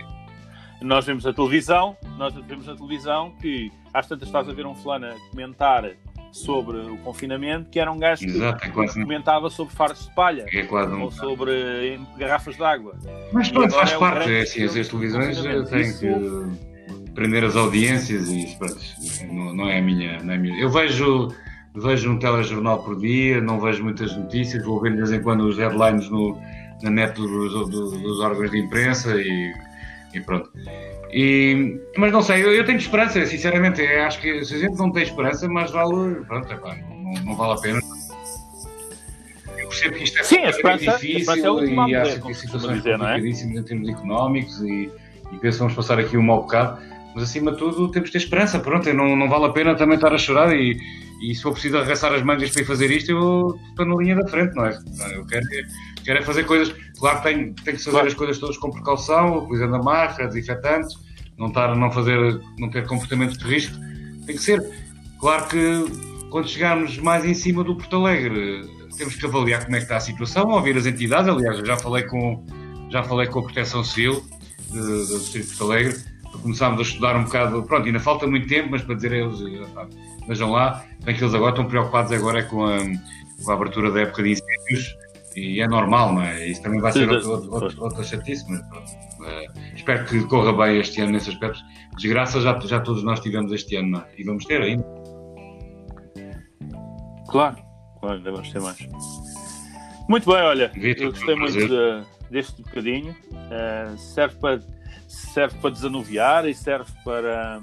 Nós 0.80 1.04
vemos 1.06 1.26
a 1.26 1.32
televisão, 1.32 1.96
nós 2.18 2.34
vemos 2.34 2.66
na 2.66 2.74
televisão 2.74 3.32
que 3.40 3.70
às 3.92 4.06
tantas 4.06 4.28
estás 4.28 4.48
a 4.48 4.52
ver 4.52 4.66
um 4.66 4.74
fulano 4.74 5.06
a 5.06 5.14
comentar 5.30 5.90
sobre 6.32 6.78
o 6.78 6.96
confinamento, 6.98 7.70
que 7.70 7.78
era 7.78 7.90
um 7.92 7.98
gajo 7.98 8.24
Exato, 8.24 8.60
que 8.60 8.68
é 8.68 8.70
quase... 8.72 9.00
comentava 9.00 9.48
sobre 9.48 9.72
fardos 9.72 10.08
de 10.08 10.14
palha 10.14 10.44
é 10.52 10.64
um... 10.64 11.02
ou 11.02 11.10
sobre 11.10 12.00
garrafas 12.18 12.56
de 12.56 12.64
água. 12.64 12.98
Mas 13.32 13.50
pronto, 13.50 13.72
faz 13.72 13.92
é 13.92 13.98
parte, 13.98 14.32
é 14.32 14.40
assim, 14.40 14.64
as 14.64 14.88
televisões 14.88 15.40
têm 15.70 15.80
Isso... 15.80 16.00
que 16.00 17.12
prender 17.12 17.44
as 17.44 17.54
audiências 17.54 18.28
e 18.28 18.56
pronto, 18.58 18.80
não, 19.32 19.54
não, 19.54 19.68
é 19.68 19.78
a 19.78 19.82
minha, 19.82 20.18
não 20.24 20.32
é 20.32 20.36
a 20.36 20.38
minha. 20.38 20.60
Eu 20.60 20.68
vejo, 20.70 21.28
vejo 21.74 22.10
um 22.10 22.18
telejornal 22.18 22.82
por 22.82 22.96
dia, 22.98 23.40
não 23.40 23.60
vejo 23.60 23.82
muitas 23.82 24.16
notícias, 24.16 24.64
vou 24.64 24.80
ver 24.80 24.92
de 24.92 24.98
vez 24.98 25.12
em 25.12 25.20
quando 25.20 25.42
os 25.42 25.58
headlines 25.58 26.08
no, 26.08 26.38
na 26.82 26.90
net 26.90 27.14
dos, 27.14 27.52
dos, 27.52 28.00
dos 28.00 28.20
órgãos 28.20 28.50
de 28.50 28.58
imprensa 28.58 29.20
e, 29.20 29.52
e 30.14 30.20
pronto. 30.20 30.50
E, 31.12 31.80
mas 31.96 32.12
não 32.12 32.22
sei, 32.22 32.44
eu, 32.44 32.52
eu 32.52 32.64
tenho 32.64 32.78
esperança, 32.78 33.24
sinceramente. 33.26 33.82
acho 33.82 34.20
que 34.20 34.44
se 34.44 34.54
a 34.54 34.58
gente 34.58 34.76
não 34.76 34.90
tem 34.90 35.02
esperança, 35.02 35.48
mas 35.48 35.70
vale. 35.70 36.14
Pronto, 36.26 36.52
epá, 36.52 36.76
não, 36.76 37.24
não, 37.24 37.36
vale 37.36 37.52
a 37.52 37.56
pena. 37.56 37.80
Eu 39.58 39.68
percebo 39.68 39.96
que 39.96 40.04
isto 40.04 40.18
é 40.18 40.22
Sim, 40.22 40.38
a 40.38 40.50
esperança, 40.50 40.92
difícil 40.92 41.32
a 41.32 41.36
esperança 41.36 41.64
é 41.64 41.88
e 41.88 41.94
acho 41.94 42.22
que 42.22 42.34
situações 42.34 42.76
dizer, 42.78 42.98
complicadíssimas 42.98 43.56
é? 43.56 43.60
em 43.60 43.62
termos 43.62 43.88
económicos 43.88 44.60
e, 44.62 44.90
e 45.32 45.38
penso 45.40 45.58
vamos 45.58 45.74
passar 45.74 45.98
aqui 45.98 46.16
um 46.16 46.22
mau 46.22 46.42
bocado. 46.42 46.80
Mas 47.14 47.24
acima 47.24 47.52
de 47.52 47.58
tudo 47.58 47.90
temos 47.90 48.08
que 48.08 48.12
ter 48.12 48.18
esperança, 48.18 48.58
pronto, 48.58 48.92
não, 48.92 49.14
não 49.14 49.28
vale 49.28 49.46
a 49.46 49.50
pena 49.50 49.76
também 49.76 49.94
estar 49.94 50.12
a 50.12 50.18
chorar 50.18 50.52
e, 50.52 50.76
e 51.20 51.34
se 51.34 51.42
for 51.42 51.52
preciso 51.52 51.78
arregaçar 51.78 52.12
as 52.12 52.22
mangas 52.22 52.50
para 52.50 52.62
ir 52.62 52.64
fazer 52.64 52.90
isto, 52.90 53.10
eu 53.10 53.58
estou 53.70 53.86
na 53.86 53.96
linha 53.96 54.16
da 54.16 54.26
frente, 54.28 54.54
não 54.54 54.66
é? 54.66 54.78
Eu 55.12 55.24
quero, 55.26 55.46
quero 56.04 56.18
é 56.18 56.22
fazer 56.22 56.44
coisas, 56.44 56.74
claro 56.98 57.18
que 57.18 57.22
tenho, 57.24 57.54
tenho 57.54 57.76
que 57.76 57.84
fazer 57.84 57.90
claro. 57.90 58.06
as 58.06 58.14
coisas 58.14 58.38
todas 58.38 58.56
com 58.58 58.70
precaução, 58.70 59.38
utilizando 59.38 59.76
a 59.76 59.82
marca, 59.82 60.26
desinfetantes, 60.26 60.96
não 61.38 61.48
estar 61.48 61.74
não 61.74 61.90
fazer 61.90 62.40
não 62.58 62.70
ter 62.70 62.86
comportamento 62.86 63.38
de 63.38 63.44
risco. 63.44 63.76
Tem 64.26 64.36
que 64.36 64.42
ser. 64.42 64.62
Claro 65.20 65.48
que 65.48 65.84
quando 66.30 66.48
chegarmos 66.48 66.98
mais 66.98 67.24
em 67.24 67.34
cima 67.34 67.64
do 67.64 67.76
Porto 67.76 67.96
Alegre 67.96 68.62
temos 68.96 69.16
que 69.16 69.26
avaliar 69.26 69.64
como 69.64 69.76
é 69.76 69.78
que 69.78 69.84
está 69.84 69.96
a 69.96 70.00
situação 70.00 70.48
ouvir 70.50 70.76
as 70.76 70.86
entidades. 70.86 71.28
Aliás 71.28 71.58
já 71.58 71.76
falei 71.76 72.04
com 72.04 72.44
já 72.90 73.02
falei 73.02 73.26
com 73.26 73.40
a 73.40 73.42
Proteção 73.42 73.82
Civil 73.82 74.24
do 74.70 75.18
Distrito 75.18 75.46
de 75.46 75.56
Porto 75.56 75.72
Alegre 75.72 76.14
começámos 76.42 76.80
a 76.80 76.82
estudar 76.82 77.16
um 77.16 77.24
bocado. 77.24 77.62
Pronto 77.62 77.86
ainda 77.86 78.00
falta 78.00 78.26
muito 78.26 78.46
tempo 78.46 78.70
mas 78.70 78.82
para 78.82 78.94
dizer 78.94 79.12
a 79.12 79.16
eles 79.16 79.40
vejam 80.26 80.50
lá 80.50 80.84
bem 81.04 81.14
que 81.14 81.22
eles 81.22 81.34
agora 81.34 81.50
estão 81.50 81.66
preocupados 81.66 82.12
agora 82.12 82.42
com 82.44 82.64
a, 82.64 82.78
com 82.78 83.50
a 83.50 83.54
abertura 83.54 83.90
da 83.90 84.00
época 84.00 84.22
de 84.22 84.32
incêndios 84.32 84.96
e 85.36 85.60
é 85.60 85.66
normal, 85.66 86.12
não 86.14 86.22
é? 86.22 86.46
Isso 86.46 86.62
também 86.62 86.80
vai 86.80 86.92
ser 86.92 87.10
outro, 87.10 87.52
outro, 87.52 87.82
outra 87.82 88.04
chatice, 88.04 88.44
mas 88.48 88.60
pronto. 88.68 88.90
Uh, 89.20 89.74
espero 89.74 90.04
que 90.06 90.24
corra 90.26 90.52
bem 90.52 90.78
este 90.78 91.00
ano 91.00 91.12
nesse 91.12 91.30
aspecto. 91.30 91.58
Desgraça 91.96 92.40
já, 92.40 92.58
já 92.60 92.80
todos 92.80 93.02
nós 93.02 93.20
tivemos 93.20 93.52
este 93.52 93.76
ano, 93.76 93.98
é? 93.98 94.20
E 94.20 94.24
vamos 94.24 94.44
ter 94.44 94.62
ainda. 94.62 94.84
Claro, 97.28 97.56
claro, 98.00 98.22
vamos 98.22 98.52
ter 98.52 98.60
mais. 98.60 98.78
Muito 100.08 100.30
bem, 100.30 100.42
olha, 100.42 100.68
Victor, 100.68 101.06
eu 101.06 101.10
gostei 101.10 101.34
muito 101.34 101.68
de, 101.68 102.04
deste 102.30 102.62
bocadinho. 102.62 103.10
Uh, 103.32 103.98
serve, 103.98 104.36
para, 104.36 104.60
serve 105.08 105.56
para 105.58 105.70
desanuviar 105.70 106.46
e 106.46 106.54
serve 106.54 106.92
para, 107.04 107.60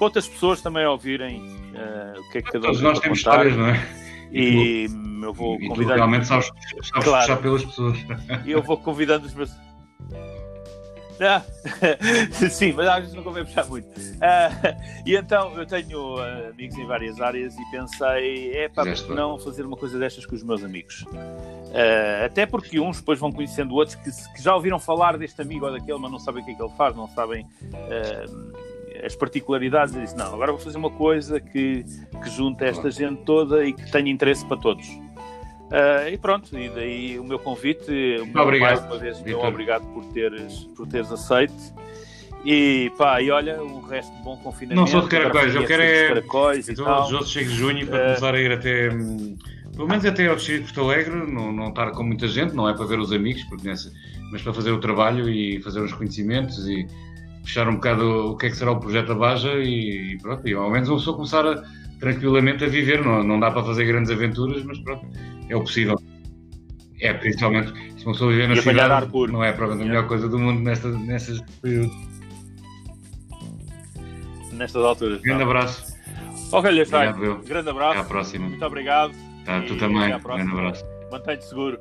outras 0.00 0.28
pessoas 0.28 0.60
também 0.60 0.86
ouvirem 0.86 1.40
uh, 1.40 2.20
o 2.20 2.30
que 2.30 2.38
é 2.38 2.42
que 2.42 2.52
cada 2.52 2.58
um 2.58 2.62
Todos 2.62 2.80
nós 2.80 3.00
temos 3.00 3.18
histórias, 3.18 3.56
não 3.56 3.66
é? 3.66 4.02
E, 4.32 4.86
eu 5.22 5.32
vou 5.32 5.56
e 5.60 5.68
convidar. 5.68 5.96
realmente 5.96 6.26
sabes, 6.26 6.46
sabes 6.46 6.90
claro. 6.90 7.20
puxar 7.20 7.36
pelas 7.36 7.64
pessoas. 7.64 7.98
E 8.44 8.50
eu 8.50 8.62
vou 8.62 8.76
convidando 8.76 9.26
os 9.26 9.34
meus. 9.34 9.50
Ah, 11.20 11.42
sim, 12.50 12.72
mas 12.72 12.88
às 12.88 13.00
vezes 13.00 13.14
não 13.14 13.22
convém 13.22 13.44
puxar 13.44 13.66
muito. 13.66 13.86
Uh, 13.86 15.06
e 15.06 15.14
então 15.14 15.56
eu 15.56 15.64
tenho 15.64 16.16
uh, 16.16 16.50
amigos 16.50 16.76
em 16.76 16.86
várias 16.86 17.20
áreas 17.20 17.54
e 17.56 17.70
pensei, 17.70 18.52
é 18.56 18.68
pá, 18.68 18.84
porque 18.84 19.12
não 19.12 19.38
fazer 19.38 19.64
uma 19.64 19.76
coisa 19.76 19.98
destas 19.98 20.26
com 20.26 20.34
os 20.34 20.42
meus 20.42 20.64
amigos? 20.64 21.04
Até 22.24 22.44
porque 22.44 22.80
uns 22.80 22.98
depois 22.98 23.18
vão 23.18 23.30
conhecendo 23.30 23.74
outros 23.74 23.94
que, 23.94 24.10
que, 24.10 24.42
já 24.42 24.54
ouviram 24.54 24.78
falar 24.78 25.16
deste 25.16 25.40
amigo 25.40 25.64
ou 25.64 25.72
daquele, 25.72 25.98
mas 25.98 26.10
não 26.10 26.18
sabem 26.18 26.42
o 26.42 26.44
que 26.44 26.52
é 26.52 26.54
que 26.54 26.62
ele 26.62 26.72
faz, 26.76 26.96
não 26.96 27.08
sabem 27.08 27.46
as 29.02 29.14
particularidades. 29.16 29.94
Eu 29.94 30.02
disse, 30.02 30.16
não, 30.16 30.34
agora 30.34 30.52
vou 30.52 30.60
fazer 30.60 30.78
uma 30.78 30.90
coisa 30.90 31.40
que, 31.40 31.84
que 32.22 32.30
junte 32.30 32.64
esta 32.64 32.90
gente 32.90 33.22
toda 33.24 33.64
e 33.64 33.72
que 33.72 33.90
tenha 33.90 34.10
interesse 34.10 34.44
para 34.46 34.56
todos. 34.56 34.86
Uh, 34.86 36.08
e 36.12 36.18
pronto, 36.18 36.56
e 36.56 36.68
daí 36.68 37.18
o 37.18 37.24
meu 37.24 37.38
convite, 37.38 37.90
obrigado. 38.34 38.60
mais 38.60 38.84
uma 38.84 38.98
vez, 38.98 39.22
meu 39.22 39.40
obrigado 39.40 39.86
por 39.94 40.04
teres, 40.06 40.64
por 40.76 40.86
teres 40.86 41.10
aceito. 41.10 41.54
E 42.44 42.90
pá, 42.98 43.22
e 43.22 43.30
olha, 43.30 43.62
o 43.62 43.80
resto 43.80 44.14
de 44.14 44.22
bom 44.22 44.36
confinamento. 44.36 44.80
Não 44.80 44.86
sou 44.86 45.02
de 45.02 45.08
caracóis, 45.08 45.54
eu 45.54 45.64
quero 45.64 45.82
é. 45.82 46.08
Caracóis 46.08 46.68
e 46.68 46.74
tal. 46.74 47.04
Os 47.04 47.12
outros 47.12 47.30
chegos 47.30 47.52
de 47.52 47.58
junho 47.58 47.86
para 47.86 47.98
uh, 47.98 48.02
começar 48.02 48.34
a 48.34 48.40
ir 48.40 48.52
até. 48.52 48.88
Pelo 49.74 49.88
menos 49.88 50.04
até 50.04 50.26
ao 50.26 50.36
Distrito 50.36 50.66
de 50.66 50.74
Porto 50.74 50.90
Alegre, 50.90 51.32
não, 51.32 51.50
não 51.50 51.68
estar 51.68 51.92
com 51.92 52.02
muita 52.02 52.28
gente, 52.28 52.54
não 52.54 52.68
é 52.68 52.74
para 52.74 52.84
ver 52.84 52.98
os 52.98 53.10
amigos, 53.10 53.42
porque 53.44 53.66
nessa, 53.66 53.90
mas 54.30 54.42
para 54.42 54.52
fazer 54.52 54.70
o 54.70 54.78
trabalho 54.78 55.30
e 55.30 55.62
fazer 55.62 55.80
uns 55.80 55.94
conhecimentos 55.94 56.68
e 56.68 56.86
fechar 57.44 57.68
um 57.68 57.74
bocado 57.74 58.32
o 58.32 58.36
que 58.36 58.46
é 58.46 58.50
que 58.50 58.56
será 58.56 58.72
o 58.72 58.80
projeto 58.80 59.12
Abaja 59.12 59.52
e, 59.54 60.14
e 60.14 60.18
pronto, 60.18 60.46
e 60.46 60.54
ao 60.54 60.70
menos 60.70 60.88
uma 60.88 60.98
pessoa 60.98 61.16
começar 61.16 61.46
a, 61.46 61.62
tranquilamente 61.98 62.64
a 62.64 62.68
viver, 62.68 63.04
não, 63.04 63.22
não 63.22 63.38
dá 63.38 63.50
para 63.50 63.64
fazer 63.64 63.84
grandes 63.84 64.10
aventuras, 64.10 64.64
mas 64.64 64.78
pronto, 64.80 65.06
é 65.48 65.56
o 65.56 65.60
possível. 65.60 66.00
É, 67.00 67.12
principalmente 67.14 67.72
se 67.98 68.04
uma 68.04 68.12
pessoa 68.12 68.30
viver 68.30 68.48
na 68.48 68.56
cidade, 68.56 69.08
não 69.30 69.42
é 69.42 69.52
provavelmente 69.52 69.88
a 69.88 69.92
melhor 69.92 70.08
coisa 70.08 70.28
do 70.28 70.38
mundo 70.38 70.60
nesta, 70.60 70.88
nestas 70.88 71.40
períodos. 71.60 71.96
Nestas 74.52 74.84
alturas. 74.84 75.20
Grande 75.20 75.44
não. 75.44 75.50
abraço. 75.50 75.96
Ok, 76.52 76.70
Lhastai, 76.70 77.12
grande 77.46 77.70
abraço. 77.70 77.92
Até 77.92 78.00
à 78.00 78.04
próxima. 78.04 78.48
Muito 78.48 78.64
obrigado. 78.64 79.12
Tá, 79.44 79.62
tu 79.62 79.76
também. 79.76 80.08
Grande 80.18 80.52
abraço. 80.52 80.84
Mantém-te 81.10 81.44
seguro. 81.44 81.78